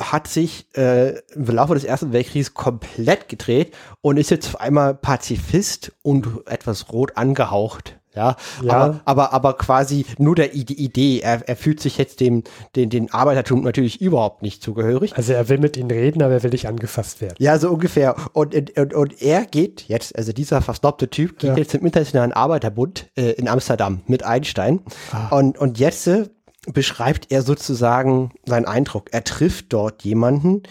[0.00, 4.94] hat sich äh, im Laufe des Ersten Weltkriegs komplett gedreht und ist jetzt auf einmal
[4.94, 8.00] Pazifist und etwas rot angehaucht.
[8.14, 8.72] Ja, ja.
[8.72, 11.20] Aber, aber, aber quasi nur der, Idee.
[11.20, 12.44] Er, er fühlt sich jetzt dem,
[12.76, 15.16] den, den Arbeitertum natürlich überhaupt nicht zugehörig.
[15.16, 17.36] Also er will mit ihnen reden, aber er will nicht angefasst werden.
[17.38, 18.16] Ja, so ungefähr.
[18.32, 21.56] Und, und, und er geht jetzt, also dieser versnobte Typ, geht ja.
[21.56, 24.80] jetzt zum Internationalen Arbeiterbund äh, in Amsterdam mit Einstein.
[25.10, 25.36] Ah.
[25.36, 26.28] Und, und jetzt äh,
[26.66, 29.08] beschreibt er sozusagen seinen Eindruck.
[29.12, 30.62] Er trifft dort jemanden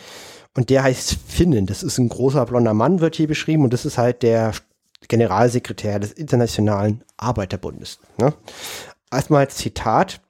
[0.55, 1.65] und der heißt Finnen.
[1.65, 4.53] Das ist ein großer blonder Mann, wird hier beschrieben und das ist halt der
[5.07, 7.99] Generalsekretär des Internationalen Arbeiterbundes.
[8.17, 8.33] Ne?
[9.11, 10.21] Erstmal Zitat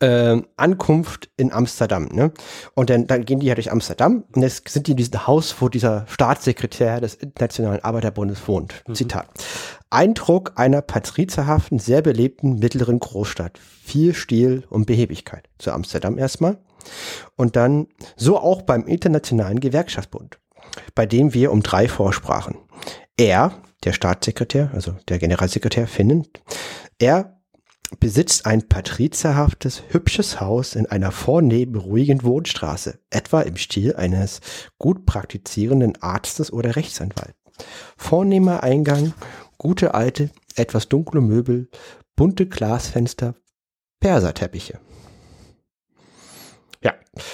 [0.00, 2.08] äh, Ankunft in Amsterdam.
[2.12, 2.32] Ne?
[2.74, 5.56] Und dann, dann gehen die ja durch Amsterdam und jetzt sind die in diesem Haus,
[5.60, 8.82] wo dieser Staatssekretär des Internationalen Arbeiterbundes wohnt.
[8.86, 8.94] Mhm.
[8.94, 9.28] Zitat.
[9.90, 13.58] Eindruck einer patrizerhaften, sehr belebten mittleren Großstadt.
[13.58, 15.48] Viel Stil und Behebigkeit.
[15.58, 16.58] Zu Amsterdam erstmal.
[17.36, 20.38] Und dann so auch beim Internationalen Gewerkschaftsbund,
[20.94, 22.56] bei dem wir um drei vorsprachen.
[23.16, 23.52] Er,
[23.84, 26.26] der Staatssekretär, also der Generalsekretär Finnen,
[26.98, 27.40] er
[27.98, 34.40] besitzt ein patrizerhaftes, hübsches Haus in einer vornehmen, ruhigen Wohnstraße, etwa im Stil eines
[34.78, 37.34] gut praktizierenden Arztes oder Rechtsanwalts.
[37.96, 39.12] Vornehmer Eingang,
[39.58, 41.68] gute alte, etwas dunkle Möbel,
[42.16, 43.34] bunte Glasfenster,
[43.98, 44.78] Perserteppiche.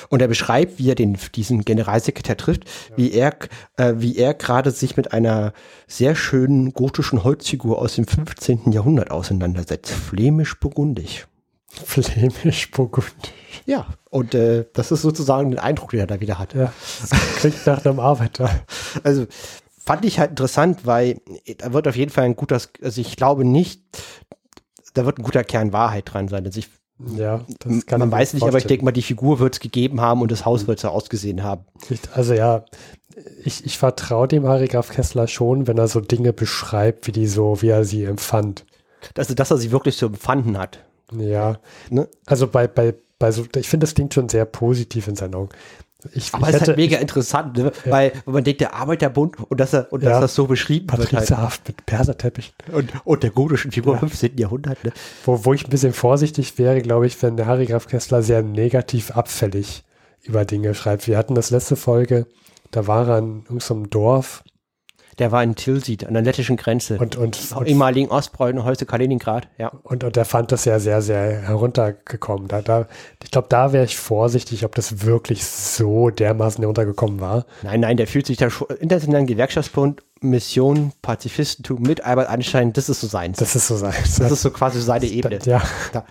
[0.09, 2.97] Und er beschreibt, wie er den, diesen Generalsekretär trifft, ja.
[2.97, 3.37] wie er,
[3.77, 5.53] äh, wie er gerade sich mit einer
[5.87, 8.72] sehr schönen gotischen Holzfigur aus dem 15.
[8.72, 9.93] Jahrhundert auseinandersetzt.
[9.93, 11.27] Flämisch-burgundisch.
[11.85, 13.12] Flämisch-burgundisch.
[13.66, 16.55] Ja, und äh, das ist sozusagen der Eindruck, den er da wieder hat.
[16.55, 16.72] Ja,
[17.37, 18.51] klingt nach einem Arbeiter.
[19.03, 19.27] Also
[19.79, 21.20] fand ich halt interessant, weil
[21.59, 23.83] da wird auf jeden Fall ein guter, also ich glaube nicht,
[24.95, 26.47] da wird ein guter Kern Wahrheit dran sein.
[26.47, 26.68] Also ich
[26.99, 28.49] ja, das kann man weiß nicht, vorstellen.
[28.49, 30.88] aber ich denke mal, die Figur wird es gegeben haben und das Haus wird so
[30.88, 31.64] ausgesehen haben.
[32.14, 32.64] Also ja,
[33.44, 37.26] ich, ich vertraue dem Harry Graf Kessler schon, wenn er so Dinge beschreibt, wie die
[37.26, 38.64] so, wie er sie empfand.
[39.16, 40.80] Also, dass er sie wirklich so empfanden hat.
[41.12, 41.58] Ja.
[41.91, 42.08] Ne?
[42.26, 45.50] Also bei, bei, bei so, ich finde, das klingt schon sehr positiv in seinen Augen.
[46.13, 47.73] Ich, aber es ist halt mega interessant, ne?
[47.85, 47.91] ja.
[47.91, 50.11] weil, weil man denkt, der Arbeiterbund und dass er und ja.
[50.11, 51.13] dass das so beschrieben wird.
[51.13, 51.63] Halt.
[51.67, 52.55] mit Perserteppich.
[52.71, 54.01] Und, und der gotischen Figur ja.
[54.01, 54.37] 15.
[54.37, 54.83] Jahrhundert.
[54.85, 54.93] Ne?
[55.25, 58.43] Wo, wo ich ein bisschen vorsichtig wäre, glaube ich, wenn der Harry Graf Kessler sehr
[58.43, 59.85] negativ abfällig
[60.23, 61.07] über Dinge schreibt.
[61.07, 62.27] Wir hatten das letzte Folge,
[62.71, 64.45] da war er in irgendeinem Dorf
[65.18, 66.99] der war in Tilsit, an der lettischen Grenze.
[66.99, 69.72] Und, und, und ehemaligen Ostpreußen, heute Kaliningrad, ja.
[69.83, 72.49] Und, und der fand das ja sehr, sehr heruntergekommen.
[72.49, 72.87] Da, da,
[73.22, 77.47] ich glaube, da wäre ich vorsichtig, ob das wirklich so dermaßen heruntergekommen war.
[77.63, 82.88] Nein, nein, der fühlt sich da schon, internationalen Gewerkschaftsbund, Mission, Pazifistentum mit Albert Einstein, das
[82.88, 83.34] ist so sein.
[83.37, 83.95] Das ist so sein.
[84.18, 85.38] Das ist so quasi seine Ebene.
[85.45, 85.63] Ja.
[85.93, 86.05] Da,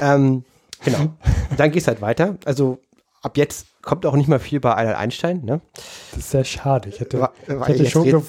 [0.00, 0.44] ähm,
[0.84, 1.10] genau.
[1.56, 2.36] Dann geht's halt weiter.
[2.44, 2.78] Also
[3.22, 5.44] ab jetzt kommt auch nicht mehr viel bei Albert Einstein.
[5.44, 5.60] Ne?
[6.10, 6.88] Das ist sehr schade.
[6.88, 8.22] Ich hätte, war, war ich hätte schon ge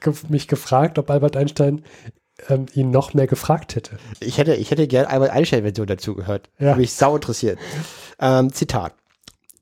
[0.00, 1.82] ge mich gefragt, ob Albert Einstein
[2.48, 3.98] ähm, ihn noch mehr gefragt hätte.
[4.20, 6.50] Ich hätte, ich hätte gerne Albert Einstein-Version dazu gehört.
[6.58, 6.76] Ja.
[6.76, 7.58] Mich sau interessiert.
[8.20, 8.94] Ähm, Zitat.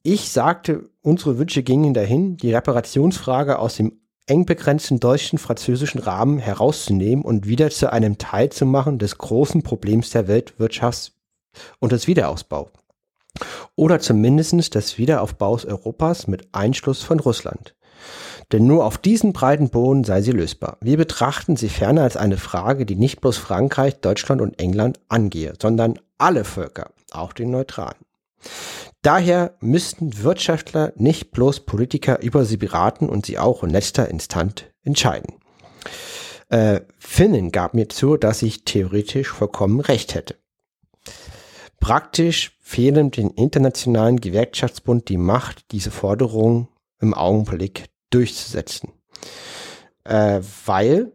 [0.03, 6.39] Ich sagte, unsere Wünsche gingen dahin, die Reparationsfrage aus dem eng begrenzten deutschen französischen Rahmen
[6.39, 11.13] herauszunehmen und wieder zu einem Teil zu machen des großen Problems der Weltwirtschafts
[11.79, 12.69] und des Wiederausbaus.
[13.77, 17.75] Oder zumindest des Wiederaufbaus Europas mit Einschluss von Russland.
[18.53, 20.77] Denn nur auf diesem breiten Boden sei sie lösbar.
[20.81, 25.55] Wir betrachten sie ferner als eine Frage, die nicht bloß Frankreich, Deutschland und England angehe,
[25.61, 28.05] sondern alle Völker, auch den Neutralen.
[29.03, 34.65] Daher müssten Wirtschaftler nicht bloß Politiker über sie beraten und sie auch in letzter Instanz
[34.83, 35.35] entscheiden.
[36.49, 40.37] Äh, Finnen gab mir zu, dass ich theoretisch vollkommen recht hätte.
[41.81, 46.69] Praktisch fehlen dem Internationalen Gewerkschaftsbund die Macht, diese Forderung
[46.99, 48.91] im Augenblick durchzusetzen.
[50.05, 51.13] Äh, weil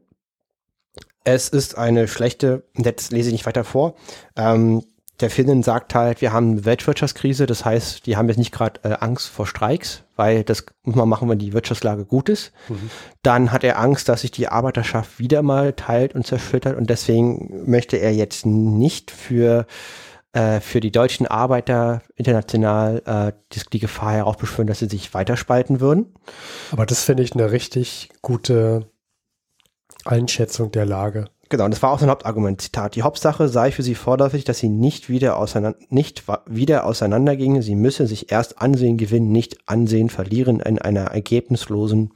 [1.24, 3.96] es ist eine schlechte, jetzt lese ich nicht weiter vor,
[4.36, 4.84] ähm,
[5.20, 8.80] der Finnen sagt halt, wir haben eine Weltwirtschaftskrise, das heißt, die haben jetzt nicht gerade
[8.84, 12.54] äh, Angst vor Streiks, weil das muss man machen, wenn die Wirtschaftslage gut ist.
[12.70, 12.92] Mhm.
[13.24, 17.64] Dann hat er Angst, dass sich die Arbeiterschaft wieder mal teilt und zerschüttert und deswegen
[17.70, 19.66] möchte er jetzt nicht für
[20.34, 25.80] äh, für die deutschen Arbeiter international äh, die, die Gefahr heraufbeschwören, dass sie sich weiterspalten
[25.80, 26.14] würden.
[26.72, 28.88] Aber das finde ich eine richtig gute
[30.06, 31.26] Einschätzung der Lage.
[31.50, 32.62] Genau, und das war auch sein Hauptargument.
[32.62, 37.64] Zitat, die Hauptsache sei für sie vorläufig, dass sie nicht wieder, auseinander, nicht wieder auseinandergingen.
[37.64, 42.14] Sie müsse sich erst Ansehen gewinnen, nicht Ansehen verlieren in einer ergebnislosen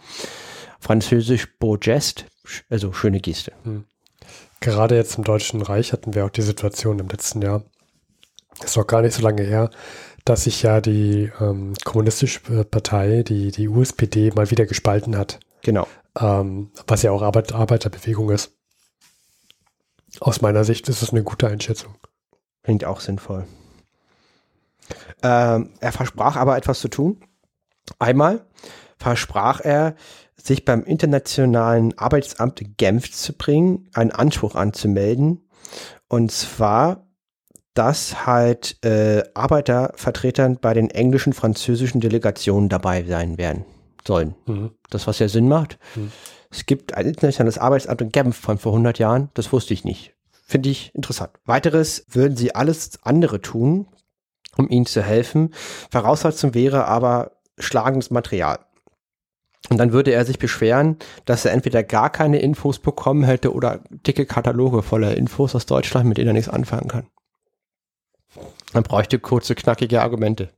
[0.80, 2.26] französisch Beau Geste,
[2.70, 3.54] also schöne Geste.
[3.64, 3.86] Hm.
[4.60, 7.64] Gerade jetzt im Deutschen Reich hatten wir auch die Situation im letzten Jahr,
[8.64, 9.70] ist noch gar nicht so lange her,
[10.26, 15.40] dass sich ja die ähm, kommunistische Partei, die, die USPD, mal wieder gespalten hat.
[15.62, 15.88] Genau.
[16.20, 18.52] Ähm, was ja auch Arbeit, Arbeiterbewegung ist.
[20.20, 21.96] Aus meiner Sicht ist es eine gute Einschätzung.
[22.64, 23.46] Klingt auch sinnvoll.
[25.24, 27.22] Ähm, er versprach aber etwas zu tun.
[28.00, 28.46] Einmal
[28.98, 29.96] versprach er,
[30.36, 35.48] sich beim Internationalen Arbeitsamt Genf zu bringen, einen Anspruch anzumelden.
[36.10, 37.03] Und zwar
[37.74, 43.66] dass halt äh, Arbeitervertretern bei den englischen, französischen Delegationen dabei sein werden
[44.08, 44.36] sollen.
[44.46, 44.72] Mhm.
[44.90, 45.80] Das, was ja Sinn macht.
[45.96, 46.12] Mhm.
[46.52, 50.14] Es gibt ein internationales Arbeitsamt in Genf von vor 100 Jahren, das wusste ich nicht.
[50.46, 51.32] Finde ich interessant.
[51.46, 53.88] Weiteres würden sie alles andere tun,
[54.56, 55.52] um ihnen zu helfen.
[55.92, 58.60] Voraussetzung wäre aber schlagendes Material.
[59.70, 63.80] Und dann würde er sich beschweren, dass er entweder gar keine Infos bekommen hätte oder
[63.90, 67.08] dicke Kataloge voller Infos aus Deutschland, mit denen er nichts anfangen kann.
[68.74, 70.50] Man bräuchte kurze, knackige Argumente.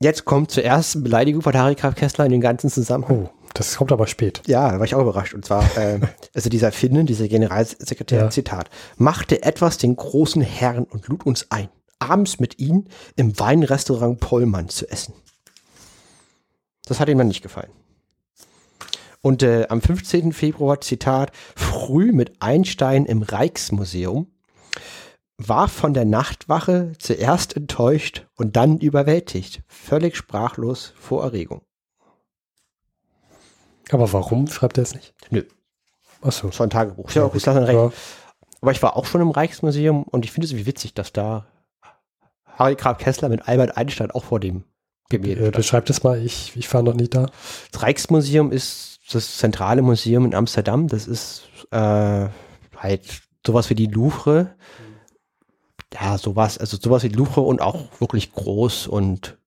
[0.00, 3.26] Jetzt kommt zur ersten Beleidigung von Harry Graf Kessler in den ganzen Zusammenhang.
[3.26, 4.42] Oh, das kommt aber spät.
[4.46, 5.32] Ja, da war ich auch überrascht.
[5.32, 6.00] Und zwar, äh,
[6.34, 8.30] also dieser Finnen, dieser Generalsekretär, ja.
[8.30, 11.68] Zitat, machte etwas den großen Herrn und lud uns ein,
[11.98, 12.86] abends mit ihm
[13.16, 15.14] im Weinrestaurant Pollmann zu essen.
[16.86, 17.70] Das hat ihm dann nicht gefallen.
[19.22, 20.32] Und äh, am 15.
[20.32, 24.26] Februar, Zitat, früh mit Einstein im Rijksmuseum
[25.38, 31.62] war von der Nachtwache zuerst enttäuscht und dann überwältigt, völlig sprachlos vor Erregung.
[33.90, 35.14] Aber warum schreibt er es nicht?
[35.30, 35.44] Nö.
[36.22, 36.48] Achso.
[36.48, 37.10] Das war ein Tagebuch.
[37.10, 37.52] Ja, auch, ja.
[37.52, 37.94] recht.
[38.60, 41.46] Aber ich war auch schon im Reichsmuseum und ich finde es wie witzig, dass da
[42.46, 44.64] Harry Graf Kessler mit Albert Einstein auch vor dem
[45.08, 47.26] Gemälde äh, Beschreib das mal, ich, ich war noch nie da.
[47.72, 50.86] Das Reichsmuseum ist das zentrale Museum in Amsterdam.
[50.88, 52.28] Das ist äh,
[52.76, 54.54] halt sowas wie die Louvre,
[55.94, 59.38] ja, sowas, also sowas wie Louvre und auch wirklich groß und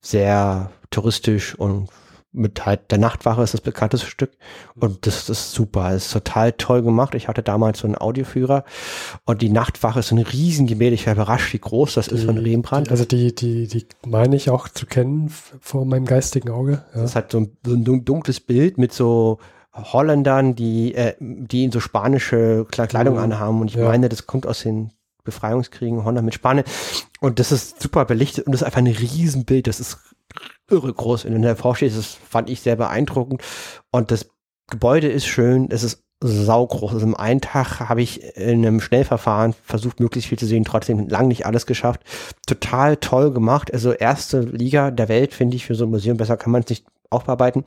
[0.00, 1.88] sehr touristisch und
[2.30, 4.32] mit halt der Nachtwache ist das bekannteste Stück
[4.74, 7.14] und das, ist super, es ist total toll gemacht.
[7.14, 8.64] Ich hatte damals so einen Audioführer
[9.24, 10.94] und die Nachtwache ist so ein Riesengemälde.
[10.94, 12.90] Ich war überrascht, wie groß das ist die, von Rembrandt.
[12.90, 15.30] Also die, die, die meine ich auch zu kennen
[15.60, 16.84] vor meinem geistigen Auge.
[16.94, 17.00] Ja.
[17.00, 19.38] Das ist halt so ein, so ein dunkles Bild mit so
[19.74, 23.22] Holländern, die, äh, die in so spanische Kleidung mhm.
[23.22, 23.88] anhaben und ich ja.
[23.88, 24.92] meine, das kommt aus den
[25.28, 26.64] Befreiungskriegen, Honda mit Spanien.
[27.20, 29.66] Und das ist super belichtet und das ist einfach ein Riesenbild.
[29.66, 29.98] Das ist
[30.70, 31.24] irre groß.
[31.24, 33.42] Wenn du davor stehst, das fand ich sehr beeindruckend.
[33.90, 34.28] Und das
[34.70, 35.68] Gebäude ist schön.
[35.70, 36.94] Es ist saugroß.
[36.94, 41.08] Also im einen Tag habe ich in einem Schnellverfahren versucht, möglichst viel zu sehen, trotzdem
[41.08, 42.00] lang nicht alles geschafft.
[42.46, 43.72] Total toll gemacht.
[43.72, 46.16] Also erste Liga der Welt, finde ich, für so ein Museum.
[46.16, 47.64] Besser kann man es nicht aufbearbeiten.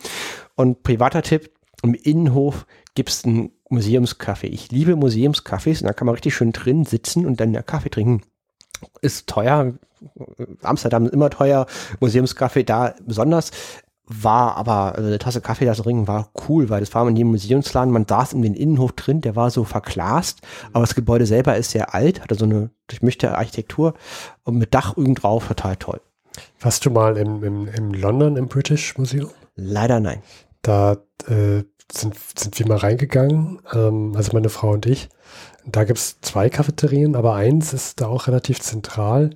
[0.55, 1.49] Und privater Tipp,
[1.83, 4.47] im Innenhof gibt es einen Museumskaffee.
[4.47, 8.21] Ich liebe Museumskaffees und da kann man richtig schön drin sitzen und dann Kaffee trinken.
[9.01, 9.73] ist teuer.
[10.63, 11.67] Amsterdam ist immer teuer,
[11.99, 13.51] Museumskaffee da besonders.
[14.13, 17.27] War aber, also eine Tasse Kaffee das Ringen war cool, weil das war in dem
[17.27, 20.41] Museumsladen, man saß in den Innenhof drin, der war so verglast,
[20.73, 23.93] aber das Gebäude selber ist sehr alt, hatte so eine durchmischte Architektur
[24.43, 26.01] und mit Dach irgend drauf, total toll.
[26.59, 29.29] Warst du mal im, im, im London im British Museum?
[29.55, 30.21] Leider nein.
[30.61, 30.97] Da
[31.27, 35.09] äh, sind, sind wir mal reingegangen, ähm, also meine Frau und ich.
[35.65, 39.31] Da gibt es zwei Cafeterien, aber eins ist da auch relativ zentral.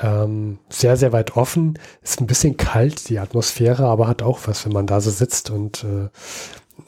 [0.00, 1.78] Ähm, sehr, sehr weit offen.
[2.02, 5.50] Ist ein bisschen kalt, die Atmosphäre, aber hat auch was, wenn man da so sitzt
[5.50, 6.08] und äh,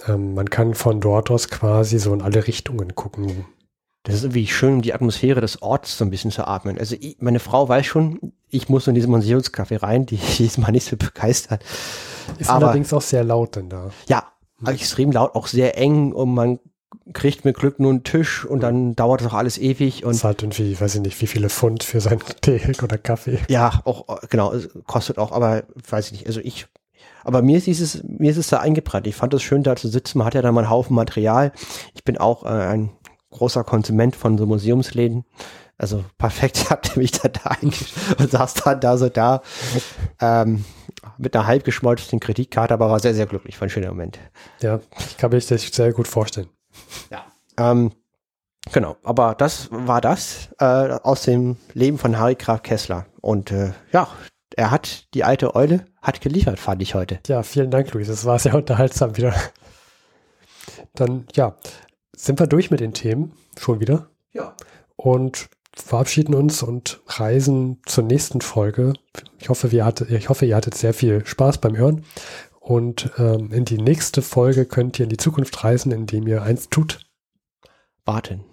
[0.09, 3.47] ähm, man kann von dort aus quasi so in alle Richtungen gucken.
[4.05, 6.79] Das ist irgendwie schön, um die Atmosphäre des Orts so ein bisschen zu atmen.
[6.79, 10.73] Also ich, meine Frau weiß schon, ich muss in diesen Museumscafé rein, die ist mal
[10.73, 11.65] nicht so begeistert.
[12.39, 13.91] Ist aber, allerdings auch sehr laut denn da.
[14.09, 14.25] Ja,
[14.67, 16.59] extrem laut, auch sehr eng und man
[17.13, 20.05] kriegt mit Glück nur einen Tisch und dann dauert das auch alles ewig.
[20.05, 23.39] Und Zahlt irgendwie, weiß ich nicht, wie viele Pfund für seinen Tee oder Kaffee.
[23.49, 24.55] Ja, auch, genau,
[24.87, 26.27] kostet auch, aber weiß ich nicht.
[26.27, 26.67] Also ich,
[27.25, 29.07] aber mir ist dieses, mir ist es da eingebrannt.
[29.07, 30.19] Ich fand es schön, da zu sitzen.
[30.19, 31.53] Man hat ja da mal einen Haufen Material.
[31.95, 32.91] Ich bin auch äh, ein
[33.31, 35.25] großer Konsument von so Museumsläden.
[35.79, 37.57] Also perfekt, ich habe mich da, da
[38.19, 39.43] und saß dann da so da
[40.21, 40.65] ähm,
[41.21, 43.61] mit einer halb geschmolzenen Kreditkarte, aber war sehr, sehr glücklich.
[43.61, 44.19] War ein schöner Moment.
[44.61, 46.49] Ja, ich kann mich das sehr gut vorstellen.
[47.11, 47.25] Ja.
[47.59, 47.93] Ähm,
[48.73, 53.07] genau, aber das war das äh, aus dem Leben von Harry Graf Kessler.
[53.21, 54.09] Und äh, ja,
[54.57, 57.21] er hat, die alte Eule hat geliefert, fand ich heute.
[57.27, 58.09] Ja, vielen Dank, Luis.
[58.09, 59.35] Das war sehr unterhaltsam wieder.
[60.95, 61.57] Dann, ja,
[62.17, 64.09] sind wir durch mit den Themen schon wieder.
[64.33, 64.55] Ja.
[64.97, 68.93] Und verabschieden uns und reisen zur nächsten Folge.
[69.39, 72.05] Ich hoffe, wir hatte, ich hoffe, ihr hattet sehr viel Spaß beim Hören
[72.61, 76.69] und ähm, in die nächste Folge könnt ihr in die Zukunft reisen, indem ihr eins
[76.69, 77.01] tut.
[78.05, 78.45] Warten.